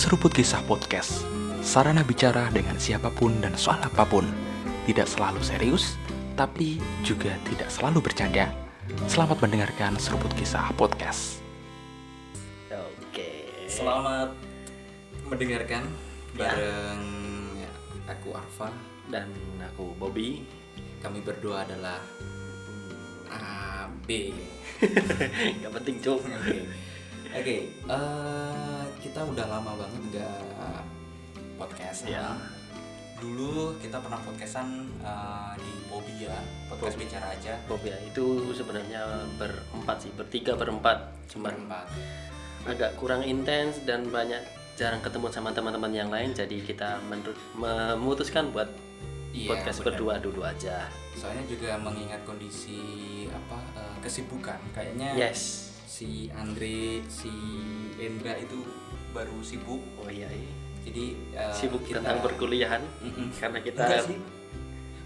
Seruput 0.00 0.32
Kisah 0.32 0.64
Podcast 0.64 1.28
Sarana 1.60 2.00
bicara 2.00 2.48
dengan 2.48 2.80
siapa 2.80 3.12
pun 3.12 3.36
dan 3.44 3.52
soal 3.52 3.76
apa 3.84 4.08
pun 4.08 4.24
Tidak 4.88 5.04
selalu 5.04 5.44
serius, 5.44 6.00
tapi 6.40 6.80
juga 7.04 7.36
tidak 7.44 7.68
selalu 7.68 8.00
bercanda 8.00 8.48
Selamat 9.04 9.44
mendengarkan 9.44 10.00
Seruput 10.00 10.32
Kisah 10.32 10.72
Podcast 10.80 11.44
Oke. 12.72 13.28
Selamat 13.68 14.32
mendengarkan 15.28 15.84
Ya. 16.30 16.46
bareng 16.46 17.02
ya, 17.58 17.72
aku 18.06 18.30
Arfa. 18.32 18.70
Dan 19.10 19.34
aku 19.58 19.98
Bobby. 19.98 20.46
Kami 21.02 21.18
berdua 21.26 21.66
adalah 21.66 21.98
A 23.34 23.90
B. 24.06 24.30
Gak 25.60 25.72
penting 25.82 25.98
cuk. 25.98 26.22
Oke. 27.22 27.36
Oke, 27.36 27.56
eh, 27.86 28.82
kita 29.00 29.20
udah 29.22 29.46
lama 29.46 29.72
banget 29.76 30.02
nggak 30.10 30.40
podcast. 31.56 32.06
Ya. 32.06 32.34
Dulu 33.16 33.76
kita 33.76 34.00
pernah 34.00 34.16
podcastan 34.18 34.68
eh, 34.98 35.52
di 35.56 35.70
Bobby 35.86 36.24
ya, 36.24 36.36
podcast 36.66 36.96
Bobby. 36.96 37.04
bicara 37.04 37.26
aja. 37.30 37.54
Bob 37.68 37.82
ya 37.82 37.96
itu 38.00 38.24
sebenarnya 38.50 39.02
berempat 39.36 39.96
sih, 40.00 40.10
bertiga 40.12 40.56
berempat. 40.56 40.98
Cuman 41.28 41.52
Berempat. 41.54 41.86
agak 42.62 42.90
kurang 42.96 43.22
intens 43.22 43.80
dan 43.84 44.04
banyak 44.06 44.40
jarang 44.74 45.00
ketemu 45.00 45.28
sama 45.28 45.52
teman-teman 45.52 45.92
yang 45.92 46.08
lain. 46.08 46.32
Jadi 46.32 46.60
kita 46.60 46.98
memutuskan 47.54 48.48
buat 48.50 48.68
Iya, 49.30 49.46
podcast 49.46 49.78
benar. 49.78 49.86
berdua 49.94 50.14
dulu 50.18 50.42
aja. 50.42 50.90
Soalnya 51.14 51.46
juga 51.46 51.78
mengingat 51.78 52.18
kondisi 52.24 52.82
apa 53.30 53.62
eh, 53.76 53.96
kesibukan, 54.02 54.58
kayaknya 54.74 55.14
Yes. 55.14 55.69
Si 56.00 56.32
Andre, 56.32 57.04
si 57.12 57.28
Endra 58.00 58.32
itu 58.40 58.64
baru 59.12 59.36
sibuk. 59.44 59.84
Oh 60.00 60.08
iya. 60.08 60.32
iya. 60.32 60.52
Jadi 60.80 61.04
eh, 61.36 61.52
Sibuk 61.52 61.84
kita- 61.84 62.00
tentang 62.00 62.24
perkuliahan 62.24 62.80
karena 63.36 63.60
kita 63.60 63.84
Enggak 63.84 64.08
sih. 64.08 64.16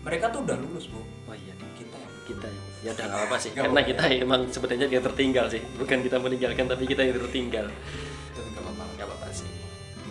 Mereka 0.06 0.30
tuh 0.30 0.46
udah 0.46 0.54
lulus, 0.62 0.86
Bu. 0.86 1.02
Oh 1.26 1.34
iya. 1.34 1.50
Kita 1.74 1.98
yang 1.98 2.14
kita 2.24 2.46
ya 2.86 2.90
udah 2.94 3.04
nggak 3.04 3.24
apa 3.26 3.36
sih 3.36 3.50
Nggak 3.50 3.64
karena 3.66 3.80
kita 3.82 4.02
emang 4.22 4.40
sebenarnya 4.46 4.86
dia 4.88 5.00
tertinggal 5.02 5.46
sih 5.48 5.60
bukan 5.76 5.98
kita 6.00 6.16
meninggalkan 6.16 6.64
tapi 6.64 6.84
kita 6.84 7.00
yang 7.04 7.16
tertinggal 7.20 7.66
nggak 7.68 8.60
apa-apa. 8.60 8.84
nggak 8.96 9.06
apa-apa 9.08 9.28
sih 9.28 9.48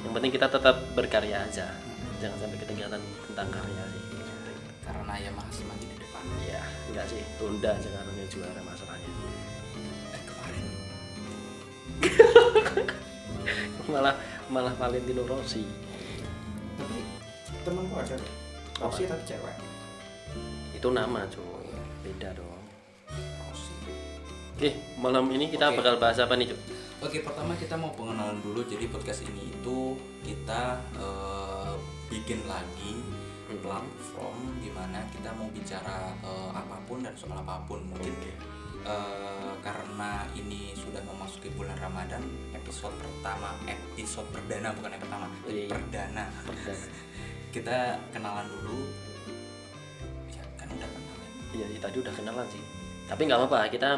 yang 0.05 0.13
penting 0.13 0.29
kita 0.29 0.45
tetap 0.45 0.77
berkarya 0.94 1.41
aja 1.41 1.73
jangan 2.22 2.38
sampai 2.38 2.57
ketinggalan 2.61 3.02
tentang 3.29 3.50
karya 3.50 3.83
sih 3.89 4.02
Karena 4.85 5.13
ya 5.17 5.31
masih 5.33 5.63
masih 5.66 5.88
di 5.89 5.97
depan. 5.97 6.23
ya 6.45 6.61
enggak 6.89 7.05
sih 7.09 7.22
tunda 7.38 7.72
aja 7.73 7.89
karena 7.89 8.23
juara 8.29 8.61
masalahnya 8.61 9.09
malah 13.91 14.15
malah 14.47 14.73
Valentino 14.73 15.23
Rossi 15.23 15.63
tapi 16.73 16.99
temanku 17.61 17.95
ada. 17.95 18.17
Rossi 18.79 19.05
tapi 19.05 19.23
cewek. 19.23 19.55
itu 20.73 20.87
nama 20.89 21.23
cuy 21.27 21.69
beda 22.01 22.35
dong 22.35 22.63
Rossi. 23.39 23.73
oke 24.53 24.69
malam 24.97 25.25
ini 25.29 25.47
kita 25.47 25.69
Oke. 25.69 25.79
bakal 25.79 25.95
bahas 25.97 26.19
apa 26.19 26.35
nih 26.35 26.51
cuy 26.51 26.59
Oke, 27.03 27.19
pertama 27.19 27.51
kita 27.59 27.75
mau 27.75 27.91
pengenalan 27.91 28.39
dulu. 28.39 28.63
Jadi 28.63 28.88
podcast 28.88 29.27
ini 29.27 29.51
itu 29.51 29.91
kita 30.23 30.79
eh, 30.95 31.75
bikin 32.07 32.47
lagi 32.47 32.95
Hmm. 33.43 33.59
platform 33.59 34.39
di 34.57 34.71
mana 34.71 35.03
kita 35.11 35.29
mau 35.35 35.45
bicara 35.51 36.15
eh, 36.17 36.49
apa 36.49 36.79
pun 36.88 37.03
dan 37.03 37.11
soal 37.13 37.35
apa 37.35 37.59
pun 37.67 37.83
mungkin 37.85 38.15
eh, 38.83 39.51
karena 39.59 40.11
ini 40.33 40.73
sudah 40.73 40.99
memasuki 41.01 41.47
bulan 41.51 41.75
Ramadan 41.77 42.19
episode 42.51 42.91
pertama 42.95 43.55
episode 43.65 44.27
perdana 44.29 44.71
bukan 44.71 44.89
yang 44.91 45.01
pertama 45.01 45.25
Iya, 45.43 45.53
iya. 45.55 45.69
perdana 45.69 46.23
Perdana. 46.43 46.85
kita 47.55 47.77
kenalan 48.09 48.45
dulu 48.49 48.79
ya 50.29 50.43
kan 50.55 50.67
udah 50.67 50.89
kenal 50.89 51.16
ya. 51.16 51.29
Iya, 51.53 51.66
iya, 51.69 51.79
tadi 51.79 51.97
udah 51.99 52.13
kenalan 52.13 52.47
sih. 52.49 52.63
Tapi 53.03 53.22
nggak 53.23 53.39
apa-apa, 53.39 53.69
kita 53.69 53.89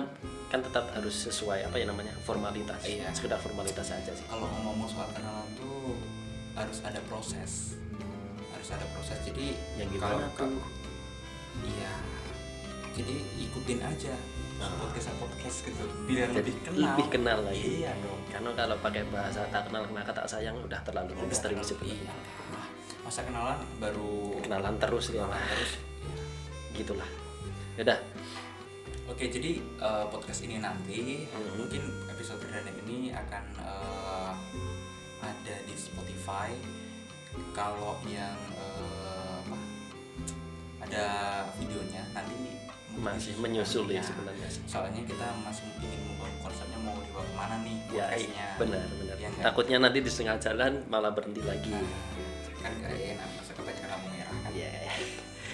kan 0.45 0.59
tetap 0.59 0.85
harus 0.91 1.15
sesuai 1.23 1.63
apa 1.63 1.75
ya 1.77 1.87
namanya 1.87 2.11
formalitas. 2.21 2.83
Iya. 2.83 3.09
Sekedar 3.11 3.39
formalitas 3.39 3.87
aja 3.87 4.11
sih. 4.11 4.25
kalau 4.27 4.45
ngomong 4.51 4.85
soal 4.85 5.07
kenalan 5.09 5.47
tuh 5.55 5.95
harus 6.53 6.79
ada 6.83 6.99
proses 7.05 7.75
harus 8.51 8.69
ada 8.71 8.87
proses 8.91 9.19
jadi 9.21 9.51
Yang 9.75 9.99
kalau 9.99 10.19
gimana 10.23 10.27
tuh? 10.39 10.63
iya 11.63 11.91
jadi 12.91 13.15
ikutin 13.39 13.79
aja 13.83 14.15
Ah. 14.55 14.71
podcast 14.79 15.11
podcast 15.15 15.57
gitu 15.63 15.83
biar 16.05 16.31
Jadi 16.31 16.37
lebih 16.41 16.55
kenal 16.61 16.79
lebih 16.87 17.07
kenal 17.09 17.39
lagi. 17.43 17.69
iya 17.79 17.91
dong 17.99 18.19
Karena 18.27 18.49
kalau 18.53 18.75
pakai 18.79 19.03
bahasa 19.07 19.43
tak 19.47 19.67
kenal 19.67 19.83
maka 19.87 20.11
tak 20.11 20.25
sayang 20.25 20.55
udah 20.57 20.79
terlalu 20.81 21.11
Udah 21.13 21.27
misteri 21.27 21.53
terlalu- 21.53 21.69
sebenarnya. 21.69 21.99
iya. 22.01 22.13
Masa 23.01 23.21
kenalan 23.21 23.59
baru 23.77 24.39
Kenalan 24.39 24.75
terus 24.77 25.05
ya, 25.09 25.21
kenalan 25.21 25.43
terus 25.45 25.71
iya. 25.75 26.23
Gitulah. 26.73 27.09
Udah. 27.75 27.99
Oke, 29.05 29.27
jadi 29.27 29.51
eh, 29.61 30.05
podcast 30.07 30.41
ini 30.41 30.57
nanti 30.57 31.27
Hmm. 31.27 31.55
mungkin 31.55 31.83
episode 32.09 32.39
perdana 32.39 32.71
ini 32.81 33.11
akan 33.11 33.43
eh, 33.55 34.31
ada 35.21 35.55
di 35.61 35.75
Spotify. 35.75 36.51
Kalau 37.51 37.99
yang 38.03 38.35
apa, 38.55 39.57
ada 40.81 41.05
videonya 41.55 42.03
nanti 42.11 42.33
Masih 42.95 43.33
menyusul 43.35 43.85
ya 43.87 43.99
ya. 43.99 44.03
sebenarnya. 44.03 44.47
Soalnya 44.65 45.01
kita 45.03 45.27
masih 45.41 45.67
ingin 45.77 45.99
membangun 46.05 46.37
konsepnya 46.41 46.79
mau 46.79 46.95
dibawa 46.97 47.23
ke 47.23 47.33
mana 47.33 47.55
nih 47.61 47.75
Ya, 47.89 48.05
podcastnya. 48.07 48.45
benar, 48.55 48.85
benar. 48.95 49.15
Iya 49.15 49.27
nggak? 49.29 49.43
Takutnya 49.45 49.77
nanti 49.79 49.99
di 49.99 50.09
setengah 50.09 50.37
jalan 50.39 50.73
malah 50.85 51.11
berhenti 51.11 51.41
lagi. 51.41 51.71
Nah, 51.71 51.83
kan 52.61 52.71
gak 52.79 52.91
enak 52.95 53.27
masa 53.35 53.51
kebanyakan 53.53 53.89
lampu 53.91 54.07
merah 54.09 54.37
kan. 54.39 54.51
Iya. 54.51 54.71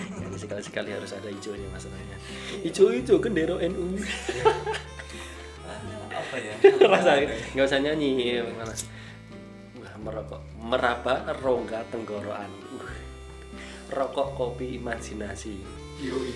Jadi 0.22 0.38
sekali-sekali 0.40 0.90
harus 0.92 1.12
ada 1.12 1.28
hijaunya 1.28 1.68
masalahnya. 1.70 2.18
Hijau-hijau 2.62 3.18
bendera 3.18 3.56
NU. 3.64 3.86
Ah, 5.62 5.78
apa 6.12 6.36
ya? 6.38 6.54
rasa 6.84 7.12
nggak 7.54 7.66
usah 7.66 7.80
nyanyi 7.80 8.42
malah 8.52 8.76
Wah, 9.78 9.94
merokok 10.00 10.42
meraba 10.58 11.16
rongga 11.38 11.80
tenggorokan 11.88 12.50
Uh. 12.72 12.92
rokok 13.90 14.36
kopi 14.36 14.76
imajinasi 14.76 15.60
Yoi. 16.02 16.34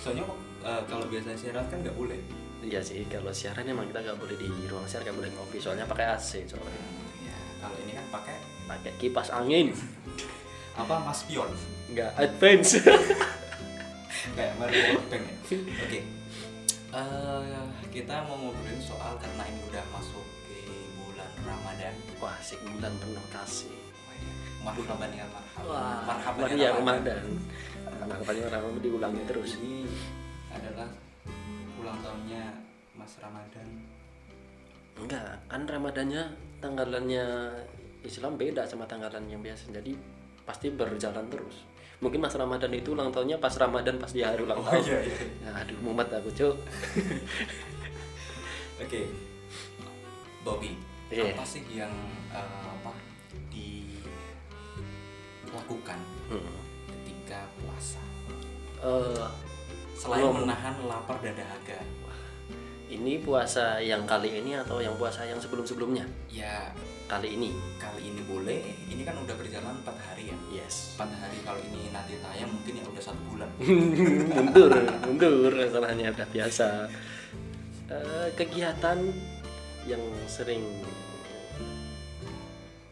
Soalnya 0.00 0.24
eh, 0.64 0.82
kalau 0.88 1.04
biasa 1.06 1.36
siaran 1.36 1.64
kan 1.68 1.78
nggak 1.84 1.96
boleh. 1.96 2.20
iya 2.60 2.76
sih 2.84 3.08
kalau 3.08 3.32
siaran 3.32 3.64
emang 3.64 3.88
kita 3.88 4.04
nggak 4.04 4.20
boleh 4.20 4.36
di 4.36 4.48
ruang 4.68 4.84
siaran 4.84 5.08
nggak 5.08 5.16
boleh 5.16 5.30
ngopi 5.32 5.56
soalnya 5.56 5.88
pakai 5.88 6.12
AC 6.12 6.44
soalnya 6.44 6.76
ya, 7.24 7.36
kalau 7.56 7.72
ini 7.80 7.96
kan 7.96 8.04
pakai 8.12 8.36
pakai 8.68 8.92
kipas 9.00 9.32
angin 9.32 9.72
apa 10.76 11.00
Mas 11.00 11.24
Pion 11.24 11.48
nggak 11.88 12.20
advance 12.20 12.84
kayak 14.36 14.52
Mario 14.60 15.00
Workbank 15.00 15.24
ya. 15.24 15.36
Oke. 15.88 16.00
Eh, 16.90 17.64
kita 17.94 18.14
mau 18.26 18.34
ngobrolin 18.34 18.82
soal 18.82 19.14
karena 19.22 19.46
ini 19.46 19.60
udah 19.70 19.84
masuk 19.94 20.24
ke 20.44 20.58
bulan 20.98 21.30
Ramadan. 21.46 21.94
wah 22.18 22.34
sih 22.42 22.58
bulan 22.60 22.92
penuh 22.98 23.26
kasih 23.30 23.70
iya. 23.72 24.32
Marhaban 24.60 25.10
ya 25.14 25.24
marhaban. 25.30 26.02
marhaban 26.04 26.48
ya 26.58 26.68
Ramadan 26.76 27.24
Ramadan 27.98 28.48
Ramadan 28.48 28.78
diulangi 28.78 29.22
terus 29.26 29.58
Ini 29.58 29.82
adalah 30.50 30.88
ulang 31.80 31.98
tahunnya 31.98 32.44
Mas 32.94 33.18
Ramadan. 33.18 33.66
Enggak, 35.00 35.32
kan 35.48 35.62
Ramadannya 35.64 36.22
tanggalannya 36.60 37.24
Islam 38.04 38.36
beda 38.36 38.68
sama 38.68 38.84
tanggalan 38.84 39.24
yang 39.26 39.40
biasa. 39.40 39.72
Jadi 39.72 39.96
pasti 40.44 40.68
berjalan 40.68 41.24
terus. 41.32 41.64
Mungkin 42.00 42.20
Mas 42.20 42.36
Ramadan 42.36 42.72
itu 42.72 42.92
ulang 42.92 43.08
tahunnya 43.08 43.40
pas 43.40 43.52
Ramadan 43.56 43.96
pas 43.96 44.12
dia 44.12 44.28
hari 44.28 44.44
ulang 44.44 44.60
tahun. 44.60 44.84
iya, 44.84 44.98
iya. 45.04 45.16
Ya, 45.44 45.50
aduh 45.64 45.76
mumet 45.80 46.08
aku, 46.08 46.28
Cuk. 46.32 46.56
Oke. 48.84 49.00
Bobby, 50.40 50.72
Iya. 51.12 51.36
apa 51.36 51.44
sih 51.44 51.60
yang 51.68 51.92
eh, 52.32 52.40
apa 52.64 52.92
dilakukan 55.50 55.98
Hmm. 56.30 56.59
Puasa? 57.62 58.00
Eh, 58.80 59.26
Selain 59.92 60.24
Ngomong. 60.24 60.48
menahan 60.48 60.74
lapar 60.88 61.20
dan 61.20 61.36
dahaga. 61.36 61.76
ini 62.90 63.22
puasa 63.22 63.78
yang 63.78 64.02
kali 64.02 64.42
ini 64.42 64.58
atau 64.58 64.82
yang 64.82 64.98
puasa 64.98 65.22
yang 65.22 65.38
sebelum-sebelumnya? 65.38 66.02
Ya, 66.26 66.74
Kali 67.06 67.38
ini. 67.38 67.54
kali 67.78 68.06
ini 68.06 68.22
boleh. 68.24 68.62
Ini 68.86 69.02
kan 69.02 69.14
udah 69.14 69.34
berjalan 69.34 69.78
4 69.82 69.94
hari 69.94 70.30
ya. 70.30 70.36
Yes. 70.50 70.94
4 70.98 71.06
hari 71.10 71.38
kalau 71.42 71.58
ini 71.60 71.90
nanti 71.90 72.18
tayang 72.18 72.50
mungkin 72.50 72.78
ya 72.78 72.84
udah 72.86 73.02
satu 73.02 73.22
bulan. 73.30 73.50
mundur, 74.34 74.72
mundur 75.06 75.52
masalahnya 75.54 76.10
udah 76.10 76.28
biasa. 76.30 76.68
Eh, 77.90 78.28
kegiatan 78.34 78.98
yang 79.86 80.02
sering 80.26 80.62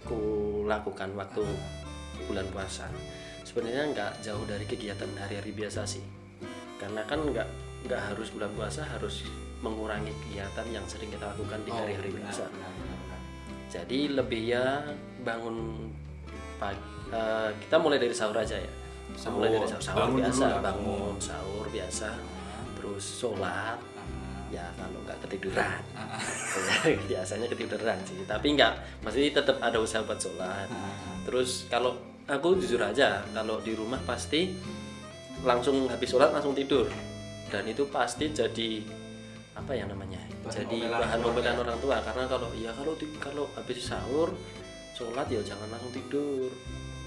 ku 0.02 0.18
lakukan 0.64 1.10
waktu 1.14 1.42
bulan 2.26 2.46
puasa 2.50 2.86
sebenarnya 3.48 3.84
nggak 3.96 4.12
jauh 4.20 4.44
dari 4.44 4.68
kegiatan 4.68 5.08
hari-hari 5.16 5.56
biasa 5.56 5.88
sih. 5.88 6.04
Karena 6.76 7.00
kan 7.08 7.24
nggak 7.24 7.48
nggak 7.88 8.00
harus 8.12 8.28
bulan 8.30 8.52
puasa 8.52 8.84
harus 8.84 9.24
mengurangi 9.64 10.12
kegiatan 10.28 10.66
yang 10.68 10.84
sering 10.84 11.08
kita 11.08 11.32
lakukan 11.32 11.58
di 11.64 11.70
Oh, 11.72 11.78
hari-hari 11.80 12.10
benar, 12.12 12.28
biasa. 12.30 12.44
benar, 12.52 12.70
benar, 12.70 12.98
benar. 13.00 13.20
jadi 13.68 13.98
lebih 14.14 14.42
ya 14.46 14.66
bangun 15.22 15.56
pagi 16.56 16.78
eh, 17.10 17.50
kita 17.66 17.76
mulai 17.80 17.98
dari 17.98 18.14
sahur 18.14 18.36
aja 18.36 18.54
ya. 18.54 18.72
Kita 19.08 19.28
mulai 19.32 19.48
dari 19.50 19.66
sahur, 19.66 19.82
sahur 19.82 19.98
Bangun 20.04 20.18
biasa 20.20 20.44
dulu 20.44 20.62
bangun 20.62 21.14
sahur 21.18 21.66
biasa 21.72 22.08
terus 22.78 23.04
sholat. 23.18 23.78
Ya 24.48 24.64
kalau 24.80 24.98
nggak 25.04 25.18
ketiduran. 25.26 25.80
Biasanya 27.10 27.46
ketiduran 27.48 27.98
sih 28.06 28.22
tapi 28.24 28.46
nggak. 28.54 28.72
Masih 29.02 29.32
tetap 29.32 29.58
ada 29.58 29.78
usaha 29.80 30.04
buat 30.04 30.20
sholat. 30.20 30.68
Terus 31.26 31.66
kalau 31.66 31.96
aku 32.28 32.60
jujur 32.60 32.78
aja 32.84 33.24
kalau 33.32 33.58
di 33.64 33.72
rumah 33.72 33.98
pasti 34.04 34.52
langsung 35.42 35.88
habis 35.88 36.12
sholat 36.12 36.30
langsung 36.30 36.52
tidur. 36.52 36.86
Dan 37.48 37.64
itu 37.64 37.88
pasti 37.88 38.28
jadi 38.28 38.84
apa 39.56 39.74
ya 39.74 39.88
namanya 39.90 40.20
Bahan 40.44 40.54
jadi 40.54 40.78
omelan 40.86 41.00
bahan 41.00 41.20
omelan 41.24 41.56
orang 41.64 41.78
tua. 41.80 41.96
Karena 42.04 42.24
kalau 42.28 42.48
ya 42.52 42.70
kalau 42.76 42.92
kalau 43.18 43.44
habis 43.56 43.80
sahur 43.80 44.28
sholat 44.92 45.26
ya 45.32 45.40
jangan 45.40 45.72
langsung 45.72 45.90
tidur. 45.90 46.52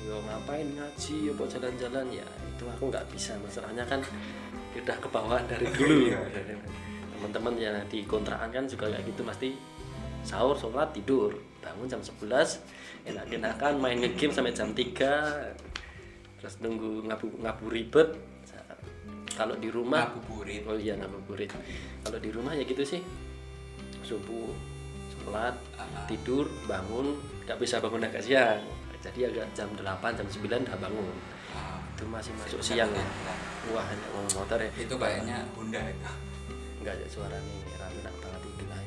Yo 0.02 0.18
ngapain 0.26 0.66
ngaji 0.66 1.16
yo 1.30 1.32
buat 1.38 1.54
jalan-jalan. 1.54 2.10
Ya 2.10 2.26
itu 2.26 2.66
aku 2.66 2.90
nggak 2.90 3.06
bisa. 3.14 3.38
Masalahnya 3.38 3.86
kan 3.86 4.02
udah 4.74 4.98
kebawaan 4.98 5.46
dari 5.46 5.70
dulu. 5.78 6.10
Teman-teman 7.22 7.54
yang 7.62 7.78
di 7.86 8.02
kontrakan 8.10 8.50
kan 8.50 8.66
juga 8.66 8.90
kayak 8.90 9.06
gitu. 9.06 9.22
Pasti 9.22 9.54
sahur 10.26 10.56
sholat 10.58 10.94
tidur. 10.94 11.34
Bangun 11.62 11.86
jam 11.86 12.02
11 12.02 12.58
enak-enakan 13.06 13.74
main 13.78 13.98
ngegame 14.02 14.34
sampai 14.34 14.54
jam 14.54 14.74
3 14.74 16.42
terus 16.42 16.58
nunggu 16.62 17.06
ngabu 17.06 17.28
ngabu 17.42 17.66
ribet. 17.70 18.10
Kalau 19.32 19.56
di 19.58 19.72
rumah 19.72 20.12
Ngabuburit. 20.12 20.68
oh 20.68 20.78
iya 20.78 20.94
ngabuburit 21.00 21.50
kalau 22.04 22.20
di 22.20 22.30
rumah 22.30 22.52
ya 22.54 22.68
gitu 22.68 22.84
sih. 22.84 23.02
Subuh 24.06 24.52
sholat 25.14 25.56
tidur 26.06 26.50
bangun. 26.66 27.18
Nggak 27.48 27.58
bisa 27.58 27.80
bangun 27.82 28.06
agak 28.06 28.22
siang. 28.22 28.62
Jadi 29.02 29.26
agak 29.26 29.50
jam 29.58 29.66
8 29.74 29.82
jam 30.14 30.28
9 30.30 30.46
udah 30.46 30.78
bangun. 30.78 31.16
Itu 31.98 32.04
masih 32.10 32.34
masuk 32.38 32.62
siang. 32.62 32.90
ya 32.94 33.06
wah 33.70 33.86
hanya 33.86 34.06
ngomong 34.14 34.34
motor 34.42 34.58
ya. 34.58 34.70
Itu 34.74 34.96
kayaknya 34.98 35.46
Honda 35.54 35.82
itu 35.86 36.12
nggak 36.82 36.98
ada 36.98 37.08
suara 37.14 37.38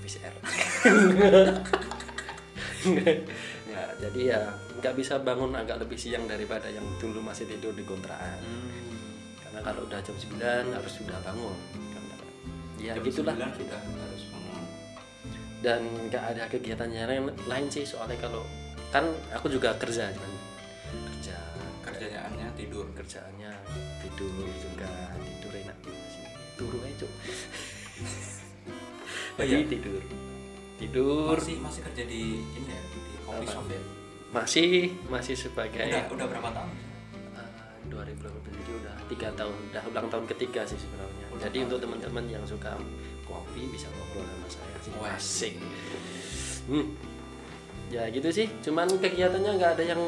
VCR 0.04 0.34
ya 3.72 3.82
jadi 3.98 4.20
ya 4.36 4.40
nggak 4.78 4.94
bisa 5.00 5.16
bangun 5.16 5.56
agak 5.56 5.80
lebih 5.80 5.96
siang 5.96 6.28
daripada 6.28 6.68
yang 6.68 6.84
dulu 7.00 7.24
masih 7.24 7.48
tidur 7.48 7.72
di 7.72 7.80
kontrakan. 7.88 8.36
Karena 9.40 9.60
kalau 9.64 9.88
udah 9.88 9.96
jam 10.04 10.12
9 10.12 10.36
harus 10.76 10.92
sudah 10.92 11.16
bangun 11.24 11.56
Karena- 11.72 12.28
ya 12.76 12.92
Jam 12.92 13.04
gitulah. 13.08 13.32
9 13.32 13.56
sudah 13.56 13.80
harus 13.80 14.22
bangun. 14.28 14.62
Dan 15.64 15.80
nggak 16.12 16.24
ada 16.36 16.42
kegiatan 16.52 16.90
yang 16.92 17.24
lain, 17.48 17.66
sih 17.72 17.88
soalnya 17.88 18.20
kalau 18.20 18.44
kan 18.92 19.08
aku 19.32 19.48
juga 19.48 19.72
kerja 19.80 20.12
kan? 20.12 20.32
Kerja. 21.08 21.38
Kerjaannya 21.80 22.52
tidur. 22.52 22.84
Kerjaannya 22.92 23.50
tidur 24.04 24.44
juga 24.60 25.16
tidur 25.16 25.52
enak 25.64 25.78
turu 26.54 26.78
aja 26.86 27.08
jadi 29.38 29.54
iya? 29.58 29.66
tidur. 29.66 30.02
Tidur. 30.78 31.36
Masih 31.38 31.56
masih 31.58 31.80
kerja 31.86 32.02
di 32.06 32.22
ini 32.38 32.68
ya 32.70 32.80
di 32.86 32.98
coffee 33.22 33.46
Apa? 33.46 33.54
shop 33.54 33.66
ya? 33.70 33.80
Masih 34.34 34.70
masih 35.06 35.34
sebagai 35.38 35.86
udah 35.86 36.04
udah 36.10 36.26
berapa 36.26 36.48
tahun? 36.50 36.70
Eh, 37.34 37.48
2018 37.90 38.58
jadi 38.58 38.72
udah 38.82 38.94
tiga 39.06 39.28
tahun 39.34 39.54
udah 39.70 39.82
ulang 39.90 40.06
tahun 40.10 40.24
ketiga 40.34 40.60
sih 40.66 40.78
sebenarnya. 40.78 41.26
Ulang 41.30 41.42
jadi 41.46 41.58
untuk 41.66 41.78
teman-teman 41.82 42.24
yang 42.26 42.44
suka 42.46 42.74
kopi 43.24 43.70
bisa 43.70 43.86
ngobrol 43.90 44.26
sama 44.26 44.48
saya 44.50 44.76
sih. 44.82 44.90
Wah. 44.98 45.14
asik. 45.14 45.54
Hmm. 46.64 46.86
ya 47.92 48.08
gitu 48.10 48.26
sih. 48.32 48.48
Cuman 48.64 48.88
kegiatannya 48.88 49.50
nggak 49.54 49.72
ada 49.78 49.84
yang 49.94 50.02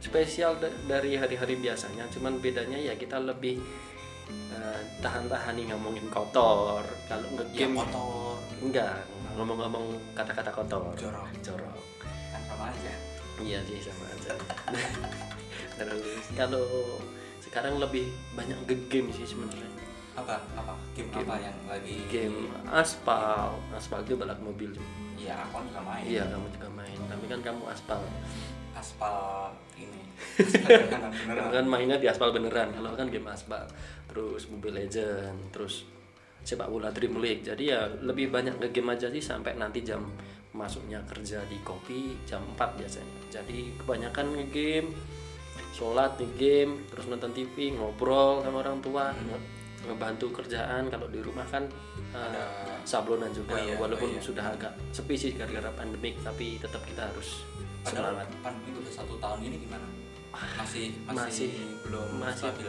spesial 0.00 0.56
da- 0.56 0.72
dari 0.88 1.14
hari-hari 1.14 1.58
biasanya. 1.60 2.08
Cuman 2.08 2.40
bedanya 2.40 2.78
ya 2.78 2.96
kita 2.96 3.20
lebih 3.20 3.60
eh, 4.28 4.80
tahan-tahani 4.98 5.68
ngomongin 5.68 6.06
kotor 6.08 6.82
kalau 7.06 7.26
ya 7.26 7.34
nge-game 7.40 7.74
motor 7.74 8.36
enggak 8.58 8.94
ngomong-ngomong 9.34 9.86
kata-kata 10.12 10.50
kotor 10.50 10.92
Jorok. 10.94 11.26
jorok 11.40 11.76
kan 12.30 12.42
sama 12.46 12.68
aja 12.68 12.92
Iya 13.40 13.58
sih 13.64 13.80
sama 13.80 14.04
aja. 14.06 14.36
Terus 15.80 16.04
kalau 16.32 17.00
sekarang 17.40 17.80
lebih 17.80 18.06
banyak 18.32 18.54
ke 18.68 18.76
game 18.86 19.08
sih 19.10 19.24
sebenarnya. 19.24 19.66
apa 20.12 20.36
apa 20.52 20.76
game, 20.92 21.08
Game. 21.08 21.24
apa 21.24 21.40
yang 21.40 21.58
lagi 21.64 21.96
Game 22.06 22.52
aspal, 22.68 23.56
aspal 23.72 24.04
itu 24.04 24.12
balap 24.12 24.36
mobil. 24.38 24.68
iya 25.16 25.40
aku 25.40 25.56
kan 25.56 25.64
juga 25.64 25.80
main 25.82 26.04
Iya 26.04 26.22
kamu 26.28 26.46
juga 26.52 26.68
main, 26.70 26.98
tapi 27.08 27.24
kan 27.26 27.40
kamu 27.40 27.62
aspal. 27.66 28.00
aspal 28.72 29.48
ini 29.74 30.01
beneran 30.36 31.48
kan 31.52 31.64
mainnya 31.66 31.96
di 31.96 32.06
aspal 32.06 32.30
beneran. 32.30 32.72
Kalau 32.72 32.94
kan 32.94 33.08
game 33.08 33.28
aspal, 33.28 33.64
terus 34.08 34.48
Mobile 34.48 34.82
Legend, 34.82 35.50
terus 35.50 35.84
sepak 36.42 36.66
bola 36.66 36.90
Dream 36.90 37.18
League. 37.18 37.42
Jadi 37.42 37.70
ya 37.70 37.86
lebih 38.02 38.28
banyak 38.28 38.58
ke 38.58 38.68
game 38.72 38.90
aja 38.90 39.06
sih 39.06 39.22
sampai 39.22 39.54
nanti 39.54 39.82
jam 39.82 40.02
masuknya 40.52 41.00
kerja 41.06 41.40
di 41.46 41.56
kopi 41.62 42.16
jam 42.24 42.42
4 42.54 42.76
biasanya. 42.76 43.16
Jadi 43.30 43.72
kebanyakan 43.78 44.26
nge-game, 44.36 44.88
sholat 45.72 46.18
game, 46.36 46.84
terus 46.88 47.08
nonton 47.08 47.32
TV, 47.32 47.72
ngobrol 47.72 48.42
sama 48.42 48.60
orang 48.60 48.78
tua, 48.80 49.14
nge- 49.14 49.46
ngebantu 49.88 50.28
kerjaan. 50.34 50.92
Kalau 50.92 51.08
di 51.08 51.24
rumah 51.24 51.46
kan 51.48 51.64
uh, 52.12 52.18
Ada- 52.20 52.84
sablonan 52.84 53.30
juga, 53.32 53.56
Oh 53.56 53.62
iya, 53.62 53.78
walaupun 53.78 54.10
oh 54.10 54.16
iya. 54.16 54.20
sudah 54.20 54.44
agak 54.44 54.74
sepi 54.90 55.14
sih 55.14 55.30
gara-gara 55.32 55.70
pandemik, 55.72 56.20
tapi 56.20 56.58
tetap 56.58 56.82
kita 56.84 57.06
harus 57.08 57.46
padahal 57.82 58.14
semangat. 58.14 58.28
pan 58.42 58.54
itu 58.62 58.78
udah 58.78 58.94
satu 58.94 59.14
tahun 59.18 59.40
ini 59.42 59.56
gimana 59.66 59.86
masih 60.54 60.86
masih, 61.04 61.16
Masih- 61.16 61.52
belum 61.84 62.08
masih 62.18 62.38
stabil. 62.48 62.68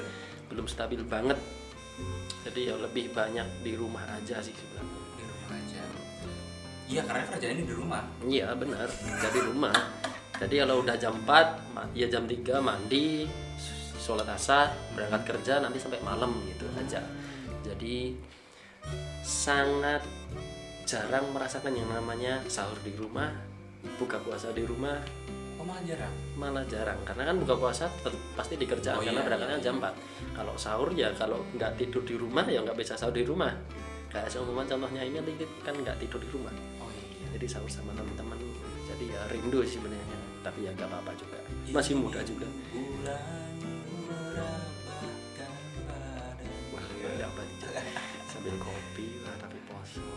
belum 0.49 0.65
stabil 0.65 1.01
banget. 1.03 1.39
Jadi 2.43 2.67
ya 2.67 2.75
lebih 2.75 3.11
banyak 3.11 3.47
di 3.61 3.73
rumah 3.73 4.03
aja 4.05 4.37
sih 4.37 4.51
sebenarnya. 4.51 4.99
Di 5.15 5.23
rumah 5.23 5.49
aja. 5.51 5.81
Iya 6.83 7.01
karena 7.03 7.23
kerjaan 7.25 7.53
ini 7.55 7.63
di 7.63 7.75
rumah. 7.75 8.03
Iya 8.21 8.47
benar. 8.53 8.87
Jadi 8.93 9.39
rumah. 9.41 9.75
Jadi 10.33 10.55
kalau 10.59 10.83
udah 10.83 10.95
jam 10.97 11.13
4 11.15 11.47
ma- 11.71 11.87
ya 11.93 12.05
jam 12.05 12.25
3 12.25 12.59
mandi 12.59 13.23
sholat 13.95 14.27
asar 14.27 14.67
berangkat 14.91 15.23
kerja 15.23 15.63
nanti 15.63 15.79
sampai 15.79 16.03
malam 16.03 16.35
gitu 16.45 16.67
aja. 16.75 16.99
Jadi 17.63 18.17
sangat 19.23 20.03
jarang 20.83 21.31
merasakan 21.31 21.71
yang 21.71 21.87
namanya 21.87 22.43
sahur 22.45 22.75
di 22.83 22.91
rumah 22.93 23.31
buka 23.95 24.19
puasa 24.19 24.51
di 24.51 24.67
rumah 24.67 25.00
oh 25.63 25.65
malah 25.72 25.84
jarang? 25.88 26.15
Malah 26.36 26.65
jarang 26.67 27.00
karena 27.08 27.24
kan 27.32 27.36
buka 27.39 27.55
puasa 27.55 27.88
pasti 28.36 28.60
di 28.60 28.67
kerjaan 28.67 29.00
Oh, 29.00 29.03
karena 29.08 29.24
iya, 29.24 29.27
berangkatnya 29.32 29.58
iya, 29.63 29.65
jam 29.72 29.79
4 29.79 30.36
kalau 30.36 30.53
sahur 30.60 30.91
ya 30.91 31.08
kalau 31.15 31.39
nggak 31.55 31.72
tidur 31.79 32.03
di 32.03 32.20
rumah 32.20 32.43
ya 32.51 32.60
nggak 32.60 32.75
bisa 32.75 33.00
sahur 33.00 33.15
di 33.15 33.24
rumah. 33.24 33.55
Kayak 34.12 34.27
seumpama 34.29 34.67
contohnya 34.67 35.01
ini 35.08 35.17
kan 35.63 35.74
nggak 35.74 35.96
tidur 36.03 36.20
di 36.20 36.29
rumah. 36.36 36.51
Oh 36.84 36.91
iya. 36.91 37.32
Jadi 37.39 37.46
sahur 37.48 37.72
sama 37.72 37.96
teman-teman 37.96 38.36
jadi 38.84 39.05
ya 39.08 39.22
rindu 39.32 39.63
sih 39.63 39.79
sebenarnya. 39.79 40.20
Tapi 40.43 40.67
ya 40.67 40.72
nggak 40.75 40.89
apa-apa 40.91 41.12
juga. 41.15 41.39
Iya. 41.63 41.74
masih 41.79 41.96
muda 41.96 42.20
juga. 42.27 42.48
wah 46.75 46.84
nggak 46.84 47.29
apa 47.29 47.41
sambil 48.27 48.55
kopi 48.60 49.08
wah 49.24 49.36
tapi 49.39 49.58
poso 49.72 50.03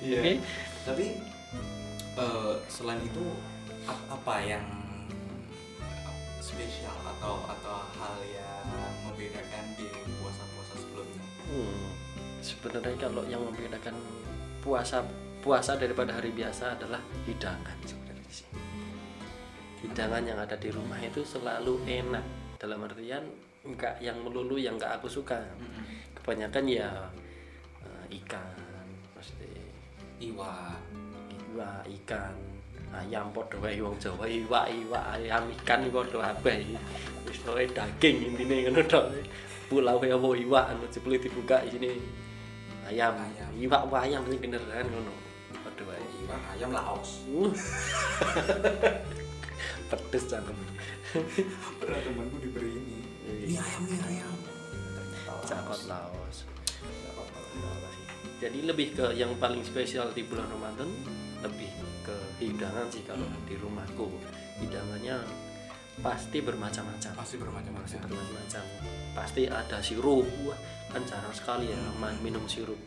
Iya. 0.00 0.40
Tapi 0.88 1.20
eh, 2.20 2.54
selain 2.68 3.00
itu 3.00 3.24
ap- 3.88 4.06
apa 4.12 4.34
yang 4.44 4.66
spesial 6.40 6.96
atau 7.16 7.40
atau 7.48 7.76
hal 7.96 8.16
yang 8.28 8.66
membedakan 9.08 9.64
di 9.80 9.88
puasa-puasa 10.20 10.74
sebelumnya? 10.76 11.24
Hmm, 11.48 11.88
sebenarnya 12.44 12.96
kalau 13.00 13.24
yang 13.24 13.40
membedakan 13.40 13.96
puasa 14.60 15.00
puasa 15.40 15.80
daripada 15.80 16.12
hari 16.12 16.36
biasa 16.36 16.76
adalah 16.76 17.00
hidangan 17.24 17.76
sebenarnya 17.88 18.28
sih. 18.28 18.48
Hidangan 19.80 20.20
yang 20.28 20.36
ada 20.36 20.60
di 20.60 20.68
rumah 20.68 21.00
itu 21.00 21.24
selalu 21.24 21.80
enak 21.88 22.24
dalam 22.60 22.84
artian 22.84 23.24
enggak 23.64 23.96
yang 24.04 24.20
melulu 24.20 24.60
yang 24.60 24.76
enggak 24.76 25.00
aku 25.00 25.08
suka. 25.08 25.40
Kebanyakan 26.20 26.64
ya 26.68 27.08
eh, 27.88 28.04
ikan, 28.20 28.84
pasti 29.16 29.48
Iwa, 30.20 30.76
iwa 31.60 31.84
ikan, 31.84 32.32
ayam 32.88 33.28
podo 33.36 33.60
wae 33.60 33.76
wong 33.84 33.92
Jawa 34.00 34.24
iwa 34.24 34.64
iwa 34.64 35.12
ayam 35.12 35.44
ikan 35.60 35.84
padha 35.92 36.32
kabeh. 36.32 36.72
Wis 37.28 37.36
pokoke 37.44 37.68
daging 37.76 38.32
intine 38.32 38.64
ngono 38.64 38.80
tok. 38.88 39.12
Pulau 39.68 40.00
ya 40.00 40.16
apa 40.16 40.28
iwa 40.40 40.60
anu 40.72 40.88
jebule 40.88 41.20
dibuka 41.20 41.60
isine 41.68 42.00
ayam. 42.88 43.12
Ayam. 43.12 43.52
Iwa 43.60 43.76
apa 43.84 44.08
ayam 44.08 44.24
sing 44.24 44.40
beneran 44.40 44.88
ngono. 44.88 45.12
Padha 45.60 45.84
wae. 45.84 46.00
iwa 46.24 46.36
ayam 46.56 46.72
laos. 46.72 47.28
Uh. 47.28 47.52
Pedes 49.92 50.24
cangkem. 50.32 50.56
Pernah 51.76 52.00
temanku 52.00 52.40
diberi 52.40 52.72
ini. 52.72 52.98
Ini 53.44 53.60
ayam 53.60 53.82
nih 53.84 54.00
ayam. 54.08 54.32
Cakot 55.44 55.80
Laos. 55.92 56.46
Jadi 58.40 58.64
lebih 58.64 58.96
ke 58.96 59.12
yang 59.20 59.36
paling 59.36 59.60
spesial 59.60 60.16
di 60.16 60.24
bulan 60.24 60.48
Ramadan 60.48 60.88
lebih 61.40 61.70
ke 62.00 62.16
hidangan 62.38 62.86
sih 62.88 63.02
kalau 63.02 63.24
Hmm. 63.24 63.44
di 63.44 63.54
rumahku. 63.54 64.06
Hidangannya 64.58 65.16
pasti 66.00 66.38
bermacam-macam. 66.40 67.12
Pasti 67.12 67.16
pasti 67.16 67.36
bermacam-macam. 67.36 67.98
Bermacam-macam 68.06 68.62
pasti 69.10 69.42
ada 69.44 69.78
sirup. 69.80 70.26
Wah 70.44 70.58
kan 70.88 71.02
jarang 71.04 71.32
sekali 71.32 71.68
ya 71.68 71.76
Hmm. 71.76 71.96
main 71.96 72.16
minum 72.20 72.44
sirup. 72.44 72.78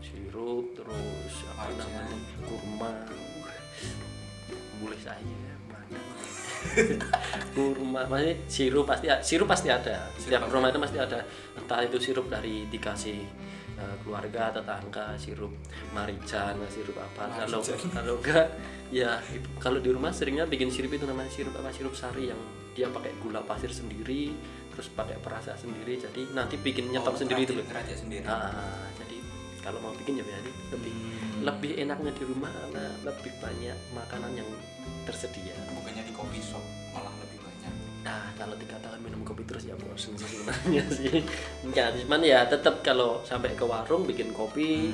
Sirup 0.00 0.72
terus 0.72 1.34
apa 1.50 1.68
Macan. 1.68 1.78
namanya? 1.78 2.16
kurma. 2.42 2.90
Boleh 4.80 4.96
saya 4.96 5.20
mana 5.68 6.00
kurma. 7.54 8.00
Masih 8.06 8.34
sirup 8.46 8.86
pasti 8.86 9.06
sirup 9.20 9.46
pasti 9.46 9.68
ada. 9.68 10.08
Setiap 10.16 10.40
pasti 10.42 10.54
rumah 10.54 10.68
itu 10.68 10.80
pasti 10.80 10.98
ada. 10.98 11.18
Entah 11.54 11.80
itu 11.82 11.96
sirup 11.98 12.26
dari 12.26 12.64
dikasih 12.66 13.18
eh, 13.80 13.96
keluarga 14.04 14.52
tetangga 14.52 15.16
sirup 15.16 15.52
marican 15.96 16.60
sirup 16.68 16.96
apa. 17.00 17.32
Kalau 17.48 17.64
Marican. 17.64 17.88
kalau 17.96 18.14
enggak 18.20 18.46
ya 18.92 19.16
kalau 19.56 19.78
di 19.80 19.90
rumah 19.90 20.12
seringnya 20.12 20.44
bikin 20.44 20.68
sirup 20.68 20.92
itu 20.92 21.08
namanya 21.08 21.32
sirup 21.32 21.56
apa 21.56 21.72
sirup 21.72 21.96
sari 21.96 22.28
yang 22.28 22.40
dia 22.76 22.86
pakai 22.92 23.16
gula 23.18 23.40
pasir 23.42 23.72
sendiri 23.72 24.30
terus 24.70 24.86
pakai 24.92 25.18
perasa 25.18 25.56
sendiri. 25.56 25.98
Jadi 25.98 26.30
nanti 26.36 26.54
bikin 26.60 26.92
nyetok 26.92 27.16
sendiri 27.18 27.42
itu 27.48 27.56
loh. 27.56 27.64
sendiri. 27.66 28.24
Ah, 28.28 28.86
jadi 29.00 29.16
kalau 29.64 29.82
mau 29.82 29.92
bikin 29.96 30.20
ya 30.20 30.24
berarti 30.24 30.50
lebih 30.70 30.92
Hmm. 30.92 31.09
Lebih 31.40 31.72
enaknya 31.80 32.12
di 32.12 32.24
rumah 32.28 32.52
karena 32.52 32.84
lebih 33.04 33.32
banyak 33.40 33.78
makanan 33.96 34.32
yang 34.36 34.48
tersedia. 35.08 35.56
bukannya 35.72 36.04
di 36.04 36.12
kopi 36.12 36.38
shop 36.38 36.60
malah 36.92 37.12
lebih 37.24 37.40
banyak 37.40 37.72
Nah, 38.00 38.32
kalau 38.36 38.56
dikatakan 38.56 39.00
minum 39.00 39.20
kopi 39.24 39.44
terus 39.44 39.64
ya 39.64 39.76
bosan 39.76 40.16
sih 40.16 40.28
sebenarnya 40.28 40.84
sih. 41.00 41.24
Enggak, 41.64 41.96
cuman 42.04 42.20
ya 42.24 42.44
tetap 42.48 42.80
kalau 42.80 43.20
sampai 43.24 43.52
ke 43.52 43.64
warung 43.64 44.04
bikin 44.08 44.32
kopi, 44.32 44.92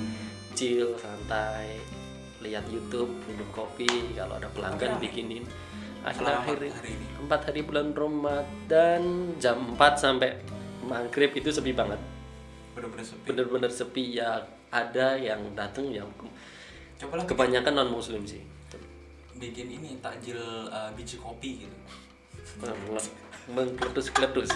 chill, 0.55 0.95
santai, 0.99 1.79
lihat 2.43 2.67
YouTube, 2.71 3.11
minum 3.26 3.47
kopi, 3.55 3.87
kalau 4.15 4.38
ada 4.38 4.50
pelanggan 4.50 4.99
Oke. 4.99 5.07
bikinin. 5.11 5.47
Selama 6.07 6.47
Akhir-akhir 6.47 6.59
empat 6.62 6.79
hari 6.79 6.91
ini. 6.95 7.07
empat 7.19 7.41
hari 7.50 7.61
bulan 7.67 7.88
Ramadan 7.91 9.03
jam 9.43 9.59
4 9.75 9.99
sampai 9.99 10.31
maghrib 10.87 11.35
itu 11.35 11.50
sepi 11.50 11.75
banget. 11.75 11.99
Bener-bener 12.76 13.06
sepi. 13.09 13.25
Bener-bener 13.25 13.71
sepi 13.73 14.04
ya. 14.21 14.45
Ada 14.68 15.16
yang 15.16 15.56
datang 15.56 15.88
yang 15.88 16.06
coba 17.00 17.23
lah 17.23 17.25
kebanyakan 17.25 17.73
non 17.73 17.90
muslim 17.90 18.28
sih. 18.28 18.45
bikin 19.37 19.68
ini 19.68 20.00
takjil 20.00 20.40
uh, 20.73 20.88
biji 20.97 21.21
kopi 21.21 21.64
gitu. 21.64 21.76
Mengkletus-kletus 23.56 24.49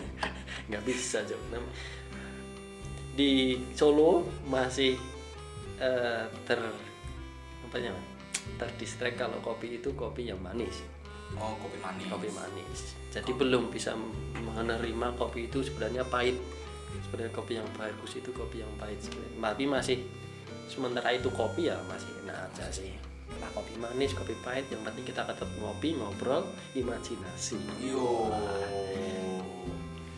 nggak 0.68 0.82
bisa. 0.86 1.22
Nam- 1.50 1.70
di 3.18 3.58
Solo 3.74 4.22
masih 4.46 4.94
eh, 5.82 6.24
ter 6.46 6.60
apa 7.66 7.76
namanya 7.82 7.98
terdistrek 8.62 9.18
kalau 9.18 9.42
kopi 9.42 9.82
itu 9.82 9.90
kopi 9.98 10.30
yang 10.30 10.38
manis. 10.38 10.86
Oh 11.34 11.58
kopi 11.58 11.76
manis. 11.82 12.06
Kopi 12.06 12.28
manis. 12.30 12.80
Jadi 13.10 13.30
belum 13.34 13.74
bisa 13.74 13.98
menerima 14.38 15.18
kopi 15.18 15.50
itu 15.50 15.60
sebenarnya 15.66 16.06
pahit 16.06 16.38
sebenarnya 17.04 17.32
kopi 17.32 17.52
yang 17.60 17.68
bagus 17.76 18.16
itu 18.16 18.30
kopi 18.32 18.64
yang 18.64 18.72
pahit 18.80 19.00
sebenarnya. 19.00 19.38
tapi 19.40 19.64
masih 19.64 19.98
sementara 20.68 21.12
itu 21.12 21.28
kopi 21.32 21.68
ya 21.68 21.76
masih 21.88 22.08
enak 22.24 22.36
aja 22.52 22.66
sih. 22.72 22.92
Nah 23.40 23.48
kopi 23.52 23.76
manis 23.76 24.12
kopi 24.16 24.34
pahit 24.40 24.64
yang 24.72 24.80
penting 24.84 25.04
kita 25.04 25.24
tetap 25.24 25.48
ngopi 25.60 25.96
ngobrol 25.96 26.44
imajinasi. 26.76 27.60
Yo. 27.80 28.32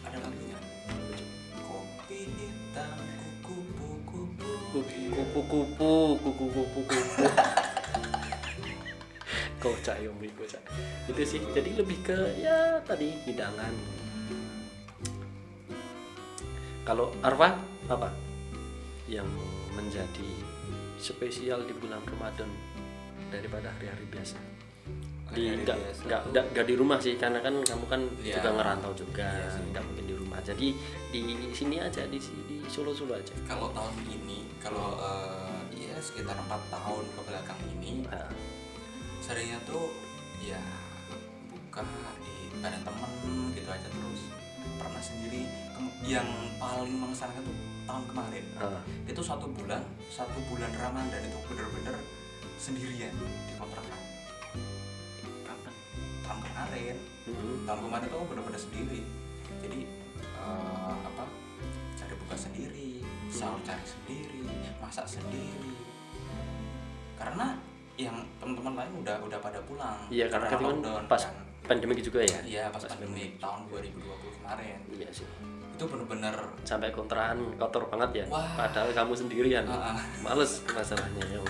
Ada 0.07 0.19
lagunya 0.23 0.59
kopi 1.63 2.27
hitam 2.27 2.99
kuku 3.45 3.57
kuku 3.77 4.21
kupu-kupu 5.11 5.93
kupu-kupu 6.23 6.81
kupu. 6.87 7.27
Kau 9.61 9.77
cak 9.85 10.01
yang 10.01 10.17
beri 10.17 10.33
cak 10.49 10.65
itu 11.11 11.23
sih 11.27 11.41
jadi 11.53 11.71
lebih 11.75 11.99
ke 12.07 12.19
ya 12.39 12.79
tadi 12.87 13.19
hidangan 13.27 13.75
kalau 16.91 17.07
Arfa 17.23 17.55
apa? 17.87 18.11
Yang 19.07 19.31
menjadi 19.79 20.31
spesial 20.99 21.63
di 21.63 21.71
bulan 21.79 22.03
Ramadan 22.03 22.51
daripada 23.31 23.71
hari-hari 23.79 24.11
biasa. 24.11 24.35
Di 25.31 25.55
nggak 25.63 26.35
nggak 26.35 26.67
di 26.67 26.75
rumah 26.75 26.99
sih 26.99 27.15
karena 27.15 27.39
kan 27.39 27.63
kamu 27.63 27.87
kan 27.87 28.03
Iya. 28.19 28.43
juga 28.43 28.51
ngerantau 28.59 28.91
juga 28.99 29.23
Iya 29.23 29.63
nggak 29.71 29.85
mungkin 29.87 30.05
di 30.11 30.15
rumah. 30.19 30.43
Jadi 30.43 30.75
di 31.15 31.55
sini 31.55 31.79
aja 31.79 32.03
di 32.11 32.19
di 32.19 32.59
Solo 32.67 32.91
Solo 32.91 33.15
aja. 33.15 33.39
Kalau 33.47 33.71
tahun 33.71 33.95
ini 34.11 34.51
kalau 34.59 34.99
uh, 34.99 35.63
ya 35.71 35.95
sekitar 36.03 36.35
empat 36.35 36.59
tahun 36.75 37.07
ke 37.07 37.21
belakang 37.23 37.61
ini 37.79 38.03
Nah, 38.11 38.27
seringnya 39.23 39.63
tuh 39.63 39.95
ya 40.43 40.59
buka 41.55 41.87
di 42.19 42.35
bareng 42.59 42.83
temen 42.83 43.11
gitu 43.55 43.71
aja 43.71 43.87
terus. 43.87 44.23
Pernah 44.75 44.99
sendiri 44.99 45.70
yang 46.05 46.29
paling 46.57 46.97
mengesankan 46.97 47.43
tuh 47.45 47.57
tahun 47.91 48.05
kemarin. 48.07 48.45
Ah, 48.57 48.81
itu 49.09 49.21
satu 49.21 49.51
bulan 49.51 49.83
satu 50.09 50.39
bulan 50.47 50.71
Ramadan 50.79 51.21
itu 51.27 51.39
bener-bener 51.51 51.97
sendirian 52.61 53.13
di 53.19 53.55
kontrakan. 53.59 54.01
Kapan? 55.45 55.75
tahun 56.23 56.41
kemarin. 56.47 56.97
Mhm. 57.31 57.67
tahun 57.67 57.81
kemarin 57.87 58.07
tuh 58.09 58.27
bener-bener 58.31 58.61
sendiri. 58.61 59.01
Jadi 59.61 59.81
eh, 60.23 60.97
apa 61.05 61.25
cari 61.99 62.15
buka 62.17 62.37
sendiri 62.39 63.03
sahur 63.31 63.61
cari 63.63 63.85
sendiri 63.87 64.41
masak 64.83 65.07
sendiri. 65.07 65.75
Karena 67.15 67.55
yang 68.01 68.17
teman-teman 68.41 68.75
lain 68.81 68.93
udah 69.05 69.17
udah 69.21 69.39
pada 69.39 69.61
pulang. 69.69 70.09
Iya 70.09 70.27
karena 70.33 70.47
kan 70.49 70.61
lockdown 70.65 71.05
pas 71.05 71.23
kan. 71.29 71.37
pandemi 71.69 72.01
juga 72.01 72.25
ya. 72.25 72.41
iya 72.43 72.65
pas 72.73 72.81
pandemi. 72.81 73.37
tahun 73.37 73.69
2020 73.69 74.39
kemarin. 74.41 74.79
Iya 74.97 75.09
sih. 75.13 75.29
Itu 75.81 75.89
bener-bener 75.89 76.37
Sampai 76.61 76.93
kontrakan 76.93 77.41
kotor 77.57 77.89
banget 77.89 78.21
ya. 78.21 78.25
Wah. 78.29 78.45
Padahal 78.53 78.93
kamu 78.93 79.17
sendirian. 79.17 79.65
Ah, 79.65 79.97
ah. 79.97 79.99
Males 80.21 80.61
masalahnya 80.69 81.25
ya. 81.25 81.41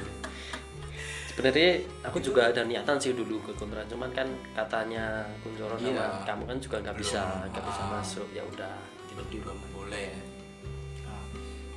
Sebenarnya 1.27 1.83
aku 2.07 2.23
juga 2.23 2.47
ada 2.47 2.63
niatan 2.63 2.95
sih 2.95 3.11
dulu 3.11 3.43
ke 3.43 3.51
kontrakan, 3.55 3.91
cuman 3.91 4.11
kan 4.13 4.29
katanya 4.53 5.27
Kunjoro 5.43 5.75
sama 5.75 5.91
Iya. 5.91 6.07
kamu 6.23 6.43
kan 6.47 6.57
juga 6.61 6.77
nggak 6.79 6.95
bisa 6.95 7.23
nggak 7.49 7.65
bisa 7.67 7.83
Ah. 7.83 7.91
masuk. 7.99 8.27
Ya 8.31 8.43
udah 8.47 8.71
tidur 9.11 9.27
di 9.27 9.39
rumah. 9.43 9.67
boleh. 9.73 10.15
Nah, 11.03 11.23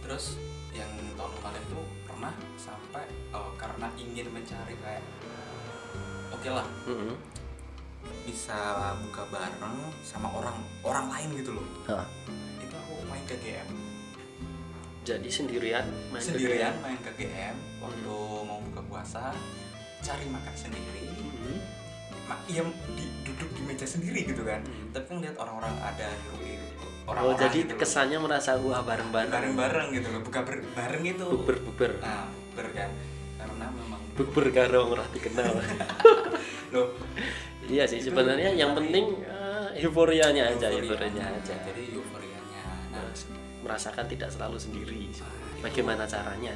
terus 0.06 0.38
yang 0.70 0.86
tahun 1.18 1.32
kemarin 1.34 1.64
tuh 1.66 1.86
pernah 2.06 2.34
sampai 2.54 3.06
eh, 3.10 3.52
karena 3.58 3.88
ingin 3.98 4.30
mencari 4.30 4.76
kayak 4.78 5.02
oke 6.30 6.50
lah 6.50 6.68
Mhm. 6.86 7.14
Bisa 8.24 8.60
buka 9.00 9.24
bareng 9.28 9.76
sama 10.02 10.28
orang 10.30 10.56
orang 10.82 11.06
lain 11.08 11.30
gitu 11.38 11.52
loh 11.54 11.68
Hah. 11.86 12.08
itu 12.58 12.74
aku 12.74 12.94
main 13.06 13.24
ke 13.24 13.36
GM 13.38 13.68
Jadi 15.04 15.28
sendirian 15.28 15.84
main 16.10 16.18
ke 16.18 16.26
sendirian 16.26 16.72
game. 16.72 16.82
main 16.82 17.00
ke 17.00 17.12
GM 17.14 17.56
waktu 17.78 18.16
mau 18.42 18.60
buka 18.64 18.82
puasa 18.84 19.36
cari 20.00 20.26
makan 20.26 20.54
sendiri 20.54 21.04
Mhm. 21.14 21.60
Ma 22.24 22.40
iya 22.46 22.64
di, 22.90 23.04
duduk 23.22 23.52
di 23.52 23.62
meja 23.62 23.84
sendiri 23.84 24.24
gitu 24.24 24.42
kan 24.42 24.64
Hmm. 24.64 24.88
tapi 24.90 25.06
kan 25.06 25.18
lihat 25.20 25.36
orang-orang 25.36 25.76
ada 25.78 26.08
hirup 26.40 26.72
Oh 27.04 27.12
orang-orang 27.12 27.40
jadi 27.44 27.60
gitu 27.60 27.74
loh. 27.74 27.80
kesannya 27.82 28.18
merasa 28.18 28.56
wah 28.58 28.80
bareng-bareng. 28.82 29.28
bareng-bareng 29.30 29.88
gitu 29.92 30.08
loh 30.08 30.22
buka 30.22 30.40
ber- 30.42 30.64
bareng 30.72 31.04
gitu 31.04 31.26
Bukber 31.30 31.56
bukber. 31.62 31.92
nah 32.00 32.24
bukber 32.48 32.68
kan 32.72 32.90
karena 33.36 33.66
memang 33.70 34.00
Bukber 34.14 34.46
karo 34.50 34.82
ora 34.90 35.04
dikenal. 35.10 35.52
loh 36.74 36.88
Iya 37.66 37.84
sih 37.86 38.00
sebenarnya 38.00 38.52
yang 38.52 38.74
penting 38.74 39.06
eh, 39.20 39.80
euforianya 39.80 40.44
aja, 40.50 40.68
euforia. 40.68 40.84
euforianya 40.86 41.24
aja. 41.32 41.56
jadi 41.64 41.84
euforianya 41.92 42.62
nah 42.90 43.02
Terus 43.06 43.22
merasakan 43.60 44.06
tidak 44.06 44.30
selalu 44.30 44.58
sendiri. 44.58 44.98
itu- 45.08 45.26
Bagaimana 45.60 46.04
caranya? 46.06 46.52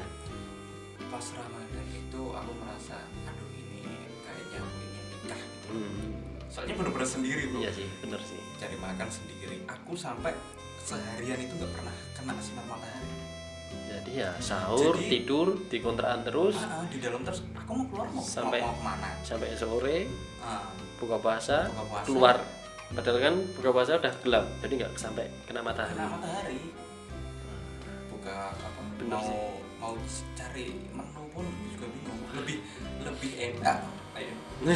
pas 1.08 1.24
ramadan 1.32 1.88
itu 1.90 2.22
aku 2.30 2.52
merasa 2.58 3.00
aduh 3.24 3.48
ini 3.50 3.80
kayaknya 4.22 4.60
aku 4.60 4.76
ingin 4.78 5.04
nikah 5.10 5.40
gitu. 5.40 5.68
Hmm, 5.70 6.10
soalnya 6.48 6.74
bener-bener 6.76 7.08
sendiri 7.08 7.42
bro 7.48 7.60
iya 7.60 7.72
sih, 7.72 7.88
bener 7.98 8.20
sih. 8.22 8.40
cari 8.58 8.76
makan 8.76 9.08
sendiri. 9.08 9.58
Aku 9.66 9.96
sampai 9.96 10.36
seharian 10.78 11.40
itu 11.40 11.54
nggak 11.54 11.72
pernah 11.72 11.96
kena 12.14 12.36
sinar 12.38 12.66
matahari. 12.66 13.08
Jadi 13.88 14.12
ya 14.18 14.32
sahur, 14.38 14.94
Jadi- 14.94 15.08
tidur 15.10 15.48
di 15.64 15.78
kontrakan 15.80 16.22
terus. 16.22 16.56
Ah, 16.58 16.80
ah, 16.80 16.86
di 16.86 17.00
dalam 17.00 17.24
terus. 17.24 17.40
Aku 17.56 17.72
mau 17.74 17.86
keluar 17.88 18.08
mau 18.10 18.20
Sampai- 18.22 18.60
mau, 18.60 18.70
mau 18.70 18.76
ke 18.76 18.84
mana? 18.86 19.08
sampai 19.22 19.48
sore. 19.54 19.98
Ah, 20.38 20.68
buka 20.98 21.18
puasa, 21.18 21.68
Buka 21.68 21.84
puasa. 21.88 22.06
keluar. 22.06 22.38
Padahal 22.90 23.20
kan 23.20 23.36
buka 23.54 23.70
puasa 23.72 23.92
udah 23.96 24.14
gelap, 24.22 24.46
jadi 24.60 24.74
nggak 24.80 24.94
sampai 24.96 25.28
kena 25.44 25.60
matahari. 25.60 25.94
kena 25.94 26.08
matahari 26.10 26.60
buka 28.08 28.36
apa 28.50 28.82
Bener 28.98 29.12
mau 29.12 29.22
sih. 29.22 29.38
mau 29.78 29.94
cari 30.34 30.66
menu 30.90 31.24
pun 31.30 31.46
juga 31.68 31.86
bingung 31.86 32.20
lebih 32.34 32.58
lebih 33.00 33.32
enak 33.38 33.78
ayo 34.16 34.34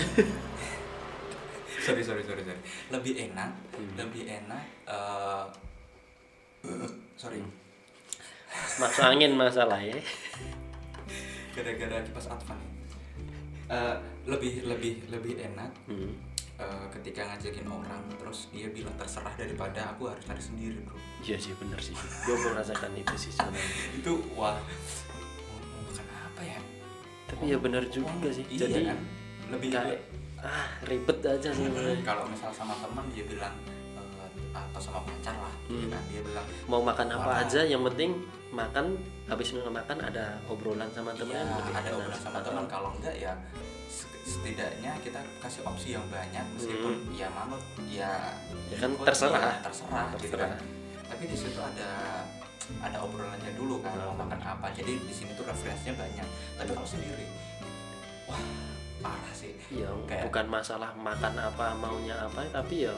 sorry 1.82 2.00
sorry 2.00 2.22
sorry 2.22 2.44
sorry 2.44 2.62
lebih 2.90 3.13
enak 3.20 3.50
Hmm. 3.72 3.92
lebih 3.98 4.24
enak 4.30 4.63
eh, 4.86 5.44
sorry 7.18 7.42
masuk 8.78 9.04
angin 9.04 9.34
masalah 9.34 9.80
ya 9.80 9.98
gara-gara 11.56 11.98
kipas 12.04 12.30
Advan 12.30 12.60
Eh, 13.72 13.96
lebih 14.28 14.68
lebih 14.68 15.08
lebih 15.08 15.40
enak 15.40 15.72
hmm. 15.88 16.12
eh, 16.60 16.86
ketika 17.00 17.24
ngajakin 17.24 17.63
orang 17.72 18.04
terus 18.20 18.51
dia 18.51 18.68
bilang 18.68 18.92
terserah 19.00 19.32
daripada 19.40 19.96
aku 19.96 20.12
harus 20.12 20.28
cari 20.28 20.44
sendiri 20.44 20.75
bro. 20.84 21.00
Iya 21.24 21.40
sih 21.40 21.56
bener 21.56 21.80
sih. 21.80 21.96
Gue 22.28 22.36
merasakan 22.36 22.92
itu 23.00 23.16
sih 23.16 23.32
sebenarnya. 23.32 23.72
Itu 23.96 24.20
wah 24.36 24.60
mau 25.56 25.88
makan 25.88 26.04
apa 26.04 26.42
ya? 26.44 26.60
Tapi 27.32 27.44
ya 27.48 27.58
bener 27.63 27.88
juga 27.88 28.28
sih. 28.28 28.44
iya 28.51 28.68
jadi 28.68 28.92
kan? 28.92 29.00
Lebih 29.56 29.70
kayak 29.72 30.00
ah 30.44 30.68
ribet 30.90 31.20
aja 31.24 31.50
sih 31.54 31.70
kalau 32.04 32.25
misal 32.28 32.51
sama 32.51 32.75
teman 32.82 33.06
dia 33.16 33.24
bilang 33.24 33.56
atau 34.63 34.82
sama 34.82 35.00
pacar 35.01 35.36
lah 35.36 35.53
Hmm. 35.65 35.80
ya 35.80 35.88
kan 35.89 36.01
dia 36.06 36.22
bilang 36.22 36.46
mau 36.65 36.82
makan 36.82 37.08
apa 37.10 37.32
aja 37.41 37.62
yang 37.63 37.82
penting 37.84 38.12
makan 38.50 38.86
habis 39.25 39.48
makan 39.53 39.98
ada 39.98 40.36
obrolan 40.46 40.89
sama 40.89 41.12
teman 41.13 41.34
ya, 41.34 41.44
lebih 41.48 41.74
ada 41.74 41.89
obrolan 41.94 42.20
sama 42.20 42.39
teman 42.39 42.65
kalau 42.65 42.89
enggak 42.94 43.15
ya 43.15 43.32
se- 43.88 44.12
setidaknya 44.22 44.91
kita 45.00 45.20
kasih 45.39 45.63
opsi 45.63 45.88
yang 45.91 46.03
banyak 46.08 46.44
meskipun 46.53 46.94
ya 47.10 47.27
manut 47.30 47.63
ya 47.84 48.12
Hmm. 48.48 48.68
Ya 48.68 48.77
kan 48.77 48.89
ikut, 48.89 49.06
terserah. 49.06 49.41
ya, 49.41 49.53
terserah, 49.62 50.06
gitu 50.13 50.32
Terserah. 50.32 50.50
kan 50.50 50.60
tapi 51.06 51.24
di 51.25 51.36
situ 51.36 51.60
ada 51.60 51.89
ada 52.80 52.98
obrolannya 53.00 53.51
dulu 53.53 53.80
kan 53.80 53.91
mau 53.94 54.12
Hmm. 54.12 54.22
makan 54.22 54.39
apa 54.41 54.68
jadi 54.72 54.91
di 54.96 55.12
sini 55.12 55.32
tuh 55.34 55.44
referensinya 55.44 55.96
banyak 55.98 56.27
tapi 56.56 56.72
kalau 56.72 56.88
sendiri 56.88 57.27
wah 58.25 58.39
parah 59.01 59.34
sih 59.34 59.58
ya 59.70 59.89
Kayak- 60.06 60.24
bukan 60.25 60.46
masalah 60.48 60.91
makan 60.94 61.34
apa 61.36 61.65
maunya 61.74 62.15
apa 62.22 62.48
tapi 62.50 62.86
ya 62.86 62.96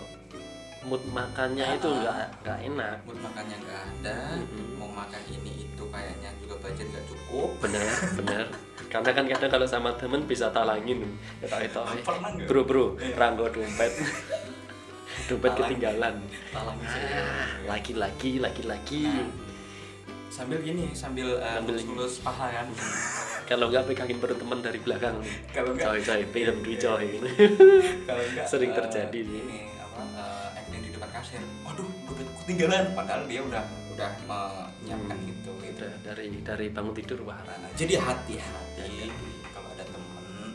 mood 0.83 1.03
makannya 1.07 1.63
Ah, 1.63 1.75
itu 1.75 1.87
ah. 1.87 1.95
nggak 1.95 2.15
nggak 2.41 2.59
enak. 2.65 2.97
Mood 3.03 3.19
makannya 3.19 3.57
nggak 3.57 3.81
ada. 3.81 4.17
Mm-mm. 4.35 4.67
mau 4.75 4.89
makan 4.89 5.21
ini 5.27 5.51
itu 5.63 5.83
kayaknya 5.85 6.29
juga 6.37 6.55
budget 6.59 6.87
nggak 6.89 7.05
cukup. 7.07 7.49
Bener 7.59 7.83
bener. 8.15 8.45
Karena 8.87 9.09
kan 9.11 9.25
kadang 9.27 9.51
kalau 9.51 9.65
sama 9.65 9.89
temen 9.93 10.21
bisa 10.23 10.47
talangin. 10.49 10.99
Kita 11.39 11.57
itu 11.59 11.81
pernah 12.01 12.29
nggak? 12.29 12.47
bro 12.47 12.61
bro 12.61 12.85
Iya. 12.95 13.15
ranggo 13.15 13.45
dompet. 13.47 13.93
Dompet 15.23 15.49
Talang. 15.49 15.61
ketinggalan. 15.63 16.15
Talangin 16.51 16.83
Ah, 16.83 16.91
saya 16.91 17.21
laki-laki 17.65 18.31
laki-laki. 18.37 19.03
Nah, 19.05 19.29
sambil 20.27 20.59
gini 20.59 20.89
sambil 20.91 21.37
uh, 21.37 21.57
Sambil 21.57 21.75
lulus 21.79 22.19
paha 22.19 22.47
kan. 22.51 22.67
Kalau 23.49 23.67
nggak 23.67 23.85
pegangin 23.85 24.17
perut 24.17 24.35
temen 24.35 24.59
dari 24.59 24.79
belakang. 24.79 25.19
Kalau 25.49 25.71
enggak 25.71 25.85
coy 25.85 25.99
coy 26.01 26.21
film 26.27 26.55
duit 26.59 26.79
coy. 26.79 27.07
Kalau 28.03 28.23
enggak 28.25 28.45
Sering 28.51 28.71
eh, 28.71 28.75
terjadi. 28.75 29.19
sih. 29.19 29.37
ini 29.37 29.57
kasir 31.33 31.41
waduh 31.65 31.89
dompet 32.05 32.27
ketinggalan. 32.45 32.83
Padahal 32.93 33.21
dia 33.25 33.41
udah 33.41 33.63
udah 33.93 34.11
menyiapkan 34.29 35.17
Hmm. 35.17 35.31
itu 35.33 35.51
gitu. 35.65 35.81
Udah 35.81 35.93
dari 36.05 36.25
dari 36.45 36.67
bangun 36.69 36.93
tidur 36.93 37.19
wah 37.25 37.41
Nah, 37.41 37.69
jadi 37.73 37.97
hati-hati. 37.97 39.09
Kalau 39.49 39.69
ada 39.73 39.85
temen 39.85 40.49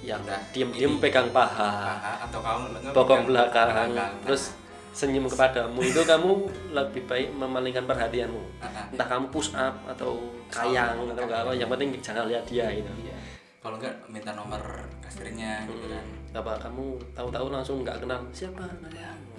yang 0.00 0.20
yang 0.52 0.72
ini, 0.72 1.00
pegang 1.00 1.28
paha. 1.32 1.96
paha 1.96 2.12
atau 2.28 2.40
kamu 2.40 2.64
bokong 2.92 3.22
belakang. 3.28 3.68
belakang. 3.72 4.12
terus 4.24 4.56
senyum 4.90 5.24
kepadamu. 5.30 5.78
Itu 5.80 6.02
kamu 6.02 6.30
lebih 6.74 7.02
baik 7.06 7.28
memalingkan 7.36 7.86
perhatianmu. 7.86 8.42
Nah, 8.58 8.68
nah, 8.74 8.84
entah 8.90 9.06
kamu 9.06 9.30
push 9.30 9.54
up 9.54 9.76
atau 9.86 10.18
kayang 10.50 10.98
Sama, 10.98 11.14
atau 11.14 11.24
nggak 11.30 11.40
apa 11.46 11.52
yang 11.54 11.70
penting 11.70 11.88
jangan 12.02 12.26
lihat 12.26 12.44
dia 12.44 12.68
gitu. 12.74 12.90
Iya. 13.00 13.16
kalau 13.60 13.76
enggak 13.76 13.92
minta 14.08 14.32
nomor 14.32 14.88
kasirnya 15.04 15.68
gitu 15.68 15.84
kan. 15.92 16.00
Apa 16.32 16.56
kamu 16.64 16.96
tahu-tahu 17.12 17.52
langsung 17.52 17.84
nggak 17.84 18.00
kenal 18.00 18.24
siapa 18.32 18.64
Ya, 18.88 19.12
eh, 19.12 19.29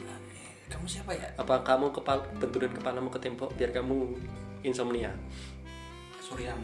kamu 0.72 0.86
siapa 0.88 1.12
ya 1.12 1.28
apa 1.36 1.56
kamu 1.68 1.92
kepal 1.92 2.24
benturan 2.40 2.72
kepalamu 2.72 3.10
ke 3.12 3.20
tembok 3.20 3.52
biar 3.60 3.76
kamu 3.76 4.16
insomnia 4.64 5.12
Suryam 6.24 6.60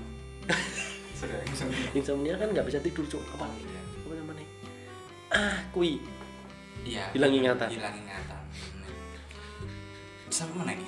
Suryam 1.12 1.44
Suryam. 1.60 1.92
insomnia 1.92 2.34
kan 2.40 2.48
nggak 2.56 2.66
bisa 2.66 2.80
tidur 2.80 3.04
cuk 3.04 3.24
apa 3.36 3.46
iya. 3.60 3.82
apa 4.08 4.14
namanya 4.16 4.46
ah 5.36 5.58
kui 5.76 6.00
Iya. 6.88 7.04
Hilang 7.12 7.34
ingatan. 7.36 7.68
Hilang 7.68 7.96
ingatan. 8.00 8.42
Sampai 10.32 10.56
mana 10.56 10.72
ini? 10.72 10.88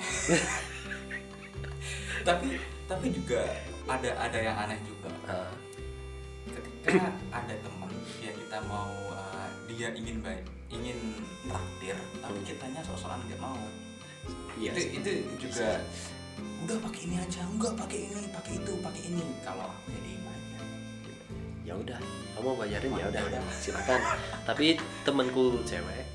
tapi 2.28 2.56
tapi 2.88 3.06
juga 3.12 3.40
ada 3.84 4.08
ada 4.16 4.38
yang 4.40 4.56
aneh 4.56 4.80
juga. 4.88 5.12
Ah, 5.28 5.52
Ketika 6.48 7.12
ada 7.28 7.54
teman 7.60 7.92
yang 8.24 8.32
kita 8.32 8.58
mau 8.64 8.88
uh, 9.12 9.48
dia 9.68 9.92
ingin 9.92 10.24
baik 10.24 10.40
ingin 10.70 10.98
traktir 11.46 11.96
tapi 12.22 12.38
kitanya 12.46 12.80
sok-sokan 12.86 13.20
nggak 13.26 13.40
mau. 13.42 13.58
iya 14.60 14.70
itu 14.76 15.00
itu 15.00 15.10
juga 15.48 15.80
udah 16.68 16.78
pakai 16.84 17.00
ini 17.08 17.16
aja 17.18 17.40
enggak 17.48 17.72
pakai 17.74 17.98
ini 18.06 18.28
pakai 18.30 18.52
itu 18.58 18.72
pakai 18.78 19.02
ini. 19.10 19.22
Kalau 19.42 19.66
aku 19.66 19.88
ya 19.90 19.98
aja. 19.98 20.54
Ya 21.66 21.74
udah 21.74 21.98
kamu 22.38 22.50
bayarin? 22.56 22.90
Ya 22.94 23.06
udah 23.10 23.22
udah. 23.26 23.42
silakan. 23.58 24.00
Tapi 24.48 24.78
temanku 25.02 25.58
cewek 25.66 26.10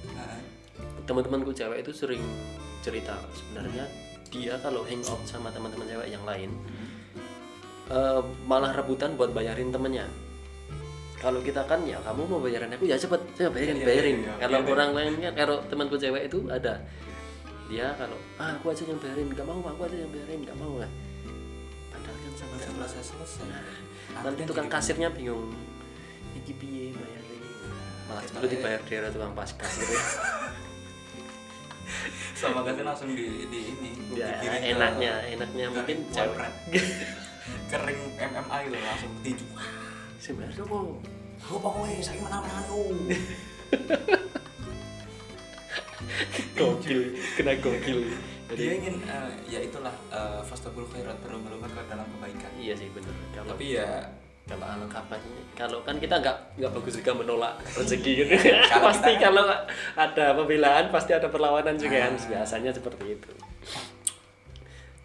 teman-temanku 1.06 1.54
cewek 1.54 1.86
itu 1.86 1.94
sering 1.94 2.22
cerita 2.82 3.18
sebenarnya 3.34 3.86
dia 4.34 4.58
kalau 4.60 4.82
hangout 4.84 5.22
sama 5.26 5.54
teman-teman 5.54 5.86
cewek 5.86 6.10
yang 6.10 6.26
lain 6.26 6.50
eh, 7.94 8.22
malah 8.50 8.74
rebutan 8.74 9.14
buat 9.14 9.32
bayarin 9.32 9.70
temennya 9.70 10.10
kalau 11.26 11.42
kita 11.42 11.66
kan 11.66 11.82
ya 11.82 11.98
kamu 12.00 12.22
mau 12.24 12.38
bayarin 12.38 12.70
aku 12.70 12.86
ya 12.86 12.94
cepet. 12.94 13.18
Saya 13.34 13.50
bayarin 13.50 13.76
Iya, 13.76 13.86
bayarin. 13.86 14.18
iya, 14.22 14.30
iya. 14.30 14.34
kalau 14.38 14.58
Iya, 14.58 14.66
iya. 14.66 14.74
orang 14.78 14.92
lain 14.94 15.14
kan 15.20 15.34
kalau 15.34 15.58
temanku 15.66 15.96
cewek 15.98 16.24
itu 16.30 16.38
ada. 16.48 16.74
Dia 17.66 17.90
kalau 17.98 18.14
ah 18.38 18.54
aku 18.54 18.70
aja 18.70 18.86
yang 18.86 19.02
bayarin. 19.02 19.26
Nggak 19.28 19.42
mau 19.44 19.58
aku 19.60 19.82
aja 19.84 19.98
yang 19.98 20.12
bayarin. 20.14 20.40
Nggak 20.46 20.58
mau 20.62 20.74
lah. 20.78 20.92
Padahal 21.90 22.14
kan 22.16 22.34
sama 22.38 22.56
sama 22.62 22.86
selesai. 22.86 23.04
selesai. 23.10 23.50
Nanti 24.22 24.42
tukang 24.46 24.70
kasirnya 24.70 25.10
bingung. 25.10 25.50
Iki 26.38 26.54
piye 26.56 26.86
bayarin? 26.94 27.42
Malah 28.06 28.22
Kita 28.22 28.38
dulu 28.38 28.46
ya. 28.46 28.52
dibayar 28.54 28.82
dia 28.86 29.10
tukang 29.10 29.34
pas 29.34 29.50
kasir. 29.50 29.90
Sama 32.36 32.62
kasir 32.62 32.84
langsung 32.84 33.10
di, 33.10 33.48
di 33.48 33.60
ini 33.72 33.90
ya 34.14 34.28
enaknya 34.60 35.24
enaknya 35.32 35.66
mungkin 35.72 35.98
cewek 36.12 36.50
kering 37.72 38.02
MMA 38.20 38.58
itu 38.62 38.76
langsung 38.76 39.12
tinju. 39.24 39.46
Sebenarnya 40.20 40.64
kok 40.66 40.86
aku 41.46 41.62
pokoknya 41.62 42.02
saya 42.02 42.18
menang 42.26 42.42
menang 42.42 42.66
lu 42.74 42.82
gokil 46.58 47.02
kena 47.38 47.54
gokil. 47.62 48.00
Dia 48.46 48.56
jadi 48.56 48.64
ingin 48.78 48.96
eh, 49.04 49.30
ya 49.50 49.60
itulah 49.62 49.94
uh, 50.10 50.40
fastabul 50.46 50.86
khairat 50.90 51.18
berlomba-lomba 51.22 51.68
ke 51.70 51.84
dalam 51.90 52.06
kebaikan. 52.18 52.52
Iya 52.58 52.74
sih 52.78 52.90
benar 52.94 53.14
tapi 53.46 53.78
ya 53.78 53.90
kalau 54.46 54.62
alangkah 54.62 55.02
baiknya 55.10 55.42
kalau 55.58 55.82
kan 55.82 55.98
kita 55.98 56.22
nggak 56.22 56.38
nggak 56.62 56.72
bagus 56.72 56.94
juga 57.02 57.12
menolak 57.14 57.54
rezeki. 57.78 58.12
Gitu 58.26 58.36
Kalau 58.72 58.86
pasti 58.90 59.12
kita- 59.18 59.24
kalau 59.30 59.44
ada 59.98 60.26
pembelaan 60.38 60.86
pasti 60.94 61.12
ada 61.14 61.28
perlawanan 61.30 61.76
juga 61.78 62.10
kan. 62.10 62.14
Ah. 62.16 62.28
biasanya 62.32 62.72
seperti 62.74 63.06
itu. 63.18 63.32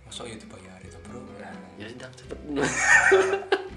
Masuk 0.07 0.26
bayar 0.26 0.81
itu 0.85 0.98
bro 1.07 1.20
nah. 1.40 1.55
ya 1.81 1.87
sudah 1.88 2.11
cepet 2.12 2.38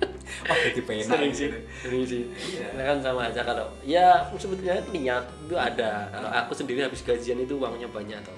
wah 0.48 0.58
jadi 0.58 0.82
pengen 0.84 1.06
sering 1.06 1.34
sih 1.34 1.50
sering 1.82 2.04
sih. 2.04 2.24
Iya. 2.32 2.68
Nah, 2.76 2.84
kan 2.90 2.98
sama 3.00 3.22
aja 3.30 3.42
kalau 3.46 3.68
ya 3.86 4.28
sebetulnya 4.36 4.82
niat 4.92 5.26
itu 5.48 5.56
ada. 5.56 6.10
Kalau 6.10 6.30
aku 6.30 6.52
sendiri 6.56 6.84
habis 6.84 7.06
gajian 7.06 7.40
itu 7.42 7.56
uangnya 7.58 7.88
banyak 7.90 8.18
atau 8.20 8.36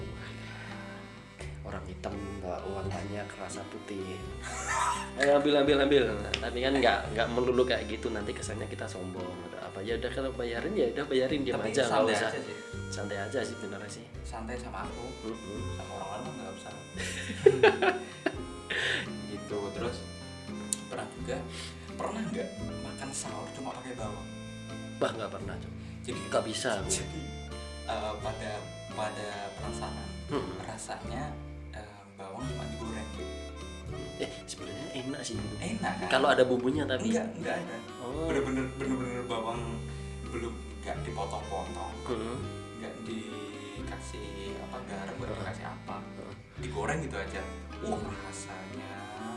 orang 1.66 1.82
hitam 1.90 2.14
bawa 2.38 2.62
uang 2.70 2.86
banyak 2.86 3.26
rasa 3.36 3.60
putih. 3.68 4.00
Eh, 5.16 5.32
ambil 5.32 5.64
ambil 5.64 5.80
ambil. 5.80 6.04
Nah, 6.12 6.28
tapi 6.44 6.60
kan 6.60 6.76
nggak 6.76 7.16
nggak 7.16 7.26
melulu 7.32 7.64
kayak 7.64 7.88
gitu. 7.88 8.12
Nanti 8.12 8.36
kesannya 8.36 8.68
kita 8.68 8.84
sombong 8.84 9.24
atau 9.48 9.64
apa. 9.64 9.78
Ya 9.80 9.96
udah 9.96 10.12
kalau 10.12 10.28
bayarin 10.36 10.76
ya 10.76 10.92
udah 10.92 11.08
bayarin 11.08 11.40
diam 11.40 11.56
tapi 11.56 11.72
aja 11.72 11.88
nggak 11.88 12.12
usah. 12.12 12.28
aja 12.28 12.40
sih. 12.44 12.56
Santai 12.92 13.16
aja 13.24 13.40
sih 13.40 13.56
benernya 13.56 13.88
sih. 13.88 14.04
Santai 14.20 14.60
sama 14.60 14.84
aku. 14.84 15.32
Mm-mm. 15.32 15.72
sama 15.72 15.92
orang 15.96 16.20
lain 16.20 16.32
nggak 16.36 16.52
usah. 16.52 16.72
Gitu 19.32 19.58
terus? 19.72 19.96
Pernah 20.92 21.08
juga 21.16 21.36
pernah 21.96 22.22
nggak 22.28 22.48
makan 22.84 23.10
sahur 23.10 23.48
cuma 23.52 23.72
pakai 23.74 23.96
bawang? 23.96 24.28
Bah 24.96 25.10
nggak 25.12 25.30
pernah 25.30 25.54
Cok. 25.56 25.72
jadi 26.04 26.20
nggak 26.30 26.44
bisa 26.46 26.70
jadi 26.86 27.22
eh, 27.86 28.12
pada 28.22 28.50
pada 28.92 29.28
penasaran 29.56 30.08
Hmm. 30.26 30.58
rasanya 30.66 31.30
eh, 31.70 31.98
bawang 32.16 32.42
cuma 32.44 32.64
digoreng. 32.66 33.08
Eh 34.18 34.30
sebenarnya 34.42 34.86
enak 34.96 35.20
sih. 35.22 35.36
Enak 35.60 35.92
kan? 36.02 36.08
Kalau 36.10 36.28
ada 36.32 36.42
bumbunya 36.42 36.82
tapi 36.82 37.12
enggak 37.14 37.28
enggak 37.36 37.56
ada. 37.62 37.76
Oh. 38.02 38.26
Bener-bener 38.26 38.66
bener-bener 38.74 39.22
bawang 39.24 39.78
belum 40.32 40.50
nggak 40.82 40.96
dipotong-potong. 41.04 41.94
Mm-mm. 42.10 42.38
nggak 42.80 42.94
dikasih 43.06 44.26
apa 44.66 44.76
garam 44.88 45.14
nggak 45.14 45.30
dikasih 45.38 45.66
apa. 45.68 45.96
Digoreng 46.58 46.98
gitu 47.04 47.16
aja. 47.16 47.40
Uh 47.84 48.00
rasanya 48.24 48.90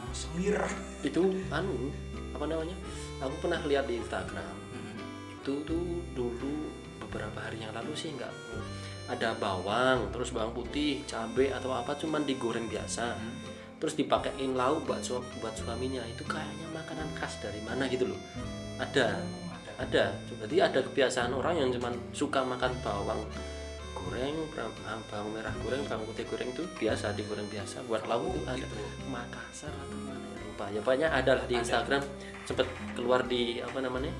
semir 0.09 0.57
itu 1.05 1.21
anu 1.53 1.93
apa 2.35 2.45
namanya 2.45 2.77
aku 3.19 3.35
pernah 3.43 3.59
lihat 3.65 3.85
di 3.89 3.99
Instagram. 3.99 4.55
Hmm. 4.73 4.95
itu 5.39 5.53
tuh 5.63 6.03
dulu 6.13 6.55
beberapa 6.99 7.41
hari 7.41 7.63
yang 7.63 7.73
lalu 7.73 7.95
sih 7.95 8.11
nggak 8.13 8.29
ada 9.09 9.33
bawang 9.39 10.13
terus 10.13 10.29
bawang 10.29 10.53
putih 10.53 11.01
cabai 11.09 11.49
atau 11.49 11.73
apa 11.73 11.97
cuman 11.97 12.23
digoreng 12.27 12.69
biasa. 12.69 13.17
Hmm. 13.17 13.35
terus 13.79 13.95
dipakein 13.95 14.59
lauk 14.59 14.83
buat 14.83 14.99
su- 14.99 15.23
buat 15.39 15.55
suaminya. 15.55 16.03
Itu 16.03 16.27
kayaknya 16.27 16.67
makanan 16.75 17.15
khas 17.15 17.39
dari 17.39 17.63
mana 17.63 17.87
gitu 17.87 18.11
loh. 18.11 18.19
Ada. 18.75 19.15
Oh, 19.23 19.55
ada. 19.79 20.11
Berarti 20.35 20.57
ada 20.59 20.79
kebiasaan 20.83 21.31
orang 21.31 21.55
yang 21.63 21.71
cuman 21.71 21.95
suka 22.11 22.43
makan 22.43 22.75
bawang 22.83 23.23
goreng 23.95 24.35
bawang 25.07 25.31
merah 25.31 25.55
goreng 25.63 25.83
bawang 25.87 26.03
putih 26.11 26.27
goreng 26.27 26.51
itu 26.51 26.63
biasa 26.75 27.15
digoreng 27.15 27.47
biasa. 27.47 27.79
Buat 27.87 28.03
lauk 28.11 28.35
itu 28.35 28.43
ada. 28.43 28.59
gitu. 28.59 28.75
Makassar 29.07 29.71
atau 29.71 29.99
mana 30.03 30.27
ya 30.35 30.38
lupa 30.59 30.75
ya 30.75 30.83
pokoknya 30.83 31.07
ada 31.07 31.31
lah 31.39 31.45
di 31.47 31.55
Ada. 31.55 31.63
Instagram 31.63 32.01
cepet 32.43 32.67
keluar 32.91 33.23
di 33.23 33.63
apa 33.63 33.79
namanya 33.79 34.11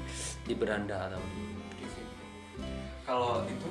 di 0.48 0.56
beranda 0.56 1.12
atau 1.12 1.20
di 1.36 1.44
Di 1.76 1.86
kalau 3.04 3.44
itu 3.44 3.68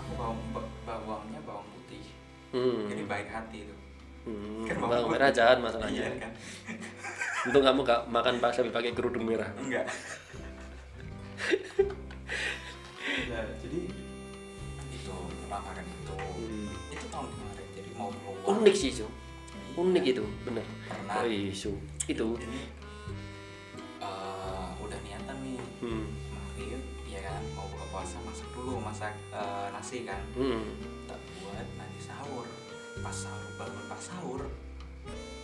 aku 0.00 0.12
bawang 0.16 0.40
bawangnya 0.88 1.40
bawang 1.44 1.68
putih. 1.76 2.00
Hmm. 2.56 2.88
jadi 2.88 3.04
baik 3.04 3.28
hati 3.28 3.68
itu. 3.68 3.76
Hmm, 4.24 4.64
Kan 4.64 4.80
bawang 4.80 5.04
putih. 5.04 5.12
merah 5.12 5.28
jahat 5.28 5.60
masalahnya. 5.60 6.08
Iya 6.08 6.16
kan? 6.24 6.32
Untung 7.52 7.64
kamu 7.68 7.80
gak 7.84 8.00
makan 8.08 8.34
pak 8.40 8.50
sambil 8.56 8.72
pakai 8.72 8.96
kerudung 8.96 9.28
merah. 9.28 9.52
Enggak. 9.60 9.84
Ya 13.28 13.40
jadi 13.60 13.80
itu 14.88 15.14
makan 15.52 15.84
itu. 15.84 16.14
Hmm. 16.16 16.68
itu 16.96 17.04
tahun 17.12 17.28
kemarin 17.28 17.66
jadi 17.76 17.90
mau 17.92 18.08
keluar. 18.08 18.56
Unik 18.56 18.72
sih 18.72 18.88
itu 18.88 19.04
unik 19.76 20.04
itu 20.16 20.24
bener. 20.48 20.64
Oh 21.12 21.26
isu 21.28 21.72
itu 22.10 22.28
jadi 22.36 22.60
eh, 24.00 24.68
udah 24.78 24.98
niatan 25.00 25.36
nih 25.40 25.58
hmm. 25.80 26.04
maghrib 26.30 26.80
ya 27.06 27.20
kan 27.22 27.42
mau 27.54 27.66
buka 27.68 27.86
puasa 27.90 28.16
masak 28.22 28.48
dulu 28.50 28.78
masak 28.78 29.14
eh, 29.30 29.66
nasi 29.70 30.02
kan 30.02 30.20
Hmm. 30.34 30.62
tak 31.06 31.18
buat 31.38 31.66
nanti 31.76 32.00
sahur 32.00 32.46
pas 33.00 33.14
sahur 33.14 33.50
bangun 33.56 33.84
pas 33.86 34.00
sahur 34.00 34.42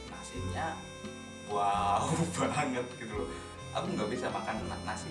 nasinya 0.09 0.77
wow 1.47 2.05
banget 2.39 2.87
gitu 2.97 3.15
loh 3.15 3.29
aku 3.71 3.87
nggak 3.93 4.09
bisa 4.09 4.27
makan 4.29 4.57
na- 4.67 4.85
nasi 4.85 5.11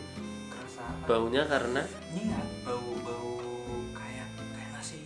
kerasa 0.50 0.84
baunya 1.06 1.46
karena 1.46 1.82
nyengat 2.12 2.48
bau 2.62 2.92
bau 3.00 3.32
kayak 3.94 4.28
kayak 4.52 4.70
nasi 4.74 4.98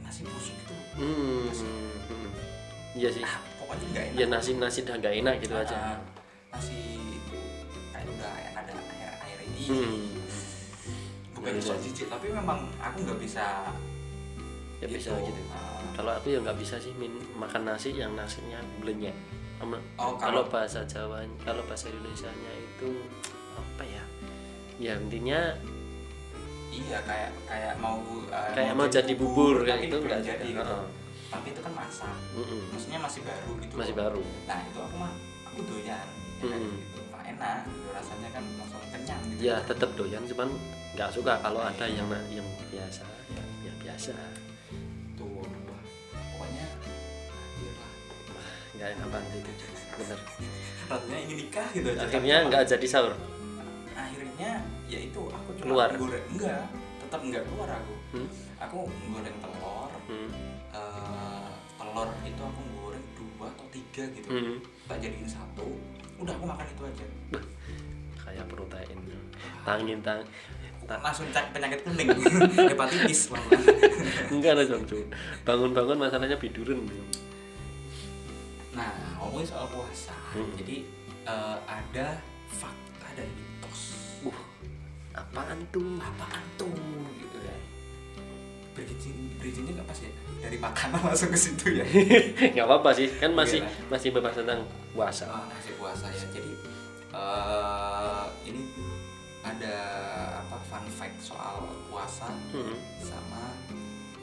nasi 0.00 0.22
busuk 0.24 0.54
gitu 0.56 0.72
loh. 0.72 0.86
hmm. 0.96 1.40
Nasi. 1.46 1.66
hmm. 1.66 2.30
iya 2.94 3.08
sih 3.10 3.22
ah, 3.22 3.38
pokoknya 3.70 3.86
nggak 3.88 4.04
enak. 4.04 4.18
Ya 4.18 4.26
nasi 4.26 4.50
nasi 4.58 4.78
dah 4.82 4.96
gak 4.98 5.14
enak 5.14 5.34
gitu 5.38 5.54
Ah, 5.54 5.62
aja 5.62 5.76
nasi 6.50 6.78
kayak 7.94 8.06
udah 8.10 8.30
ada 8.58 8.72
air 8.74 9.12
air 9.22 9.38
ini. 9.46 9.62
Hmm. 9.70 9.98
bukan 11.32 11.52
Iya, 11.54 11.62
soal 11.62 11.78
iya. 11.78 11.84
jijik 11.86 12.06
tapi 12.10 12.26
memang 12.28 12.58
aku 12.76 12.96
nggak 13.00 13.18
bisa 13.22 13.44
ya 14.76 14.86
bisa 14.90 15.14
gitu. 15.14 15.40
Ah, 15.48 15.78
kalau 15.94 16.10
aku 16.12 16.26
ya 16.28 16.38
nggak 16.42 16.58
bisa 16.58 16.76
sih 16.76 16.90
min 16.92 17.14
makan 17.38 17.62
nasi 17.64 17.94
yang 17.94 18.12
nasinya 18.12 18.58
blenyek. 18.82 19.14
Oh, 19.60 19.68
kalau 20.16 20.16
kalau- 20.18 20.48
bahasa 20.48 20.82
Jawa 20.82 21.20
kalau 21.44 21.60
bahasa 21.64 21.86
Indonesia 21.88 22.32
nya 22.32 22.52
itu 22.56 22.90
apa 23.54 23.84
ya? 23.84 24.04
Ya 24.80 24.96
intinya 24.96 25.52
iya 26.70 26.98
kayak 27.04 27.30
kayak 27.44 27.74
mau 27.76 28.00
eh, 28.26 28.52
kayak 28.56 28.72
mau 28.72 28.88
jadi 28.88 29.12
bubur 29.14 29.60
kayak 29.62 29.86
itu 29.86 29.96
belum 29.96 30.08
nggak 30.08 30.22
jadi 30.24 30.48
gitu. 30.50 30.76
Tapi 31.30 31.46
itu 31.48 31.60
kan 31.60 31.72
masak 31.72 32.16
Mm-mm. 32.34 32.62
maksudnya 32.70 32.98
masih 32.98 33.22
baru 33.22 33.50
gitu 33.58 33.74
masih 33.74 33.94
loh. 33.94 34.00
baru 34.02 34.22
nah 34.44 34.58
itu 34.60 34.78
aku 34.78 34.94
mah 34.98 35.12
aku 35.46 35.58
doyan 35.64 35.86
ya 35.86 35.98
kan, 36.42 36.58
Mm-mm. 36.58 36.74
gitu 36.76 37.00
Wah, 37.08 37.22
enak 37.22 37.58
gitu 37.64 37.88
rasanya 37.90 38.28
kan 38.30 38.44
langsung 38.58 38.82
kenyang 38.90 39.22
gitu 39.28 39.40
ya 39.40 39.56
tetap 39.62 39.90
doyan 39.94 40.22
cuman 40.26 40.48
nggak 40.90 41.10
suka 41.10 41.32
kalau 41.38 41.60
ada 41.62 41.86
yang 41.86 42.08
yang 42.28 42.46
biasa 42.68 43.02
ya, 43.30 43.42
ya 43.62 43.72
biasa 43.78 44.12
tuh 45.14 45.30
wah, 45.38 45.82
pokoknya 46.34 46.66
nggak 48.74 48.88
enak 48.96 49.08
banget 49.08 49.32
itu 49.38 49.52
bener 49.92 50.18
rasanya 50.88 51.18
ingin 51.20 51.36
nikah 51.38 51.66
gitu 51.70 51.88
aja. 51.90 52.00
akhirnya 52.02 52.36
nggak 52.48 52.62
jadi 52.66 52.86
sahur 52.88 53.12
akhirnya 53.92 54.50
ya 54.88 54.98
itu 54.98 55.20
aku 55.22 55.48
cuma 55.54 55.66
Keluar? 55.68 55.90
goreng 55.94 56.26
enggak 56.32 56.64
tetap 56.98 57.20
enggak 57.22 57.42
keluar 57.46 57.70
aku 57.70 57.94
Hmm? 58.10 58.26
aku 58.58 58.78
goreng 59.06 59.36
telur 59.38 59.90
hmm. 60.10 60.28
Telur 61.90 62.08
itu 62.22 62.38
aku 62.40 62.62
goreng 62.72 63.06
dua 63.12 63.46
atau 63.48 63.66
tiga 63.68 64.02
gitu. 64.08 64.28
Hmm. 64.28 64.56
tak 64.86 64.98
jadiin 64.98 65.26
satu 65.26 65.66
udah 66.16 66.30
aku 66.32 66.44
makan 66.46 66.62
itu 66.64 66.82
aja. 66.84 67.06
Kayak 68.16 68.46
protein. 68.46 68.98
Tangin 69.60 69.98
tang 70.00 70.22
ta- 70.86 71.00
langsung 71.00 71.26
cek 71.28 71.50
penyakit 71.50 71.82
kuning. 71.82 72.08
Hepatitis 72.70 73.30
langsung 73.30 73.62
enggak 74.30 74.54
ada 74.54 74.64
Jong. 74.64 74.86
bangun-bangun 75.42 75.98
masalahnya 75.98 76.36
biduran 76.36 76.86
nah 78.70 78.86
ngomongin 79.18 79.42
soal 79.44 79.66
puasa 79.66 80.14
Hmm. 80.30 80.54
jadi 80.54 80.86
eh, 81.26 81.58
ada 81.66 82.14
fakta 82.48 83.08
dan 83.12 83.26
mitos. 83.26 83.98
Uh 84.22 84.38
apaan 85.10 85.58
tuh? 85.68 85.98
Apaan 85.98 86.44
tuh? 86.54 86.70
gitu 87.18 87.36
bridgingnya 88.82 89.72
nggak 89.74 89.86
pas 89.86 89.98
ya 89.98 90.10
dari 90.40 90.56
makanan 90.56 91.00
langsung 91.06 91.28
ke 91.28 91.38
situ 91.38 91.66
ya 91.74 91.84
nggak 92.52 92.64
apa-apa 92.64 92.90
sih 92.92 93.08
kan 93.14 93.30
masih 93.30 93.60
Iya 93.60 93.68
lah. 93.68 93.90
masih 93.90 94.08
bebas 94.10 94.34
tentang 94.34 94.60
puasa 94.90 95.24
Ah, 95.26 95.44
nasi 95.46 95.70
puasa 95.74 96.06
ya 96.08 96.24
jadi 96.30 96.52
eh, 97.10 98.24
ini 98.44 98.62
ada 99.40 99.76
apa 100.38 100.56
fun 100.62 100.84
fact 100.88 101.16
soal 101.18 101.56
puasa 101.86 102.28
Hmm. 102.50 102.76
sama 103.00 103.56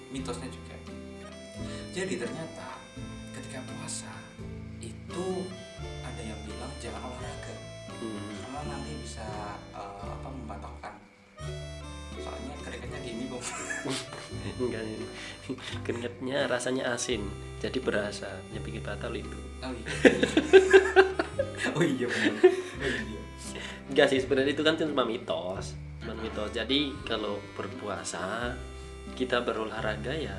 mitosnya 0.07 0.47
juga 0.47 0.75
jadi 1.89 2.13
ternyata 2.15 2.77
ketika 3.31 3.59
puasa 3.65 4.13
itu 4.79 5.25
ada 5.99 6.21
yang 6.21 6.37
bilang 6.43 6.71
jangan 6.77 7.01
olahraga 7.03 7.55
Hmm. 7.97 8.29
karena 8.37 8.61
nanti 8.67 8.93
bisa 8.99 9.25
eh, 9.71 9.81
apa 10.05 10.29
membatalkan 10.29 10.93
soalnya 12.21 12.53
keringetnya 12.65 12.99
diminum 13.01 13.41
enggak 14.63 14.83
ini. 14.83 15.07
Keringetnya 15.85 16.37
rasanya 16.49 16.93
asin 16.93 17.25
jadi 17.63 17.77
berasa. 17.79 18.29
Yang 18.51 18.63
bikin 18.71 18.81
batal 18.83 19.13
itu. 19.13 19.39
Oh 19.63 19.71
iya. 19.73 19.87
Oh 21.73 21.83
iya 21.83 22.05
benar 22.09 22.33
oh 22.43 22.89
iya. 22.89 23.21
Enggak 23.87 24.07
sih 24.11 24.19
sebenarnya 24.21 24.53
itu 24.53 24.63
kan 24.65 24.75
cuma 24.75 25.03
mitos. 25.07 25.77
Cuma 26.03 26.13
mitos. 26.17 26.49
Jadi 26.53 26.93
kalau 27.07 27.39
berpuasa 27.55 28.53
kita 29.17 29.41
berolahraga 29.41 30.13
ya 30.13 30.37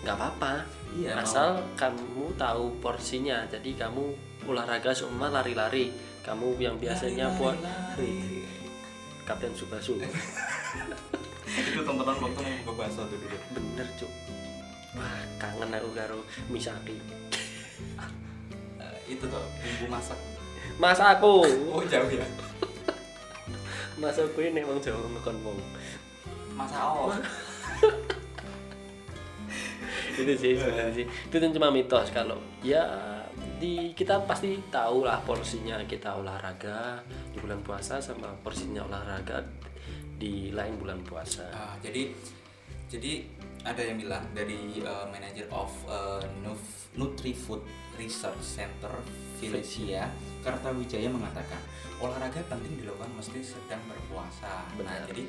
nggak 0.00 0.16
apa-apa. 0.16 0.64
Iya, 0.96 1.22
asal 1.22 1.62
kamu 1.78 2.34
tahu 2.34 2.82
porsinya. 2.82 3.46
Jadi 3.46 3.76
kamu 3.78 4.04
olahraga 4.48 4.90
semua 4.90 5.30
lari-lari. 5.30 5.92
Kamu 6.20 6.56
yang 6.60 6.76
biasanya 6.76 7.32
buat 7.40 7.56
lari. 7.62 8.44
Kapten 9.30 9.54
Subasu. 9.54 9.94
Itu 11.54 11.80
tontonan 11.86 12.18
waktu 12.18 12.40
mau 12.42 12.54
buka 12.66 12.72
bakso 12.82 13.06
tuh 13.06 13.14
dulu 13.14 13.38
bener 13.54 13.86
cuk. 13.94 14.10
Wah 14.98 15.22
kangen 15.38 15.70
aku 15.70 15.94
karo 15.94 16.18
Misaki 16.50 16.98
Eh, 18.82 18.98
itu 19.06 19.22
tuh 19.22 19.46
bumbu 19.62 19.86
masak. 19.86 20.18
Mas 20.82 20.98
aku. 20.98 21.46
Oh 21.70 21.82
jauh 21.86 22.10
ya? 22.10 22.26
Mas 24.02 24.18
aku 24.18 24.42
ini 24.42 24.66
emang 24.66 24.82
jauh 24.82 24.98
ngekon 24.98 25.38
wong. 25.46 25.58
Masak 26.58 26.82
oh 26.82 27.14
itu 30.20 30.32
sih 30.36 30.52
sebenarnya 30.58 30.92
sih. 30.92 31.06
Itu 31.06 31.36
cuma 31.54 31.70
mitos 31.70 32.10
kalau 32.10 32.36
ya 32.66 32.82
di 33.60 33.92
kita 33.92 34.24
pasti 34.24 34.56
tahu 34.72 35.04
lah 35.04 35.20
porsinya 35.20 35.84
kita 35.84 36.16
olahraga 36.16 37.04
di 37.28 37.36
bulan 37.36 37.60
puasa 37.60 38.00
sama 38.00 38.32
porsinya 38.40 38.88
olahraga 38.88 39.44
di 40.16 40.48
lain 40.48 40.80
bulan 40.80 41.04
puasa 41.04 41.44
Ah, 41.52 41.76
jadi 41.84 42.08
jadi 42.88 43.22
ada 43.60 43.84
yang 43.84 44.00
bilang 44.00 44.24
dari 44.32 44.80
uh, 44.80 45.04
manager 45.12 45.44
of 45.52 45.68
uh, 45.84 46.24
NutriFood 46.96 47.60
Research 48.00 48.40
Center 48.40 48.90
Felicia 49.36 50.08
Kartawijaya 50.40 51.12
mengatakan 51.12 51.60
olahraga 52.00 52.40
penting 52.48 52.80
dilakukan 52.80 53.12
meski 53.12 53.44
sedang 53.44 53.84
berpuasa. 53.84 54.64
Nah, 54.80 55.04
Benar. 55.04 55.04
jadi 55.12 55.28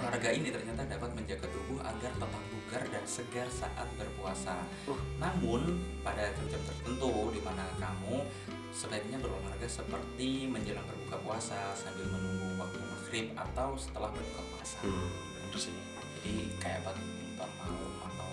olahraga 0.00 0.32
ini 0.32 0.48
ternyata 0.48 0.88
dapat 0.88 1.12
menjaga 1.12 1.44
tubuh 1.52 1.76
agar 1.84 2.08
tetap 2.16 2.42
bugar 2.48 2.82
dan 2.88 3.04
segar 3.04 3.48
saat 3.52 3.88
berpuasa. 4.00 4.56
Uh. 4.88 4.96
Namun 5.20 5.76
pada 6.00 6.32
jam-jam 6.32 6.60
tertentu 6.64 7.28
di 7.36 7.40
mana 7.44 7.68
kamu 7.76 8.24
sebaiknya 8.72 9.20
berolahraga 9.20 9.68
seperti 9.68 10.48
menjelang 10.48 10.88
berbuka 10.88 11.20
puasa 11.20 11.76
sambil 11.76 12.08
menunggu 12.08 12.56
waktu 12.56 12.80
maghrib 12.80 13.26
atau 13.36 13.76
setelah 13.76 14.08
berbuka 14.08 14.42
puasa. 14.56 14.80
Hmm, 14.80 15.08
bener 15.36 15.58
sih. 15.60 15.76
Jadi 16.20 16.34
kayak 16.56 16.80
badminton 16.88 17.50
malam 17.60 17.92
atau 18.08 18.30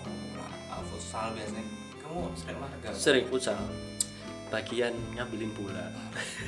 uh, 0.72 0.82
futsal 0.88 1.36
biasanya. 1.36 1.64
Kamu 2.00 2.32
sering 2.32 2.56
olahraga? 2.56 2.88
Sering 2.96 3.26
futsal. 3.28 3.60
Bagian 4.48 4.96
ngambilin 5.12 5.52
bola. 5.52 5.92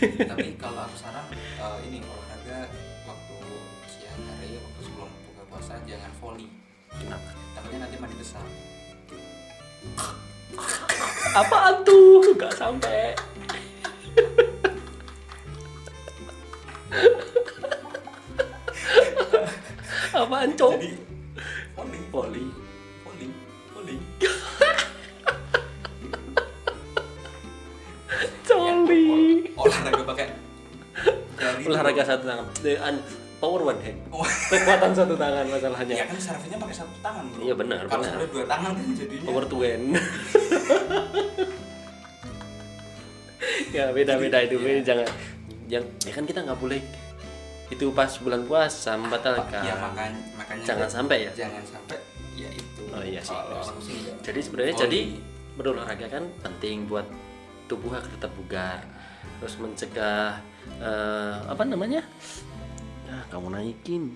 Tapi 0.01 0.57
kalau 0.57 0.89
aku 0.89 0.97
saran 0.97 1.29
uh, 1.61 1.77
ini 1.85 2.01
olahraga 2.01 2.65
puasa 5.51 5.75
jangan 5.85 6.11
volley 6.23 6.49
kenapa 6.89 7.31
takutnya 7.53 7.79
nanti 7.85 7.97
mandi 7.99 8.17
besar 8.17 8.47
Apaan 11.31 11.87
tuh? 11.87 12.35
Gak 12.37 12.53
sampai. 12.53 13.15
Apaan 20.11 20.51
cok? 20.59 20.73
jadi 20.77 20.91
volley 21.77 22.01
Volley. 22.11 22.47
volley 23.07 23.29
volley 23.73 23.99
Coli. 28.45 29.03
Ol- 29.55 29.71
olahraga 29.71 30.03
pakai 30.05 30.27
Olahraga 31.65 32.03
satu 32.05 32.25
tangan. 32.27 32.47
Power 33.41 33.61
one 33.67 33.81
hand. 33.81 33.97
Oh. 34.09 34.21
Kekuatan 34.53 34.93
satu 34.93 35.17
tangan 35.17 35.49
masalahnya. 35.49 35.95
ya 35.95 36.05
kan 36.05 36.17
servisnya 36.17 36.61
pakai 36.61 36.77
satu 36.77 36.93
tangan 37.01 37.25
bro 37.27 37.41
Iya, 37.41 37.55
benar, 37.57 37.83
kalau 37.89 38.05
sudah 38.05 38.29
dua 38.29 38.45
tangan 38.45 38.73
kan 38.77 38.87
jadinya 38.93 39.27
Power 39.27 39.45
to 39.45 39.57
win. 39.57 39.83
ya 43.71 43.85
beda-beda 43.91 44.39
itu 44.43 44.57
Iya. 44.59 44.83
jangan 44.85 45.07
yang 45.67 45.85
ya 46.03 46.13
kan 46.13 46.25
kita 46.27 46.43
nggak 46.43 46.59
boleh 46.59 46.83
itu 47.71 47.87
pas 47.95 48.11
bulan 48.19 48.43
puasa 48.43 48.99
membatalkan. 48.99 49.63
ya 49.63 49.75
makanya 49.79 50.19
makanya 50.35 50.63
Jangan 50.67 50.89
sampai 50.91 51.19
ya. 51.25 51.33
jangan 51.33 51.63
sampai 51.63 51.97
ya 52.35 52.51
itu 52.51 52.83
Oh 52.91 53.01
iya 53.01 53.23
sih. 53.23 53.31
Aku 53.31 53.79
sih. 53.79 54.11
Jadi 54.21 54.41
sebenarnya 54.43 54.75
Volley. 54.75 54.85
jadi 54.85 55.01
berolahraga 55.55 56.07
kan 56.11 56.25
penting 56.43 56.91
buat 56.91 57.07
tubuh 57.71 57.95
agar 57.95 58.11
tetap 58.11 58.35
bugar. 58.35 58.83
Terus 59.39 59.55
mencegah 59.57 60.43
eh, 60.83 61.37
apa 61.47 61.63
namanya? 61.63 62.03
Ah, 63.11 63.25
kamu 63.27 63.51
naikin. 63.51 64.15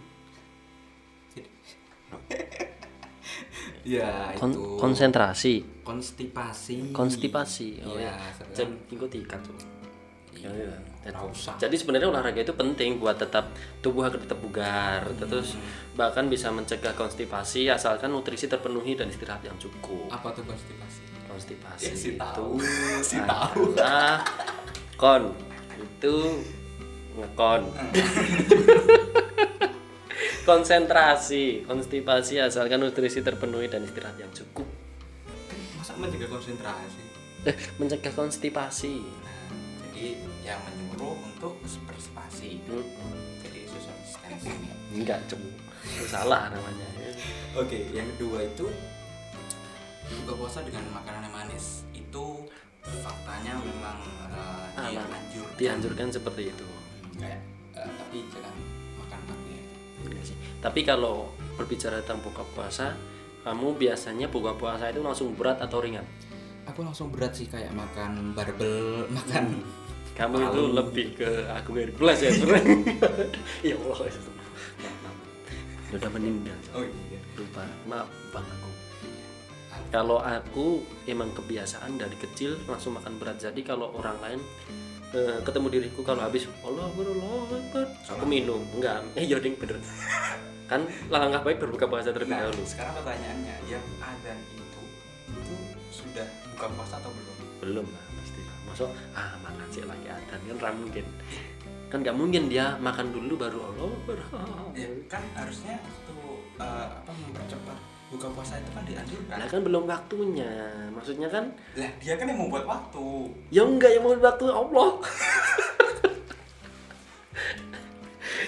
ya 3.85 4.33
Kon- 4.39 4.55
itu 4.55 4.79
konsentrasi, 4.79 5.55
konstipasi 5.83 6.89
konstipasi. 6.91 7.83
Oh 7.85 7.99
ya. 7.99 8.15
sebenarnya. 8.33 8.57
Jangan 8.57 8.77
ikuti 8.89 9.17
ikat 9.21 9.41
tuh. 9.43 9.57
Ya, 10.35 10.51
nggak 11.05 11.25
usah. 11.27 11.57
Jadi 11.57 11.73
sebenarnya 11.75 12.07
olahraga 12.07 12.37
itu 12.39 12.53
penting 12.53 12.97
buat 12.97 13.17
tetap 13.17 13.49
tubuh 13.81 14.05
agar 14.05 14.21
tetap 14.21 14.39
bugar, 14.39 15.01
terus 15.19 15.57
bahkan 15.95 16.29
bisa 16.29 16.49
mencegah 16.49 16.93
konstipasi 16.93 17.67
asalkan 17.67 18.09
nutrisi 18.09 18.45
terpenuhi 18.45 18.93
dan 18.93 19.09
istirahat 19.09 19.41
yang 19.43 19.57
cukup. 19.57 20.09
apa 20.09 20.29
tuh 20.33 20.45
konstipasi 20.45 21.01
Konstipasi 21.25 21.85
Eh, 21.85 21.97
si 21.97 22.09
itu 22.11 22.21
tahu. 22.21 22.61
Si 23.09 23.17
tahu. 23.19 23.63
kon 24.95 25.33
itu 25.75 26.15
ngekon. 27.15 27.63
Konsentrasi, 30.45 31.65
konstipasi 31.65 32.37
asalkan 32.37 32.77
nutrisi 32.79 33.19
terpenuhi 33.19 33.65
dan 33.65 33.81
istirahat 33.81 34.19
yang 34.19 34.29
cukup. 34.31 34.69
masa 35.75 35.97
menjaga 35.97 36.29
konsentrasi 36.31 37.01
Eh, 37.45 37.57
mencegah 37.77 38.13
konstipasi. 38.13 39.05
nah 39.21 39.37
jadi 39.85 40.17
yang 40.43 40.61
menyuruh 40.65 41.13
untuk 41.23 41.57
berspasi 41.61 42.57
Mm-mm. 42.65 43.13
jadi 43.41 43.65
social 43.65 43.97
distancing 44.01 44.61
Enggak, 44.91 45.21
cuma 45.27 45.45
salah 46.03 46.49
namanya. 46.49 46.89
oke 47.55 47.77
yang 47.91 48.09
kedua 48.17 48.45
itu 48.45 48.65
buka 50.21 50.33
puasa 50.35 50.61
dengan 50.61 50.89
makanan 50.91 51.25
yang 51.25 51.35
manis 51.35 51.85
itu 51.91 52.25
faktanya 53.01 53.61
memang 53.61 53.99
uh, 54.29 54.65
dianjurkan 54.75 55.21
Dianjurkan 55.57 56.09
seperti 56.11 56.43
itu. 56.49 56.67
Kayak 57.19 57.41
eh, 57.79 57.91
tapi 57.91 58.19
jangan 58.31 58.57
makan 59.01 59.21
pakai 59.31 59.59
Iya 60.05 60.21
sih. 60.21 60.37
Tapi 60.61 60.81
kalau 60.85 61.33
berbicara 61.57 62.05
tentang 62.05 62.21
buka 62.21 62.45
puasa, 62.53 62.93
kamu 63.41 63.81
biasanya 63.81 64.29
buka 64.29 64.53
puasa 64.53 64.93
itu 64.93 65.01
langsung 65.01 65.33
berat 65.33 65.57
atau 65.65 65.81
ringan? 65.81 66.05
aku 66.65 66.81
langsung 66.81 67.13
berat 67.13 67.37
sih 67.37 67.47
kayak 67.49 67.71
makan 67.77 68.33
barbel 68.33 69.05
makan 69.17 69.63
Kamu 70.15 70.47
itu 70.47 70.63
lebih 70.71 71.07
ke 71.19 71.31
aku 71.51 71.75
plus 71.99 72.23
ya 72.23 72.31
sebenarnya. 72.31 72.87
ya 73.67 73.75
Allah. 73.75 73.99
Maaf, 74.07 74.95
maaf. 75.03 75.17
Udah 75.91 76.11
meninggal. 76.15 76.55
oh 76.71 76.87
iya 76.87 77.19
Lupa. 77.35 77.67
Maaf 77.91 78.07
bang 78.31 78.47
aku. 78.47 78.71
Kalau 79.91 80.23
aku 80.23 80.87
emang 81.11 81.35
kebiasaan 81.35 81.99
dari 81.99 82.15
kecil 82.15 82.55
langsung 82.71 82.95
makan 82.95 83.19
berat. 83.19 83.43
Jadi 83.43 83.67
kalau 83.67 83.91
orang 83.91 84.15
lain 84.23 84.41
eh, 85.15 85.39
ketemu 85.47 85.67
diriku 85.71 86.01
kalau 86.03 86.21
habis 86.27 86.51
Allah 86.67 86.91
Allah 86.91 87.49
Akbar, 87.55 87.87
aku 88.11 88.25
minum. 88.27 88.61
Enggak. 88.75 89.07
Eh 89.19 89.25
ya 89.25 89.39
ding 89.39 89.55
bener. 89.55 89.79
Kan 90.67 90.91
langkah 91.09 91.41
baik 91.47 91.63
berbuka 91.63 91.87
puasa 91.87 92.11
terlebih 92.11 92.35
nah 92.35 92.49
dahulu. 92.51 92.65
sekarang 92.67 92.93
pertanyaannya 92.99 93.55
yang 93.71 93.85
adzan 94.03 94.39
itu 94.57 94.83
itu 95.31 95.57
sudah 95.93 96.27
buka 96.57 96.67
puasa 96.73 96.95
atau 96.99 97.13
belum 97.13 97.37
belum 97.63 97.87
lah 97.89 98.05
pasti 98.19 98.41
masuk 98.67 98.91
ah 99.13 99.37
makan 99.45 99.67
sih 99.69 99.85
lagi 99.85 100.09
adan 100.09 100.41
kan 100.41 100.57
ra 100.59 100.71
mungkin 100.73 101.05
kan 101.93 101.99
nggak 102.01 102.17
mungkin 102.17 102.43
dia 102.49 102.75
makan 102.81 103.13
dulu 103.13 103.39
baru 103.39 103.59
Allah 103.71 103.89
Akbar. 103.93 104.19
ya 104.73 104.89
kan 105.07 105.23
harusnya 105.37 105.77
tuh 106.09 106.43
eh, 106.59 106.87
apa 106.91 107.13
mempercepat 107.13 107.79
buka 108.13 108.29
puasa 108.31 108.61
itu 108.61 108.71
kan 108.75 108.85
dianjurkan. 108.85 109.37
Lah 109.41 109.49
kan 109.49 109.61
belum 109.65 109.85
waktunya. 109.89 110.51
Maksudnya 110.93 111.29
kan 111.33 111.49
lah 111.79 111.91
dia 111.99 112.15
kan 112.21 112.29
yang 112.29 112.41
membuat 112.41 112.65
waktu. 112.69 113.33
Ya 113.49 113.63
enggak 113.65 113.91
yang 113.97 114.05
mau 114.05 114.15
waktu 114.15 114.45
Allah. 114.51 114.91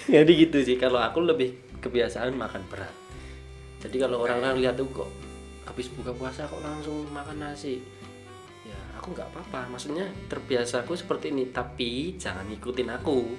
Jadi 0.07 0.33
gitu 0.38 0.62
sih 0.62 0.77
kalau 0.79 1.03
aku 1.03 1.19
lebih 1.25 1.57
kebiasaan 1.83 2.37
makan 2.37 2.62
berat. 2.71 2.95
Jadi 3.83 3.97
kalau 3.99 4.23
orang-orang 4.23 4.62
lihat 4.62 4.79
tuh 4.79 4.87
kok 4.95 5.11
habis 5.66 5.90
buka 5.90 6.14
puasa 6.14 6.47
kok 6.47 6.62
langsung 6.62 7.07
makan 7.11 7.42
nasi. 7.42 7.83
Ya 8.62 8.79
aku 8.95 9.11
nggak 9.16 9.27
apa-apa. 9.35 9.66
Maksudnya 9.73 10.07
terbiasa 10.31 10.87
aku 10.87 10.95
seperti 10.95 11.35
ini 11.35 11.51
tapi 11.51 12.14
jangan 12.14 12.47
ikutin 12.47 12.92
aku. 12.92 13.35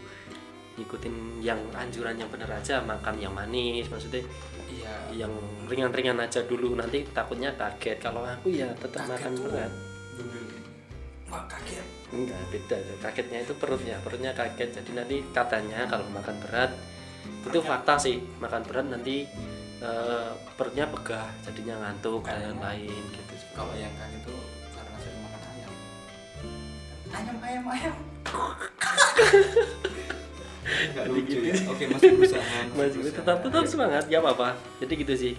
Ikutin 0.78 1.42
yang 1.42 1.58
anjuran 1.74 2.20
yang 2.20 2.30
bener 2.30 2.52
aja 2.52 2.84
makan 2.86 3.18
yang 3.18 3.34
manis 3.34 3.90
maksudnya 3.90 4.22
iya 4.88 5.26
yang 5.28 5.34
ringan-ringan 5.68 6.18
aja 6.18 6.42
dulu. 6.44 6.74
Nanti 6.74 7.04
takutnya 7.12 7.52
kaget. 7.54 8.00
Kalau 8.00 8.24
aku 8.24 8.48
ya 8.50 8.72
tetap 8.74 9.04
Kaget. 9.04 9.12
makan 9.12 9.34
berat. 9.44 9.72
Nggak 11.28 11.44
kaget. 11.52 11.88
Enggak 12.08 12.40
beda. 12.50 12.78
Kagetnya 13.04 13.40
itu 13.44 13.54
perutnya. 13.60 13.96
Perutnya 14.00 14.32
kaget. 14.32 14.70
Jadi 14.80 14.92
nanti 14.96 15.16
katanya 15.36 15.84
kalau 15.86 16.08
makan 16.08 16.36
berat 16.40 16.72
itu 17.44 17.60
fakta 17.60 18.00
sih. 18.00 18.24
Makan 18.40 18.64
berat 18.64 18.88
nanti 18.88 19.28
eh, 19.84 20.30
perutnya 20.56 20.88
pegah. 20.88 21.28
Jadinya 21.44 21.76
ngantuk 21.84 22.24
dan 22.24 22.56
Kayaknya. 22.56 22.64
lain 22.64 23.04
gitu. 23.12 23.34
Kalau 23.52 23.74
yang 23.76 23.92
kaget 23.94 24.22
tuh 24.24 24.40
karena 24.72 24.96
sering 25.04 25.20
makan 25.20 25.42
ayam. 25.44 25.72
Ayam 27.12 27.38
ayam 27.44 27.66
ayam 27.68 27.96
nggak 30.68 31.06
Jadi 31.06 31.14
lucu 31.14 31.38
gitu. 31.38 31.48
ya. 31.48 31.56
Oke 31.68 31.84
masih 31.88 32.10
berusaha 32.14 32.44
Masih 32.70 32.98
berusaha. 33.00 33.18
tetap 33.18 33.38
tetap 33.40 33.64
semangat 33.64 34.04
ya 34.06 34.20
apa 34.20 34.30
apa 34.32 34.48
jadi 34.78 34.94
gitu 34.98 35.14
sih. 35.16 35.34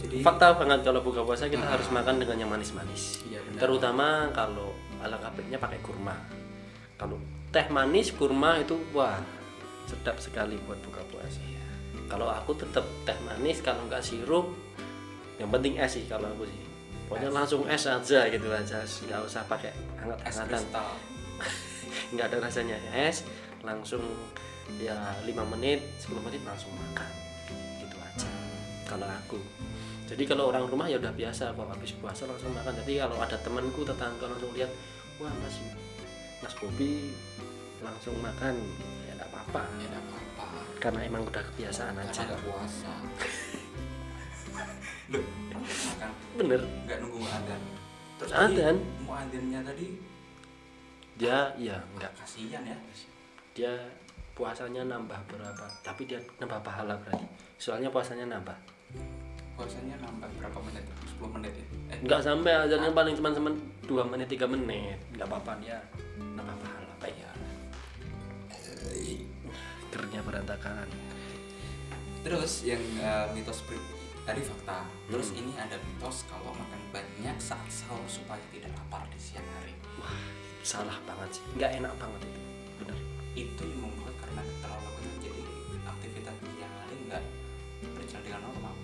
Jadi 0.00 0.16
fakta 0.20 0.52
banget 0.52 0.80
kalau 0.82 1.00
buka 1.00 1.22
puasa 1.22 1.46
kita 1.46 1.62
Ah. 1.62 1.72
harus 1.72 1.88
makan 1.88 2.18
dengan 2.18 2.36
yang 2.36 2.50
manis-manis. 2.50 3.24
Iya, 3.24 3.40
benar. 3.40 3.58
terutama 3.58 4.06
kalau 4.30 4.70
ala 4.98 5.16
baiknya 5.30 5.56
pakai 5.56 5.80
kurma. 5.80 6.12
Kalau 6.94 7.16
teh 7.48 7.66
manis 7.68 8.10
kurma 8.10 8.58
itu 8.58 8.74
wah 8.90 9.16
sedap 9.84 10.16
sekali 10.16 10.58
buat 10.60 10.76
buka 10.82 11.00
puasa. 11.08 11.40
Kalau 12.04 12.26
aku 12.26 12.52
tetap 12.54 12.84
teh 13.02 13.16
manis 13.22 13.60
kalau 13.60 13.86
nggak 13.86 14.00
sirup 14.00 14.52
yang 15.34 15.48
penting 15.48 15.74
es 15.76 15.92
sih 15.92 16.04
kalau 16.04 16.28
aku 16.28 16.44
sih. 16.44 16.60
Pokoknya 17.04 17.28
Es. 17.28 17.34
langsung 17.34 17.62
es 17.64 17.84
aja 17.84 18.20
gitu 18.26 18.48
aja. 18.48 18.80
Nggak 18.80 19.20
usah 19.22 19.42
pakai 19.44 19.72
hangat-hangatan. 19.98 20.62
Nggak 22.12 22.26
ada 22.26 22.36
rasanya. 22.42 22.76
Es 22.92 23.24
langsung 23.64 24.04
ya 24.80 24.96
5 25.24 25.52
menit 25.56 25.80
10 26.00 26.20
menit 26.20 26.42
langsung 26.44 26.72
makan. 26.76 27.10
Gitu 27.80 27.96
aja 27.96 28.28
kalau 28.84 29.08
aku. 29.08 29.40
Jadi 30.04 30.28
kalau 30.28 30.52
orang 30.52 30.68
rumah 30.68 30.84
ya 30.84 31.00
udah 31.00 31.16
biasa 31.16 31.56
kok 31.56 31.68
habis 31.68 31.96
puasa 31.96 32.28
langsung 32.28 32.52
makan. 32.52 32.76
Jadi 32.84 33.00
kalau 33.00 33.16
ada 33.18 33.36
temanku 33.40 33.80
tetangga 33.82 34.28
langsung 34.28 34.52
lihat 34.52 34.70
wah 35.16 35.32
mas 35.40 35.56
mas 36.44 36.54
Bobi 36.60 37.16
langsung 37.80 38.14
makan. 38.20 38.54
Ya 39.08 39.16
enggak 39.16 39.30
apa-apa. 39.32 39.62
Ya 39.80 39.86
nggak 39.88 40.04
apa-apa. 40.04 40.46
Karena 40.78 41.00
emang 41.08 41.22
udah 41.24 41.42
kebiasaan 41.42 41.96
karena 41.96 42.12
aja. 42.12 42.22
nggak 42.28 42.42
puasa. 42.44 42.92
Loh, 45.12 45.20
makan? 45.52 46.10
Bener. 46.40 46.60
Nggak 46.88 46.98
nunggu 47.04 47.20
adzan 47.28 47.60
terus 48.14 48.30
Adzan? 48.30 48.76
tadi 48.78 49.04
muadzinnya 49.04 49.60
tadi? 49.66 49.86
Dia 51.18 51.38
ya 51.58 51.76
enggak 51.94 52.12
kasihan 52.18 52.62
ya 52.64 52.76
dia 53.54 53.70
puasanya 54.34 54.82
nambah 54.84 55.18
berapa? 55.30 55.66
Tapi 55.86 56.10
dia 56.10 56.18
nambah 56.42 56.60
pahala 56.60 56.98
berarti. 57.06 57.24
Soalnya 57.56 57.88
puasanya 57.88 58.26
nambah. 58.26 58.58
Puasanya 59.54 59.94
nambah 60.02 60.26
berapa 60.42 60.58
menit? 60.66 60.82
10 61.14 61.30
menit 61.38 61.52
ya? 61.54 61.66
Eh 61.94 61.98
nggak 62.02 62.20
sampai 62.20 62.52
azannya 62.66 62.90
paling 62.90 63.14
cuma 63.14 63.30
cuma 63.30 63.50
dua 63.86 64.02
menit 64.02 64.26
tiga 64.26 64.50
menit. 64.50 64.98
Nggak 65.14 65.30
apa-apa 65.30 65.62
dia 65.62 65.78
nambah 66.34 66.56
pahala 66.58 66.92
baik 66.98 67.14
ya 67.14 67.32
kerja 69.94 70.18
berantakan. 70.26 70.86
Terus 72.26 72.66
yang 72.66 72.82
eh, 72.98 73.26
mitos 73.30 73.62
tadi 74.26 74.42
fakta. 74.42 74.82
Terus 75.06 75.30
Hmm. 75.30 75.40
ini 75.46 75.52
ada 75.54 75.76
mitos 75.78 76.26
kalau 76.26 76.50
makan 76.50 76.80
banyak 76.90 77.36
saat 77.38 77.68
sahur 77.70 78.02
supaya 78.10 78.42
tidak 78.50 78.74
lapar 78.74 79.06
di 79.12 79.18
siang 79.20 79.46
hari. 79.54 79.76
Salah 80.66 80.98
banget 81.06 81.38
sih. 81.38 81.44
Nggak 81.54 81.70
enak 81.78 81.94
banget 82.00 82.20
itu 82.26 82.43
itu 83.34 83.62
yang 83.66 83.80
membuat 83.82 84.14
karena 84.22 84.42
terlalu 84.62 84.90
kenyang 84.94 85.18
jadi 85.26 85.42
aktivitas 85.82 86.34
siang 86.38 86.74
hari 86.78 86.94
nggak 87.10 87.22
berjalan 87.98 88.22
dengan 88.22 88.40
normal. 88.46 88.74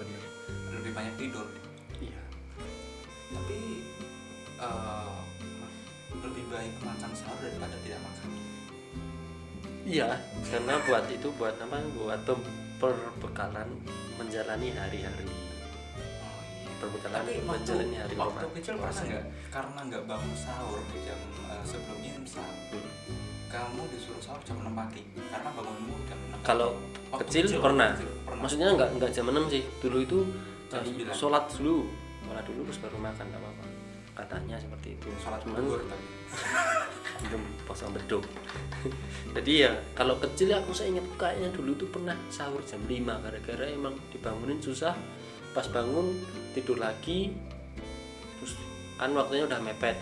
Bener. 0.00 0.22
Lebih 0.72 0.92
banyak 0.96 1.14
tidur. 1.20 1.46
Iya. 2.00 2.22
Tapi 3.36 3.58
eh, 4.56 5.14
lebih 6.24 6.44
baik 6.48 6.74
makan 6.80 7.10
sahur 7.12 7.38
daripada 7.44 7.76
tidak 7.84 8.00
makan. 8.00 8.28
Iya 9.84 10.08
karena 10.48 10.74
buat 10.88 11.04
itu 11.12 11.28
buat 11.36 11.56
apa? 11.60 11.76
Buat 11.92 12.24
perbekalan 12.80 13.68
menjalani 14.16 14.72
hari-hari. 14.72 15.28
Oh 15.28 16.40
iya. 16.40 16.72
Perbekalan 16.80 17.20
tapi 17.20 17.32
waktu, 17.44 17.52
menjalani 17.52 17.96
hari 18.00 18.14
waktu 18.16 18.46
kecil 18.56 18.74
pernah 18.80 19.04
nggak? 19.04 19.24
Karena 19.52 19.80
nggak 19.92 20.02
bangun 20.08 20.32
sahur 20.32 20.80
di 20.88 20.98
jam 21.04 21.20
eh, 21.52 21.62
sebelum 21.68 22.00
imsak 22.00 22.48
Hmm. 23.04 23.33
Kamu 23.54 23.82
disuruh 23.88 24.18
sahur 24.18 24.42
jam 24.42 24.58
6 24.58 24.74
pagi 24.74 25.02
karena 25.30 25.48
bangunmu 25.54 25.94
jam 26.10 26.18
6 26.18 26.32
pagi. 26.34 26.42
kalau 26.42 26.70
Waktu 27.14 27.22
kecil, 27.30 27.44
pernah. 27.62 27.90
kecil. 27.94 28.10
Pernah. 28.26 28.40
maksudnya 28.42 28.68
nggak 28.74 28.90
nggak 28.98 29.10
jam 29.14 29.24
6 29.30 29.46
sih. 29.46 29.62
Dulu 29.78 29.98
itu 30.02 30.18
Jam 30.66 30.82
9. 30.82 31.14
sholat 31.14 31.44
dulu. 31.54 31.86
Sholat 32.26 32.44
dulu 32.44 32.60
terus 32.66 32.78
baru 32.82 32.96
makan 32.98 33.24
nggak 33.30 33.40
apa-apa. 33.40 33.64
Katanya 34.14 34.56
seperti 34.58 34.88
itu. 34.98 35.06
Sholat 35.22 35.38
cuman 35.46 35.62
belum 37.22 37.42
pasang 37.62 37.94
beduk. 37.94 38.26
Jadi 39.38 39.52
ya 39.62 39.70
kalau 39.94 40.18
kecil 40.18 40.50
aku 40.50 40.74
saya 40.74 40.98
ingat 40.98 41.06
kayaknya 41.14 41.54
dulu 41.54 41.78
tuh 41.78 41.86
pernah 41.86 42.18
sahur 42.26 42.58
jam 42.66 42.82
5 42.82 42.90
gara-gara 43.22 43.66
emang 43.70 43.94
dibangunin 44.10 44.58
susah. 44.58 44.98
Pas 45.54 45.70
bangun 45.70 46.18
tidur 46.50 46.82
lagi. 46.82 47.30
Terus 48.42 48.58
kan 48.98 49.14
waktunya 49.14 49.46
udah 49.46 49.62
mepet 49.62 49.94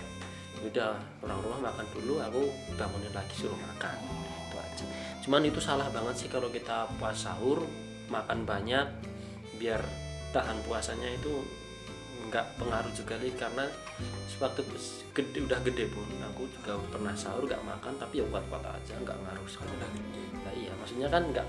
udah 0.63 0.95
orang 1.27 1.39
rumah 1.43 1.61
makan 1.71 1.87
dulu 1.91 2.23
aku 2.23 2.43
bangunin 2.79 3.11
lagi 3.11 3.35
suruh 3.35 3.59
makan. 3.59 3.97
Itu 4.49 4.57
aja. 4.57 4.85
Cuman 5.23 5.43
itu 5.47 5.59
salah 5.59 5.91
banget 5.91 6.27
sih 6.27 6.29
kalau 6.31 6.51
kita 6.51 6.87
pas 6.99 7.15
sahur 7.15 7.67
makan 8.11 8.47
banyak 8.47 8.87
biar 9.59 9.83
tahan 10.33 10.59
puasanya 10.65 11.13
itu 11.13 11.45
nggak 12.33 12.57
pengaruh 12.57 12.89
juga 12.97 13.21
nih 13.21 13.35
karena 13.37 13.69
sewaktu 14.25 14.65
gede 15.13 15.45
udah 15.45 15.61
gede 15.69 15.85
pun 15.93 16.09
aku 16.33 16.49
juga 16.49 16.81
pernah 16.89 17.13
sahur 17.13 17.45
nggak 17.45 17.61
makan 17.61 17.93
tapi 18.01 18.25
ya 18.25 18.27
kuat 18.33 18.41
kuat 18.49 18.65
aja 18.65 18.97
nggak 18.97 19.19
ngaruh 19.21 19.45
sekali 19.45 19.69
udah 19.77 19.91
gede. 19.93 20.25
Nah 20.41 20.53
iya 20.57 20.73
maksudnya 20.81 21.09
kan 21.13 21.23
nggak 21.29 21.45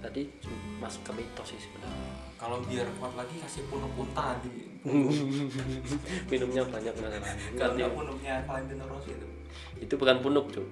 tadi 0.00 0.30
masuk 0.78 1.02
ke 1.10 1.12
mitos 1.18 1.50
sih 1.50 1.60
sebenarnya. 1.60 2.12
Kalau 2.38 2.62
biar 2.62 2.86
kuat 3.02 3.12
lagi 3.18 3.36
kasih 3.42 3.66
punuk 3.66 3.90
unta 3.98 4.38
di 4.40 4.69
minumnya 6.32 6.62
banyak 6.64 6.94
masalah 6.96 7.32
kalau 7.58 7.90
punuknya 7.92 8.40
Valentino 8.48 8.84
Rossi 8.88 9.12
itu. 9.12 9.26
Itu 9.80 9.94
bukan 10.00 10.24
punuk 10.24 10.48
cuy 10.52 10.64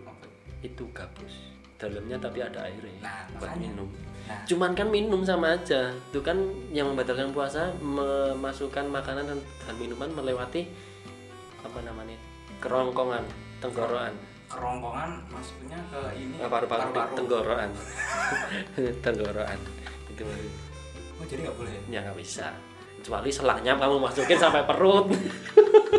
itu 0.64 0.85
gabus. 0.90 1.35
Dalamnya 1.79 2.18
tapi 2.18 2.42
ada 2.42 2.66
airnya 2.66 2.99
Nah, 2.99 3.23
buat 3.38 3.55
makanya. 3.55 3.71
minum. 3.71 3.88
Nah. 4.27 4.42
Cuman 4.51 4.71
kan 4.75 4.88
minum 4.90 5.23
sama 5.23 5.55
aja. 5.55 5.94
Itu 6.11 6.18
kan 6.27 6.35
yang 6.75 6.90
membatalkan 6.90 7.31
puasa 7.31 7.71
memasukkan 7.79 8.90
makanan 8.90 9.25
dan, 9.31 9.38
dan 9.38 9.75
minuman 9.79 10.11
melewati 10.11 10.66
apa 11.62 11.79
namanya 11.87 12.18
kerongkongan 12.59 13.23
tenggorokan. 13.62 14.14
Kerongkongan 14.51 15.11
masuknya 15.31 15.79
ke 15.92 16.01
ini 16.18 16.35
paru-paru 16.42 16.90
tenggorokan. 17.14 17.71
Tenggorokan. 19.05 19.59
Itu. 20.11 20.25
Oh 21.18 21.27
jadi 21.27 21.47
nggak 21.47 21.57
boleh? 21.59 21.71
Ya? 21.71 21.83
ya 21.94 21.99
nggak 22.11 22.18
bisa 22.18 22.47
kecuali 22.99 23.31
selangnya 23.31 23.79
kamu 23.79 23.97
masukin 24.03 24.37
sampai 24.37 24.67
perut. 24.67 25.09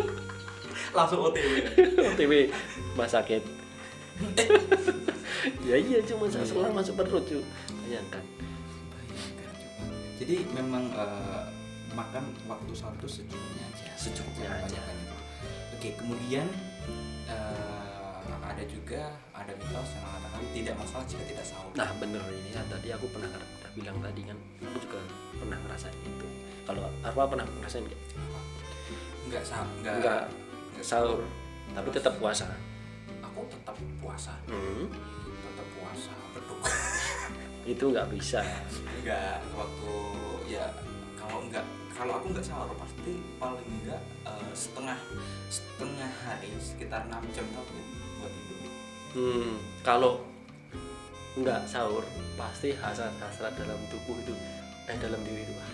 Langsung 0.96 1.26
OTW 1.26 1.52
OTW 2.14 2.32
mas 2.94 3.10
sakit. 3.10 3.42
Ya 5.64 5.78
iya 5.80 6.04
cuma 6.04 6.28
selang 6.28 6.76
masuk 6.76 7.00
perut 7.00 7.24
cuy 7.24 7.40
bayangkan. 7.88 8.20
Jadi 10.20 10.44
memang 10.52 10.92
eh, 10.92 11.44
makan 11.96 12.24
waktu 12.44 12.72
sahur 12.76 12.92
itu 13.00 13.08
secukupnya 13.08 13.64
aja. 13.72 13.88
Secukupnya 13.96 14.50
aja. 14.52 14.80
Oke, 15.72 15.96
kemudian 15.96 16.44
eh, 17.24 18.20
ada 18.44 18.64
juga 18.68 19.16
ada 19.32 19.52
mitos 19.56 19.96
yang 19.96 20.04
mengatakan 20.04 20.42
tidak 20.52 20.74
masalah 20.76 21.04
jika 21.08 21.24
tidak 21.24 21.46
sahur. 21.48 21.72
nah 21.72 21.88
bener 21.96 22.20
ini. 22.28 22.52
Ya 22.52 22.60
tadi 22.68 22.88
aku 22.92 23.06
pernah 23.08 23.30
pernah 23.32 23.72
bilang 23.72 23.96
tadi 24.04 24.20
kan 24.28 24.38
aku 24.60 24.78
juga 24.84 25.00
pernah 25.40 25.56
ngerasain 25.64 25.96
itu 26.04 26.28
kalau 26.70 26.86
apa 27.02 27.20
pernah 27.26 27.42
ngerasain 27.58 27.82
nggak? 27.82 28.00
Enggak 29.26 29.42
sahur, 29.42 29.66
enggak, 29.78 29.94
Nggak. 29.98 30.22
enggak 30.70 30.86
sahur. 30.86 31.18
tapi 31.70 31.88
tetap 31.90 32.14
puasa. 32.18 32.46
Aku 33.22 33.46
tetap 33.46 33.74
puasa, 33.98 34.34
hmm, 34.46 34.86
tetap 35.22 35.66
puasa 35.74 36.10
beduk. 36.30 36.58
itu 37.64 37.84
nggak 37.86 38.06
bisa. 38.10 38.38
Enggak 39.02 39.38
waktu 39.54 39.94
ya 40.46 40.66
kalau 41.14 41.42
enggak 41.42 41.62
kalau 41.90 42.12
aku 42.18 42.26
enggak 42.30 42.46
sahur 42.46 42.70
pasti 42.74 43.12
paling 43.38 43.68
enggak 43.82 44.02
eh, 44.26 44.50
setengah 44.50 44.98
setengah 45.46 46.10
hari 46.22 46.50
sekitar 46.58 47.02
6 47.06 47.34
jam 47.34 47.46
aku 47.54 47.74
buat 48.18 48.30
tidur. 48.30 48.58
hmm, 49.14 49.52
kalau 49.82 50.22
nggak 51.34 51.66
sahur 51.66 52.02
pasti 52.34 52.74
hasrat 52.74 53.14
hasrat 53.18 53.54
dalam 53.54 53.78
tubuh 53.90 54.18
itu 54.18 54.34
eh 54.86 54.96
dalam 54.98 55.22
diri 55.22 55.46
itu. 55.46 55.54
wah 55.54 55.70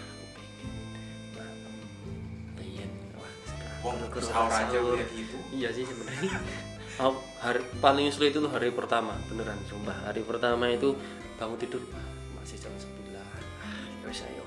Wong 3.86 3.98
sahur 4.18 4.50
aja 4.50 4.78
udah 4.82 5.06
gitu. 5.14 5.36
iya 5.54 5.68
sih 5.70 5.86
sebenarnya. 5.86 6.34
Oh, 6.96 7.12
hari, 7.44 7.60
paling 7.76 8.08
sulit 8.08 8.32
itu 8.32 8.40
hari 8.48 8.72
pertama 8.72 9.12
beneran 9.28 9.60
sumpah. 9.68 9.92
Hari 10.08 10.24
pertama 10.24 10.64
itu 10.72 10.96
bangun 11.36 11.60
tidur 11.60 11.84
masih 12.32 12.56
jam 12.56 12.72
9 12.72 12.88
ah, 13.12 13.36
ya 14.00 14.08
wis 14.08 14.24
ayo. 14.24 14.40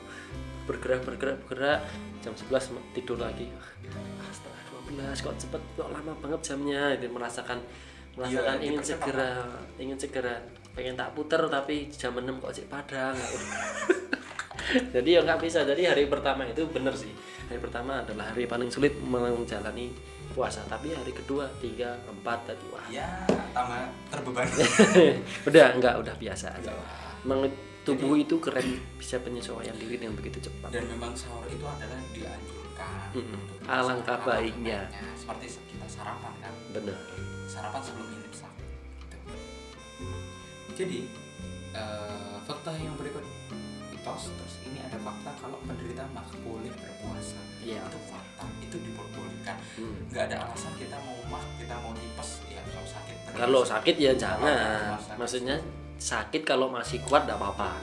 Bergerak 0.66 1.06
bergerak 1.06 1.38
bergerak. 1.46 1.86
Jam 2.26 2.34
11 2.34 2.74
ma- 2.74 2.82
tidur 2.98 3.22
lagi. 3.22 3.54
Ah, 4.18 4.34
setengah 4.34 5.14
12 5.14 5.26
kok 5.30 5.36
cepet 5.38 5.62
kok 5.78 5.90
lama 5.94 6.10
banget 6.26 6.42
jamnya. 6.42 6.98
Itu 6.98 7.14
merasakan 7.14 7.62
merasakan 8.18 8.56
Iya, 8.58 8.66
ingin 8.66 8.82
segera 8.82 9.30
ingin 9.78 9.98
segera. 10.02 10.34
Pengen 10.74 10.98
tak 10.98 11.14
puter 11.14 11.46
tapi 11.54 11.86
jam 11.94 12.18
6 12.18 12.26
kok 12.42 12.50
cek 12.50 12.66
padang. 12.66 13.14
Jadi 14.98 15.10
ya 15.14 15.22
nggak 15.22 15.38
bisa. 15.38 15.62
Jadi 15.70 15.86
hari 15.86 16.10
pertama 16.10 16.50
itu 16.50 16.66
bener 16.66 16.98
sih 16.98 17.14
hari 17.50 17.60
pertama 17.60 18.06
adalah 18.06 18.30
hari 18.30 18.46
paling 18.46 18.70
sulit 18.70 18.94
menjalani 19.02 19.90
puasa 20.38 20.62
tapi 20.70 20.94
hari 20.94 21.10
kedua 21.10 21.50
tiga 21.58 21.98
empat 22.06 22.54
tadi 22.54 22.66
wah 22.70 22.86
Ya, 22.94 23.26
tambah 23.50 23.90
terbebani. 24.14 24.54
udah 25.50 25.66
enggak 25.74 25.98
udah 25.98 26.14
biasa 26.14 26.54
aja. 26.54 26.70
Emang 27.26 27.50
tubuh 27.82 28.14
itu 28.14 28.38
keren 28.38 28.78
bisa 29.02 29.18
penyesuaian 29.18 29.74
diri 29.82 29.98
dengan 29.98 30.14
begitu 30.14 30.46
cepat 30.46 30.70
Dan 30.70 30.86
memang 30.94 31.18
sahur 31.18 31.42
itu 31.50 31.66
adalah 31.66 31.98
dianjurkan. 32.14 33.10
Untuk 33.18 33.58
Alangkah 33.66 34.22
baiknya. 34.22 34.86
Seperti 35.18 35.58
kita 35.74 35.90
sarapan 35.90 36.34
kan. 36.46 36.54
bener 36.70 36.96
Sarapan 37.50 37.82
sebelum 37.82 38.08
imsak. 38.30 38.54
Gitu. 39.02 39.18
Jadi 40.78 41.00
eh, 41.74 42.36
fakta 42.46 42.78
yang 42.78 42.94
berikut 42.94 43.26
mitos 44.10 44.34
terus 44.34 44.56
ini 44.66 44.82
ada 44.82 44.98
fakta 44.98 45.30
kalau 45.38 45.58
penderita 45.66 46.02
mah 46.10 46.26
boleh 46.42 46.74
berpuasa. 46.74 47.38
Iya. 47.62 47.86
Itu 47.86 48.00
fakta, 48.10 48.46
itu 48.64 48.78
diperbolehkan. 48.82 49.58
Hmm. 49.78 49.96
Nggak 50.10 50.24
ada 50.34 50.36
alasan 50.50 50.74
kita 50.82 50.98
mau 51.06 51.18
mah, 51.30 51.44
kita 51.62 51.76
mau 51.78 51.94
tipes 51.94 52.30
ya 52.50 52.62
kalau 52.66 52.88
sakit. 52.90 53.16
kalau 53.38 53.62
sakit 53.62 53.96
ya 54.02 54.12
jangan 54.18 54.98
sakit. 54.98 55.18
maksudnya 55.22 55.56
sakit 56.00 56.42
kalau 56.48 56.72
masih 56.72 56.98
kuat 57.06 57.28
tidak 57.28 57.38
apa-apa 57.38 57.76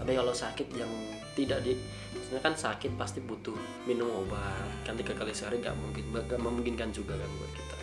tapi 0.00 0.16
kalau 0.16 0.34
sakit 0.34 0.66
yang 0.74 0.90
tidak 1.36 1.60
di 1.62 1.76
maksudnya 2.16 2.40
kan 2.42 2.54
sakit 2.56 2.96
pasti 2.98 3.22
butuh 3.22 3.54
minum 3.86 4.08
obat 4.24 4.66
kan 4.82 4.96
tiga 4.98 5.14
kali 5.14 5.30
sehari 5.30 5.62
nggak 5.62 5.76
mungkin 5.76 6.02
nggak 6.10 6.40
memungkinkan 6.40 6.90
juga 6.90 7.14
kan 7.14 7.30
buat 7.38 7.52
kita 7.54 7.76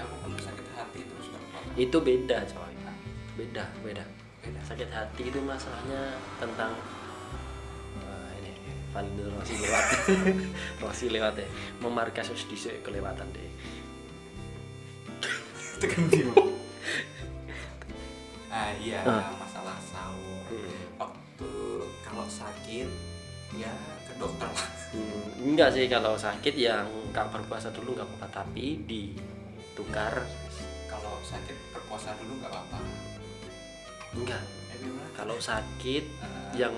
aku 0.00 0.14
pernah 0.24 0.40
sakit 0.40 0.66
hati 0.78 1.00
apa-apa. 1.04 1.76
itu 1.76 1.96
beda 2.00 2.38
coy 2.48 2.72
beda 3.36 3.64
beda 3.84 4.04
Beda. 4.42 4.58
sakit 4.66 4.88
hati 4.90 5.22
itu 5.30 5.38
masalahnya 5.44 6.18
tentang 6.42 6.74
Valentino 8.92 9.32
Rossi 9.32 9.54
lewat. 9.56 9.84
Rossi 10.82 11.06
lewat 11.08 11.34
ya 11.34 11.48
memar 11.80 12.08
kasus 12.10 12.44
di 12.50 12.56
kelewatan 12.78 13.26
deh 13.30 13.50
tekan 15.78 16.06
dia 16.06 16.28
nah 18.46 18.68
iya 18.76 19.00
Ah. 19.02 19.32
masalah 19.34 19.80
sahur 19.82 20.44
Hmm. 20.46 21.00
waktu 21.00 21.50
kalau 22.04 22.22
sakit 22.24 22.84
ya 23.52 23.72
ke 24.04 24.12
dokter 24.14 24.44
lah. 24.46 24.68
Hmm, 24.92 25.28
enggak 25.42 25.72
sih 25.72 25.88
kalau 25.88 26.12
sakit 26.14 26.52
yang 26.52 26.84
nggak 27.08 27.32
berpuasa 27.32 27.72
dulu 27.72 27.96
nggak 27.96 28.04
apa-apa. 28.06 28.44
Tapi 28.44 28.84
ditukar. 28.84 30.20
Kalau 30.84 31.16
sakit 31.22 31.56
berpuasa 31.72 32.12
dulu 32.14 32.36
nggak 32.38 32.52
apa-apa. 32.52 32.78
Enggak. 34.12 34.44
Eh, 34.70 34.80
kalau 35.12 35.36
sakit 35.36 36.04
Eh, 36.04 36.52
yang 36.54 36.76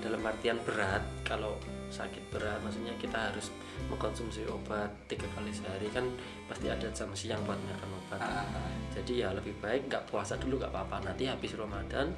dalam 0.00 0.20
artian 0.24 0.58
berat 0.64 1.04
kalau 1.22 1.56
sakit 1.90 2.22
berat 2.30 2.62
maksudnya 2.62 2.94
kita 3.02 3.18
harus 3.30 3.50
mengkonsumsi 3.90 4.46
obat 4.46 4.88
tiga 5.10 5.26
kali 5.34 5.50
sehari 5.50 5.90
kan 5.90 6.06
pasti 6.46 6.70
ada 6.70 6.86
jam 6.94 7.10
siang 7.12 7.42
buat 7.42 7.58
makan 7.58 7.90
obat. 7.98 8.20
Ah, 8.22 8.46
ah, 8.46 8.56
ah. 8.62 8.70
jadi 8.94 9.26
ya 9.26 9.28
lebih 9.34 9.52
baik 9.58 9.90
nggak 9.90 10.06
puasa 10.06 10.38
dulu 10.38 10.62
nggak 10.62 10.70
apa-apa. 10.70 11.10
Nanti 11.10 11.26
habis 11.26 11.52
Ramadan 11.58 12.14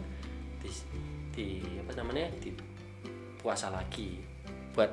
di, 0.60 0.70
di 1.32 1.46
apa 1.80 1.92
namanya 1.96 2.28
di 2.36 2.52
puasa 3.40 3.72
lagi. 3.72 4.20
Buat 4.76 4.92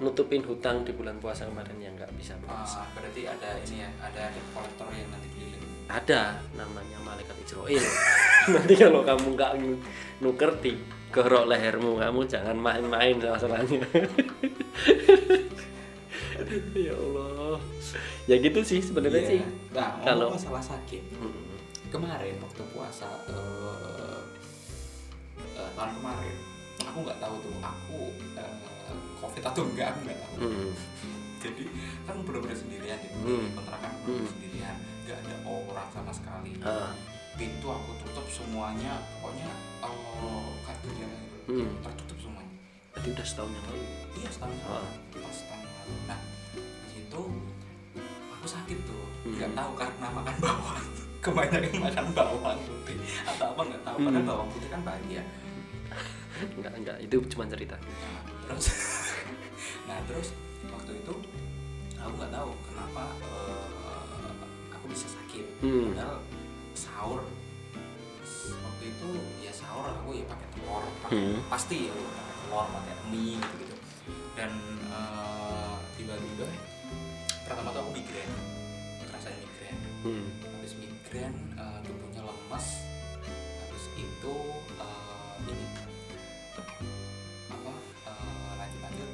nutupin 0.00 0.44
hutang 0.44 0.84
di 0.84 0.92
bulan 0.92 1.16
puasa 1.20 1.48
kemarin 1.48 1.76
yang 1.80 1.96
nggak 1.96 2.12
bisa 2.20 2.36
puasa. 2.44 2.84
Ah, 2.84 2.88
berarti 2.92 3.24
ada 3.24 3.56
ini 3.64 3.80
ya 3.80 3.88
ada 4.00 4.28
collector 4.52 4.88
yang 4.92 5.08
nanti 5.08 5.28
keliling. 5.32 5.64
Ada 5.88 6.36
namanya 6.54 6.98
malaikat 7.02 7.34
Israel. 7.42 7.82
Nanti 8.54 8.74
kalau 8.78 9.02
kamu 9.02 9.26
nggak 9.34 9.52
nu- 9.58 9.82
nuker 10.22 10.54
di 10.62 10.78
gorok 11.10 11.44
lehermu 11.46 11.98
kamu 11.98 12.20
jangan 12.24 12.54
main-main 12.54 13.16
masalahnya 13.16 13.82
ya 16.76 16.94
Allah 16.94 17.58
ya 18.24 18.36
gitu 18.38 18.60
sih 18.62 18.80
sebenarnya 18.80 19.20
Iya. 19.20 19.30
sih 19.30 19.42
nah 19.70 19.98
Kalau- 20.00 20.30
masalah 20.30 20.62
sakit 20.62 21.02
Mm. 21.12 21.34
kemarin 21.90 22.38
waktu 22.38 22.62
puasa 22.70 23.10
eh, 23.26 24.20
eh, 25.52 25.70
tahun 25.72 25.92
kemarin 25.96 26.36
aku 26.80 26.98
nggak 27.02 27.18
tahu 27.18 27.34
tuh 27.40 27.52
aku 27.60 28.00
eh, 28.34 28.54
covid 29.18 29.42
atau 29.44 29.62
enggak 29.64 29.86
aku 29.90 30.00
nggak 30.06 30.18
tahu 30.20 30.34
Mm. 30.40 30.70
jadi 31.40 31.64
kan 32.04 32.16
bener-bener 32.20 32.54
sendirian 32.54 32.98
di 32.98 33.08
Hmm. 33.16 33.46
kontrakan 33.52 33.92
Hmm. 34.04 34.24
sendirian 34.26 34.76
nggak 35.02 35.18
ada 35.18 35.36
orang 35.42 35.88
sama 35.90 36.12
sekali 36.12 36.52
Ah. 36.60 36.92
Pintu 37.34 37.66
aku 37.66 37.90
tutup 38.00 38.26
semuanya 38.26 38.98
pokoknya 39.16 39.48
eh, 39.82 40.48
kartu 40.62 40.88
jalan 40.94 41.20
gitu 41.20 41.38
Hmm. 41.50 41.72
tertutup 41.82 42.18
semuanya. 42.20 42.54
Berarti 42.90 43.08
udah 43.10 43.26
setahun 43.26 43.50
yang 43.50 43.66
lalu? 43.66 43.84
Iya 44.16 44.28
setahun 44.30 44.54
yang 44.54 44.70
lalu. 44.70 44.88
Pas 45.18 45.34
setahun 45.34 45.60
yang 45.60 45.74
lalu. 45.74 45.92
Nah 46.06 46.20
di 46.54 46.88
situ 46.90 47.22
aku 48.30 48.46
sakit 48.46 48.78
tuh. 48.84 49.04
Hmm. 49.20 49.34
nggak 49.36 49.52
tahu 49.52 49.70
karena 49.74 50.06
makan 50.10 50.36
bawang. 50.38 50.84
Kebanyakan 51.24 51.74
makan 51.76 52.06
bawang 52.14 52.58
putih. 52.64 52.96
Atau 53.26 53.46
apa 53.50 53.60
nggak 53.66 53.82
tahu. 53.84 53.96
Padahal 53.98 54.22
Hmm. 54.22 54.30
bawang 54.30 54.48
putih 54.50 54.68
kan 54.68 54.80
ya 55.08 55.24
enggak 56.40 56.72
enggak 56.80 56.96
itu 57.02 57.16
cuma 57.28 57.44
cerita. 57.44 57.76
Nah, 57.76 58.22
terus 58.46 58.66
nah 59.90 59.98
terus 60.06 60.28
waktu 60.70 60.92
itu 60.96 61.14
aku 61.98 62.12
nggak 62.16 62.32
tahu 62.32 62.50
kenapa 62.64 63.04
eh, 63.20 64.32
aku 64.72 64.84
bisa 64.88 65.06
sakit. 65.10 65.44
Hmm. 65.60 65.92
padahal 65.92 66.16
sahur. 67.00 67.24
Waktu 68.60 68.84
itu 68.92 69.08
ya 69.40 69.52
sahur 69.56 69.88
aku 69.88 70.20
ya 70.20 70.24
pakai 70.28 70.46
telur. 70.52 70.84
Pakai 71.00 71.16
Hmm. 71.16 71.40
pasti 71.48 71.88
ya 71.88 71.92
pakai 71.96 72.34
telur 72.44 72.66
pakai 72.68 72.94
mie 73.08 73.40
gitu 73.40 73.54
gitu 73.64 73.76
dan 74.36 74.52
eh, 74.84 75.74
tiba-tiba 75.96 76.44
pertama 77.48 77.72
tuh 77.72 77.80
aku 77.88 77.90
migrain. 77.96 78.28
Ngerasain 79.00 79.32
migrain. 79.32 79.76
Hmm. 80.04 80.28
habis 80.60 80.76
migrain 80.76 81.32
eh, 81.56 81.78
tubuhnya 81.88 82.20
lemas. 82.20 82.66
Habis 83.64 83.84
itu 83.96 84.34
eh, 84.76 85.32
ini. 85.48 85.66
Apa 87.48 87.72
eh, 88.12 88.50
lanjut 88.60 88.80
lanjut 88.84 89.10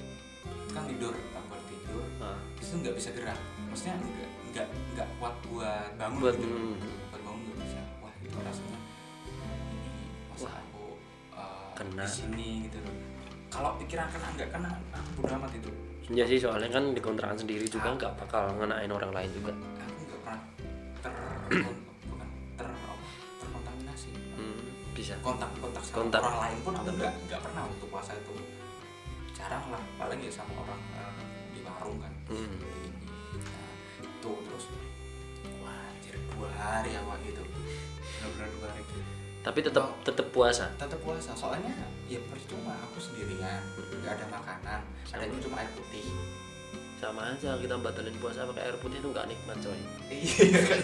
kan 0.74 0.82
tidur 0.90 1.14
tambah 1.30 1.60
tidur. 1.70 2.02
Ah. 2.18 2.34
terus 2.58 2.66
itu 2.66 2.76
nggak 2.82 2.96
bisa 2.98 3.08
gerak. 3.14 3.38
Maksudnya 3.70 3.94
nggak 3.94 4.30
nggak 4.50 4.66
nggak 4.98 5.08
kuat 5.22 5.34
buat 5.46 5.90
bangun 5.94 6.18
buat 6.18 6.34
gitu. 6.34 6.50
hmm. 6.50 7.05
Di 11.96 12.08
sini 12.08 12.48
gitu 12.68 12.78
loh. 12.84 12.96
Kalau 13.48 13.70
pikiran 13.80 14.06
kena 14.12 14.28
nggak 14.36 14.48
kena 14.52 14.70
aku 14.92 15.08
bodo 15.22 15.32
amat 15.40 15.52
itu. 15.56 15.70
Ya 16.12 16.24
sih 16.28 16.38
soalnya 16.38 16.68
kan 16.70 16.92
di 16.92 17.00
kontrakan 17.00 17.34
sendiri 17.34 17.66
juga 17.66 17.88
nggak 17.96 18.12
bakal 18.20 18.52
ngenain 18.60 18.90
orang 18.92 19.10
lain 19.16 19.30
juga. 19.32 19.52
aku 19.56 20.02
nggak 20.04 20.20
pernah 20.22 20.40
ter 21.00 21.12
bukan 22.06 22.28
ter 22.58 22.66
terkontaminasi. 23.40 24.10
Hmm, 24.36 24.60
bisa. 24.92 25.14
kontak 25.24 25.50
kontak 25.58 25.82
sama 25.82 25.96
Kontak. 26.04 26.20
orang 26.20 26.38
lain 26.44 26.58
pun 26.62 26.72
aku 26.76 26.90
nggak 26.94 27.14
nggak 27.26 27.40
pernah 27.40 27.62
waktu 27.64 27.86
puasa 27.88 28.12
itu. 28.12 28.34
Jarang 29.32 29.64
lah 29.72 29.82
paling 29.96 30.20
ya 30.20 30.32
sama 30.32 30.52
orang 30.62 30.80
eh, 31.00 31.12
di 31.56 31.60
warung 31.64 31.98
kan. 31.98 32.12
Hmm. 32.28 32.56
Nah, 33.40 33.70
tuh 34.20 34.36
terus 34.44 34.64
wah 35.64 35.80
anjir 35.90 36.16
dua 36.34 36.48
hari 36.54 36.92
awal 37.00 37.16
gitu. 37.24 37.42
Benar-benar 38.20 38.48
dua 38.52 38.66
hari 38.70 38.84
Tapi 39.46 39.62
tetap 39.62 39.86
tetap 40.02 40.26
puasa. 40.28 40.66
tetap 40.74 40.98
puasa 41.00 41.30
soalnya 41.32 41.70
ya 42.04 42.18
percuma 42.26 42.74
aku 42.76 42.98
sendirian 42.98 43.62
nggak 43.96 44.12
ada 44.12 44.26
makanan 44.28 44.80
adanya 45.06 45.38
cuma 45.38 45.56
air 45.56 45.70
putih 45.72 46.02
Sama 46.96 47.30
aja 47.30 47.54
kita 47.54 47.76
batalin 47.76 48.16
puasa 48.16 48.42
pakai 48.44 48.66
air 48.66 48.76
putih 48.76 48.98
itu 48.98 49.06
nggak 49.06 49.28
nikmat 49.28 49.54
coy. 49.60 49.78
iya 50.10 50.60
kan 50.64 50.80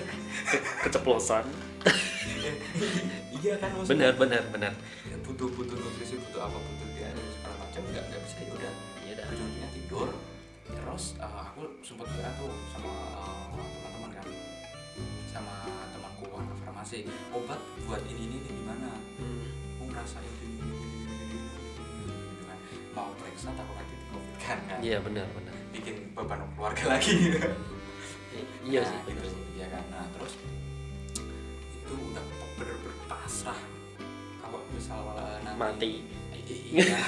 Keceplosan. 0.83 1.45
iya 3.39 3.53
kan 3.57 3.71
maksudnya 3.73 3.91
Benar 3.91 4.13
benar 4.15 4.43
benar. 4.51 4.73
Ya, 5.03 5.17
butuh 5.21 5.49
butuh 5.51 5.75
nutrisi 5.75 6.21
butuh 6.21 6.43
apa 6.43 6.55
butuh 6.55 6.89
dia 6.93 7.09
segala 7.11 7.57
macam 7.59 7.83
nggak 7.89 8.05
nggak 8.09 8.21
bisa 8.23 8.37
ya 8.39 8.53
udah 8.53 8.73
Ya 9.03 9.13
udah. 9.17 9.27
ujungnya 9.27 9.69
tidur 9.73 10.09
terus 10.65 11.05
eh, 11.19 11.27
aku 11.43 11.61
sempat 11.83 12.07
tuh 12.09 12.23
sama 12.71 12.93
eh, 12.93 13.67
teman-teman 13.73 14.11
kan 14.15 14.27
sama 15.29 15.55
temanku 15.91 16.02
farmasi 16.83 17.07
obat 17.31 17.61
buat 17.87 18.03
ini 18.11 18.27
ini, 18.27 18.37
ini 18.43 18.51
gimana 18.59 18.91
Hmm. 19.15 19.47
aku 19.79 19.87
ngerasain 19.87 20.27
ini 20.27 20.47
ini 20.51 20.67
ini 20.67 20.97
ini 20.99 21.15
ini, 21.15 21.39
ini, 21.39 21.39
ini, 21.95 22.15
gitu 22.27 22.43
kan 22.43 22.59
mau 22.91 23.15
periksa 23.15 23.55
takut 23.55 23.75
nanti 23.79 23.95
di 23.95 24.07
covid 24.11 24.37
kan 24.37 24.59
kan 24.67 24.79
Iya 24.83 24.99
benar 24.99 25.27
benar. 25.31 25.55
bikin 25.71 26.11
beban 26.11 26.43
keluarga 26.51 26.85
lagi 26.91 27.15
Iya 28.67 28.83
Nah, 28.83 28.91
sih 28.91 28.99
gitu 29.07 29.23
benar. 29.23 29.47
iya 29.55 29.67
kan 29.71 29.85
nah 29.95 30.05
terus 30.11 30.33
itu 31.71 31.95
udah 31.95 32.25
bener-bener 32.59 32.95
pasrah 33.07 33.61
kalau 34.43 34.59
misal 34.75 35.01
eh, 35.15 35.39
nanti 35.47 35.55
Mati. 35.55 35.93
iya 36.75 36.99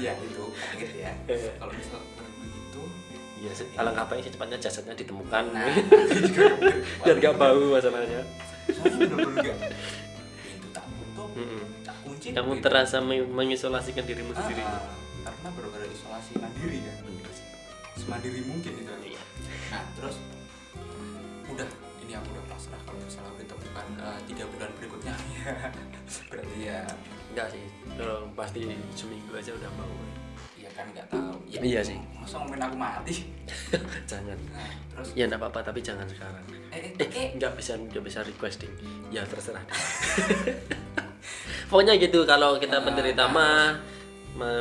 iya 0.00 0.12
itu 0.16 0.44
kaget 0.48 0.92
ya 0.96 1.12
kalau 1.60 1.72
misal 1.76 2.00
begitu 2.16 2.82
Iya 3.38 3.52
sih. 3.54 3.68
Alangkah 3.76 4.02
baiknya 4.08 4.32
secepatnya 4.32 4.58
jasadnya 4.58 4.94
ditemukan. 4.96 5.44
nah 5.54 5.70
itu 5.70 6.42
Biar 6.98 7.16
nggak 7.20 7.36
bau 7.36 7.70
masalahnya. 7.70 8.26
Bener-bener 8.70 9.56
tak 10.70 10.84
tutup 10.86 11.30
tak 11.82 11.96
kunci 11.98 12.26
Kamu 12.30 12.50
gitu. 12.54 12.62
terasa 12.62 12.98
meng- 13.00 13.30
mengisolasikan 13.30 14.04
dirimu 14.04 14.30
Ah, 14.30 14.38
sendiri. 14.38 14.62
karena 15.22 15.48
bener-bener 15.50 15.88
isolasi 15.88 16.32
mandiri 16.36 16.78
kan 16.80 16.94
sih. 17.30 17.46
semandiri 17.96 18.40
mungkin 18.42 18.72
itu 18.74 18.92
Iya. 19.08 19.22
nah 19.68 19.82
terus 19.92 20.16
udah 21.48 21.68
ini 21.98 22.12
aku 22.12 22.28
udah 22.30 22.44
pasrah 22.46 22.80
kalau 22.80 23.00
misalnya 23.00 23.28
aku 23.28 23.40
ditemukan 23.42 23.86
eh, 23.98 24.18
tiga 24.24 24.44
bulan 24.46 24.70
berikutnya 24.74 25.14
berarti 26.30 26.56
ya 26.60 26.80
Enggak 27.28 27.52
sih. 27.52 27.64
Kalau 27.92 28.24
pasti 28.32 28.64
seminggu 28.94 29.30
aja 29.30 29.52
udah 29.52 29.70
mau. 29.74 29.92
Kan 30.78 30.86
nggak 30.88 31.06
tahu 31.08 31.34
ya, 31.44 31.58
Iya 31.58 31.80
sih. 31.82 31.98
masa 32.14 32.38
ngomongin 32.38 32.62
aku 32.62 32.76
mati 32.76 33.14
Jangan. 34.10 34.38
nah, 34.48 34.70
terus 34.88 35.08
Ya 35.12 35.26
enggak 35.26 35.42
apa-apa 35.42 35.60
tapi 35.64 35.82
jangan 35.82 36.06
sekarang. 36.06 36.44
eh, 36.70 36.78
eh, 36.78 36.92
Eh, 36.96 37.10
eh, 37.10 37.26
nggak 37.34 37.52
bisa 37.52 37.74
nggak 37.74 37.98
bisa 38.00 38.22
requesting. 38.22 38.70
Ya 39.08 39.22
terserah. 39.22 39.66
Pokoknya 41.68 41.98
gitu 41.98 42.22
kalau 42.24 42.56
kita 42.56 42.78
Ah, 42.78 42.84
penderita 42.84 43.24
nah, 43.26 43.34
mah 43.34 43.66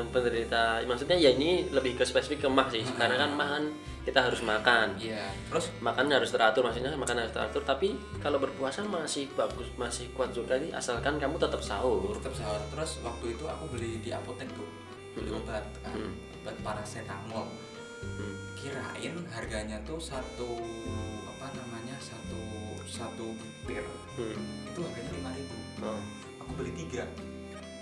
penderita 0.09 0.81
maksudnya 0.83 1.13
ya 1.13 1.29
ini 1.29 1.69
lebih 1.69 1.93
ke 1.93 2.03
spesifik 2.03 2.41
ke 2.41 2.49
mah 2.49 2.65
sih 2.65 2.81
Hmm. 2.81 2.97
karena 2.97 3.15
kan 3.19 3.29
mah 3.31 3.47
kan 3.47 3.63
kita 4.01 4.19
harus 4.19 4.41
makan 4.41 4.97
iya 4.97 5.29
terus 5.45 5.69
makan 5.77 6.09
harus 6.09 6.31
teratur 6.31 6.65
maksudnya 6.65 6.89
makan 6.95 7.21
harus 7.21 7.29
teratur 7.29 7.61
tapi 7.61 7.93
kalau 8.17 8.41
berpuasa 8.41 8.81
masih 8.81 9.29
bagus 9.35 9.69
masih 9.75 10.09
kuat 10.11 10.31
juga 10.31 10.57
nih 10.57 10.73
asalkan 10.73 11.21
kamu 11.21 11.37
tetap 11.37 11.61
sahur 11.61 12.09
tetap 12.11 12.33
sahur 12.33 12.57
terus 12.67 13.03
waktu 13.03 13.25
itu 13.29 13.45
aku 13.45 13.63
beli 13.69 14.01
di 14.01 14.09
apotek 14.09 14.49
tuh 14.49 14.65
beli 15.17 15.29
Hmm. 15.29 15.41
obat 15.41 15.65
kan 15.81 15.95
Hmm. 15.95 16.13
obat 16.37 16.55
paracetamol. 16.61 17.45
Hmm. 17.97 18.33
kirain 18.53 19.15
harganya 19.27 19.77
tuh 19.81 19.97
satu 19.97 20.61
apa 21.27 21.49
namanya 21.51 21.97
satu 21.97 22.41
satu 22.85 23.33
butir. 23.33 23.81
Hmm. 24.15 24.37
itu 24.65 24.79
harganya 24.79 25.11
lima 25.11 25.31
ribu. 25.33 25.55
Oh. 25.81 26.01
aku 26.37 26.51
beli 26.55 26.71
tiga. 26.75 27.03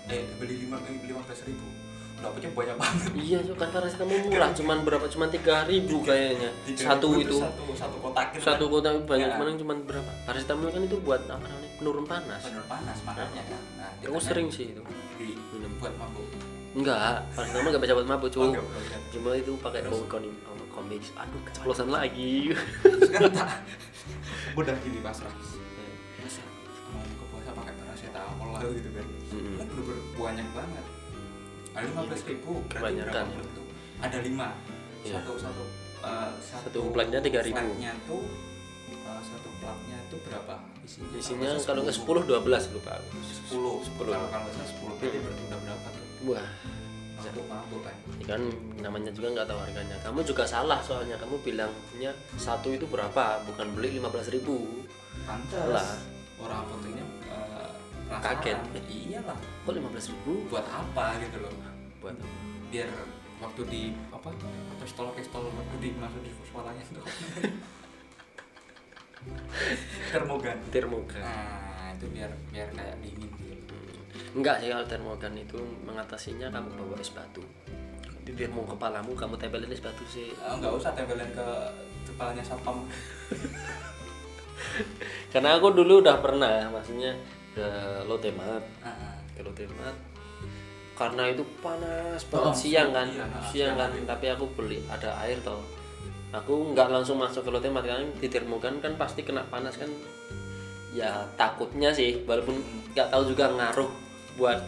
Eh 0.06 0.24
beli 0.36 0.64
lima 0.64 0.80
lima 0.82 1.20
belas 1.20 1.42
ribu. 1.44 1.68
Dapatnya 2.16 2.48
banyak 2.50 2.76
banget. 2.76 3.10
Iya 3.14 3.38
kan 3.52 3.68
paracetamol 3.70 4.16
murah 4.24 4.50
cuman 4.50 4.78
berapa? 4.82 5.04
Cuman 5.04 5.28
tiga 5.28 5.68
ribu 5.68 6.00
kayaknya. 6.00 6.48
Satu 6.72 7.20
itu 7.20 7.36
satu 7.36 7.62
satu 7.76 7.96
kotak 8.00 8.32
gitu 8.32 8.42
satu 8.42 8.64
kan. 8.66 8.72
kota 8.72 8.88
banyak 9.04 9.28
Ya. 9.28 9.36
cuman 9.36 9.76
berapa? 9.84 10.10
Paracetamol 10.24 10.72
kan 10.72 10.82
itu 10.82 10.96
buat 10.98 11.20
apa 11.28 11.44
namanya? 11.44 11.70
Penurun 11.76 12.06
panas. 12.08 12.40
Bener 12.42 12.64
panas 12.64 12.98
makanya 13.04 13.42
kan. 13.44 13.60
Nah, 13.76 13.90
aku 14.00 14.16
sering 14.18 14.48
sih 14.48 14.72
itu. 14.72 14.80
di, 15.16 15.32
buat 15.76 15.92
mabuk 15.96 16.24
enggak 16.76 17.24
paracetamol 17.32 17.66
nggak 17.66 17.82
bisa 17.82 17.94
buat 17.94 18.06
mabuk 18.06 18.28
cuy 18.28 18.52
cuma 19.08 19.30
itu 19.32 19.52
pakai 19.56 19.80
komik 20.06 20.34
komik 20.68 21.00
aduh 21.14 21.40
keceplosan 21.42 21.88
lagi 21.88 22.52
terus 22.84 23.08
kan 23.08 23.32
tak 23.32 23.50
udah 24.54 24.76
gini 24.78 25.00
pasrah 25.00 25.32
masa 26.18 26.44
mau 26.92 27.00
ke 27.00 27.24
puasa 27.26 27.50
pakai 27.50 27.72
paracetamol 27.74 28.48
lah 28.50 28.60
gitu 28.68 28.90
kan 28.90 29.06
Mm-mm. 29.26 29.54
kan 29.54 29.66
bener-bener 29.66 29.98
banyak 30.14 30.48
banget 30.52 30.84
Ada 31.72 31.84
lima 31.86 32.02
belas 32.04 32.22
ribu. 32.24 32.52
Kebanyakan. 32.72 33.26
Ada 34.00 34.18
lima. 34.24 34.48
Iya. 35.04 35.20
Satu 35.20 35.32
satu. 35.36 35.60
eh, 36.00 36.30
Satu 36.40 36.80
platnya 36.88 37.20
3.000. 37.20 37.52
Platnya 37.52 37.92
tuh 38.08 38.24
eh, 38.88 39.20
satu 39.20 39.48
platnya 39.60 39.98
tuh 40.08 40.16
berapa 40.24 40.56
isinya? 40.80 41.12
isinya 41.14 41.50
Kalau 41.60 41.84
nggak 41.84 41.92
10 41.92 42.32
12 42.32 42.72
lupa 42.72 42.96
aku. 42.96 43.08
sepuluh 43.20 43.74
10. 43.84 43.92
kalau 44.08 44.16
nggak 44.24 44.54
salah 44.56 44.68
sepuluh 44.72 44.96
berarti 44.96 45.42
udah 45.44 45.58
berapa 45.60 45.86
tuh 45.92 46.05
wah. 46.24 46.48
Mabuk 47.16 47.46
mabuk 47.48 47.80
kan 47.80 47.96
ya 48.20 48.26
kan 48.36 48.42
namanya 48.84 49.10
juga 49.12 49.32
nggak 49.32 49.48
tahu 49.48 49.58
harganya. 49.60 49.96
Kamu 50.04 50.20
juga 50.22 50.44
salah 50.44 50.80
soalnya. 50.84 51.16
Kamu 51.16 51.40
bilangnya 51.40 52.12
satu 52.36 52.72
itu 52.72 52.84
berapa? 52.88 53.40
Bukan 53.48 53.72
beli 53.76 53.96
15.000 54.00 54.36
ribu. 54.36 54.84
Pantas 55.24 55.58
Salah. 55.58 55.90
orang 56.38 56.58
apoteknya 56.68 57.04
eh, 57.32 58.20
Kaget. 58.20 58.58
iyalah. 58.86 59.38
Kok 59.64 59.72
15.000 59.74 60.12
ribu? 60.12 60.32
Buat 60.52 60.66
apa 60.68 61.16
gitu 61.24 61.40
loh. 61.40 61.52
Buat 62.04 62.16
biar 62.68 62.88
waktu 63.40 63.62
di 63.68 63.82
apa 64.12 64.32
pistol 64.80 65.12
pistol 65.16 65.48
waktu 65.52 65.76
di 65.80 65.88
masuk 65.96 66.20
di 66.20 66.32
suaranya 66.46 66.84
tuh. 66.92 67.04
Termogan. 70.12 70.56
Termogan. 70.70 71.22
Nah 71.24 71.90
itu 71.96 72.06
biar 72.12 72.30
biar 72.52 72.68
kayak 72.76 72.96
dingin 73.02 73.30
gitu 73.40 73.76
enggak 74.36 74.60
sih 74.60 74.68
kalau 74.68 74.84
termogan 74.84 75.32
itu 75.34 75.56
mengatasinya 75.82 76.46
kamu 76.52 76.68
bawa 76.76 76.94
es 77.00 77.10
batu. 77.10 77.42
Termo 78.26 78.66
kepalamu 78.66 79.14
kamu 79.14 79.34
tempelin 79.34 79.70
es 79.70 79.80
batu 79.80 80.02
sih. 80.04 80.28
Eh, 80.28 80.52
nggak 80.54 80.70
usah 80.70 80.90
tempelin 80.92 81.26
ke 81.30 81.46
kepalanya 82.04 82.42
satpam. 82.42 82.84
Karena 85.32 85.56
aku 85.56 85.68
dulu 85.70 86.00
udah 86.00 86.16
pernah 86.18 86.66
maksudnya 86.68 87.12
ke 87.52 87.64
Lotemat 88.04 88.60
Ah, 88.80 88.88
ah. 88.88 89.14
ke 89.32 89.40
Lotemat 89.40 89.94
karena 90.96 91.28
itu 91.28 91.44
panas 91.60 92.24
Oh, 92.32 92.48
banget 92.48 92.56
siang 92.56 92.88
kan. 92.88 93.04
iya, 93.04 93.24
nah, 93.28 93.40
siang 93.44 93.74
kan 93.76 93.92
siang. 93.92 94.08
tapi 94.08 94.26
aku 94.32 94.44
beli 94.56 94.80
ada 94.88 95.12
air 95.20 95.36
toh. 95.44 95.60
Aku 96.32 96.72
nggak 96.72 96.88
langsung 96.88 97.16
masuk 97.16 97.44
ke 97.44 97.50
Lotemat 97.52 97.84
kan 97.84 98.00
di 98.16 98.26
termogan 98.26 98.80
kan 98.80 98.96
pasti 98.96 99.20
kena 99.20 99.44
panas 99.46 99.76
kan. 99.76 99.88
Ya 100.96 101.28
takutnya 101.36 101.92
sih 101.92 102.24
walaupun 102.24 102.56
nggak 102.96 103.12
tahu 103.12 103.22
juga 103.28 103.44
ngaruh 103.46 103.88
buat 104.36 104.60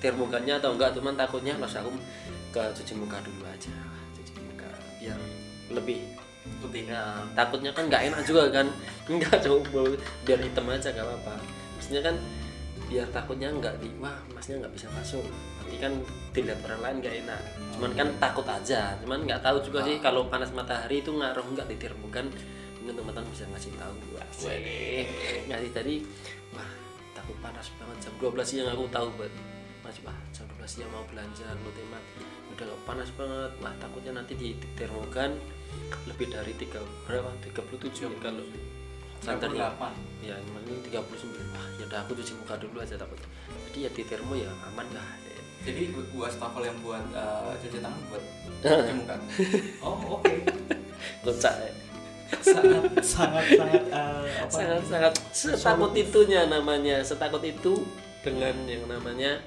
termogannya 0.00 0.58
atau 0.58 0.74
enggak 0.74 0.94
cuman 0.94 1.14
takutnya 1.18 1.58
pas 1.58 1.72
aku 1.76 1.90
ke 2.54 2.62
cuci 2.62 2.92
muka 2.96 3.18
dulu 3.20 3.42
aja 3.44 3.74
cuci 4.16 4.32
muka 4.40 4.70
biar 5.02 5.18
lebih 5.74 6.16
Nah, 6.86 7.26
takutnya 7.34 7.74
kan 7.74 7.90
nggak 7.90 8.02
enak 8.12 8.20
juga 8.22 8.46
kan? 8.52 8.66
Nggak 9.10 9.42
coba 9.42 9.80
biar 10.22 10.38
hitam 10.38 10.66
aja 10.70 10.88
nggak 10.94 11.06
apa-apa. 11.06 11.34
Maksudnya 11.78 12.02
kan 12.04 12.14
biar 12.86 13.06
takutnya 13.10 13.48
nggak 13.50 13.82
di 13.82 13.90
wah 13.98 14.14
masnya 14.30 14.62
nggak 14.62 14.74
bisa 14.74 14.86
masuk. 14.94 15.24
Nanti 15.62 15.76
kan 15.82 15.92
dilihat 16.30 16.60
orang 16.70 16.80
lain 16.82 16.96
nggak 17.02 17.14
enak. 17.26 17.42
Cuman 17.74 17.90
kan 17.98 18.08
takut 18.22 18.46
aja 18.46 18.94
cuman 19.02 19.18
nggak 19.26 19.42
tahu 19.42 19.56
juga 19.66 19.82
sih 19.82 19.98
kalau 19.98 20.30
panas 20.30 20.50
matahari 20.54 21.02
itu 21.02 21.10
ngaruh 21.10 21.46
nggak 21.54 21.66
di 21.66 21.76
termogan 21.78 22.26
mungkin 22.82 22.94
teman-teman 23.02 23.26
bisa 23.34 23.44
ngasih 23.50 23.72
tahu. 23.74 23.94
Wah 24.14 24.28
weh, 24.46 25.06
ngasih 25.50 25.70
tadi 25.74 25.94
wah 26.54 26.85
takut 27.26 27.42
panas 27.42 27.66
banget 27.74 27.96
jam 28.06 28.14
12 28.22 28.46
siang 28.46 28.68
aku 28.70 28.86
tahu 28.86 29.08
buat 29.18 29.32
masih 29.82 30.02
wah 30.06 30.14
jam 30.30 30.46
12 30.46 30.62
siang 30.62 30.90
mau 30.94 31.02
belanja 31.10 31.42
lu 31.58 31.74
temat. 31.74 32.02
Udah 32.54 32.70
panas 32.86 33.10
banget. 33.18 33.50
Wah 33.58 33.74
takutnya 33.82 34.14
nanti 34.14 34.38
di 34.38 34.54
termogan 34.78 35.34
lebih 36.06 36.30
dari 36.30 36.54
tiga 36.54 36.78
berapa? 37.02 37.26
37 37.42 38.06
ya. 38.06 38.08
Kalau 38.22 38.46
standarnya 39.18 39.74
38. 39.74 40.22
ya 40.22 40.34
ini 40.38 40.78
39 40.86 41.50
wah 41.50 41.66
ya 41.82 41.84
udah 41.90 41.98
aku 42.06 42.14
cuci 42.14 42.32
muka 42.38 42.54
dulu 42.62 42.78
aja 42.78 42.94
takut. 42.94 43.18
Jadi 43.66 43.78
ya 43.82 43.90
di 43.90 44.02
termo 44.06 44.38
ya 44.38 44.50
aman 44.70 44.86
lah. 44.94 45.08
Jadi 45.66 45.90
gua- 46.14 46.30
stafel 46.30 46.62
yang 46.62 46.78
buat 46.78 47.02
eh, 47.10 47.54
cuci 47.58 47.82
tangan 47.82 47.98
buat 48.06 48.22
cuci 48.62 48.94
muka. 49.02 49.14
Oh 49.82 50.22
oke. 50.22 50.30
kocak 51.26 51.54
ya. 51.58 51.72
Sangat 52.42 52.82
sangat 53.04 53.44
sangat 53.54 53.82
eh, 53.86 54.26
apa? 54.42 54.50
sangat 54.50 54.82
sangat 54.90 55.12
setakut 55.30 55.92
itunya 55.94 56.42
namanya 56.50 56.98
setakut 57.06 57.42
itu 57.46 57.86
dengan 58.26 58.54
yang 58.66 58.84
namanya 58.90 59.38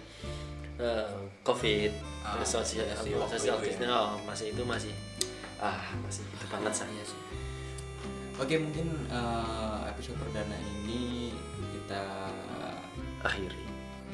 eh, 0.80 1.12
covid. 1.44 1.92
Ah, 2.20 2.44
sosial 2.44 2.86
itu 2.86 3.16
ya. 3.16 3.90
oh 3.96 4.20
masih 4.28 4.52
itu 4.52 4.62
masih 4.68 4.94
ah 5.60 5.82
masih 6.04 6.24
itu 6.24 6.46
banget 6.48 6.74
saya 6.76 7.04
sih. 7.04 7.20
Oke 8.40 8.56
mungkin 8.56 8.88
eh, 9.12 9.80
episode 9.92 10.16
perdana 10.20 10.56
ini 10.84 11.36
kita 11.76 12.04
akhiri. 13.24 13.64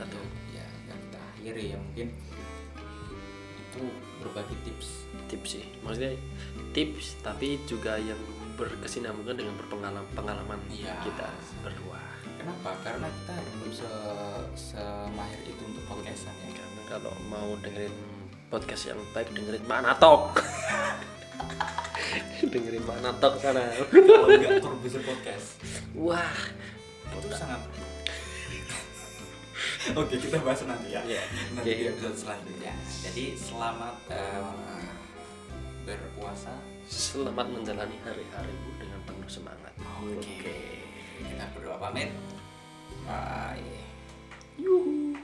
Atau 0.01 0.22
ya 0.53 0.66
nggak 0.89 0.97
kita 0.97 1.20
akhiri 1.34 1.63
ya 1.74 1.78
mungkin. 1.78 2.07
Itu 3.70 3.82
berbagi 4.26 4.57
tips. 4.66 5.05
Tips 5.30 5.49
sih. 5.59 5.66
Maksudnya 5.86 6.18
tips 6.74 7.22
tapi 7.22 7.61
juga 7.70 8.01
yang 8.01 8.18
berkesinambungan 8.56 9.36
dengan 9.36 9.53
berpengalaman 9.56 10.08
pengalaman 10.12 10.60
Iya. 10.68 10.95
kita 11.03 11.28
berdua. 11.62 11.99
Kenapa? 12.39 12.78
Karena 12.82 13.08
kita 13.10 13.34
belum 13.53 13.72
se 13.72 13.89
semahir 14.56 15.39
itu 15.43 15.62
untuk 15.62 15.84
podcastan 15.86 16.36
ya. 16.41 16.51
Karena 16.53 16.82
kalau 16.88 17.14
mau 17.26 17.53
dengerin 17.60 17.93
podcast 18.47 18.89
yang 18.89 18.99
baik 19.12 19.34
dengerin 19.34 19.66
mana 19.66 19.91
tok 19.97 20.38
dengerin 22.53 22.86
mana 22.86 23.10
tok 23.18 23.36
sana. 23.38 23.66
Kalau 23.89 24.28
nggak 24.30 24.62
produser 24.62 25.01
podcast. 25.01 25.47
Wah. 25.97 26.36
Itu 27.12 27.30
sangat 27.32 27.62
Oke 29.86 30.18
kita 30.18 30.41
bahas 30.41 30.66
nanti 30.66 30.91
ya. 30.91 31.01
Iya. 31.06 31.22
nanti 31.53 31.70
di 31.72 31.86
episode 31.88 32.18
selanjutnya. 32.18 32.74
Jadi 33.06 33.38
selamat 33.38 33.95
eh, 34.10 34.41
berpuasa 35.86 36.53
selamat 36.86 37.49
menjalani 37.49 37.97
hari-harimu 38.05 38.69
dengan 38.77 38.99
penuh 39.09 39.29
semangat. 39.29 39.73
Oke. 40.05 40.21
Okay. 40.21 40.86
Kita 41.17 41.49
berdoa 41.57 41.81
pamit. 41.81 42.13
Bye. 43.09 43.81
Yuhu. 44.61 45.17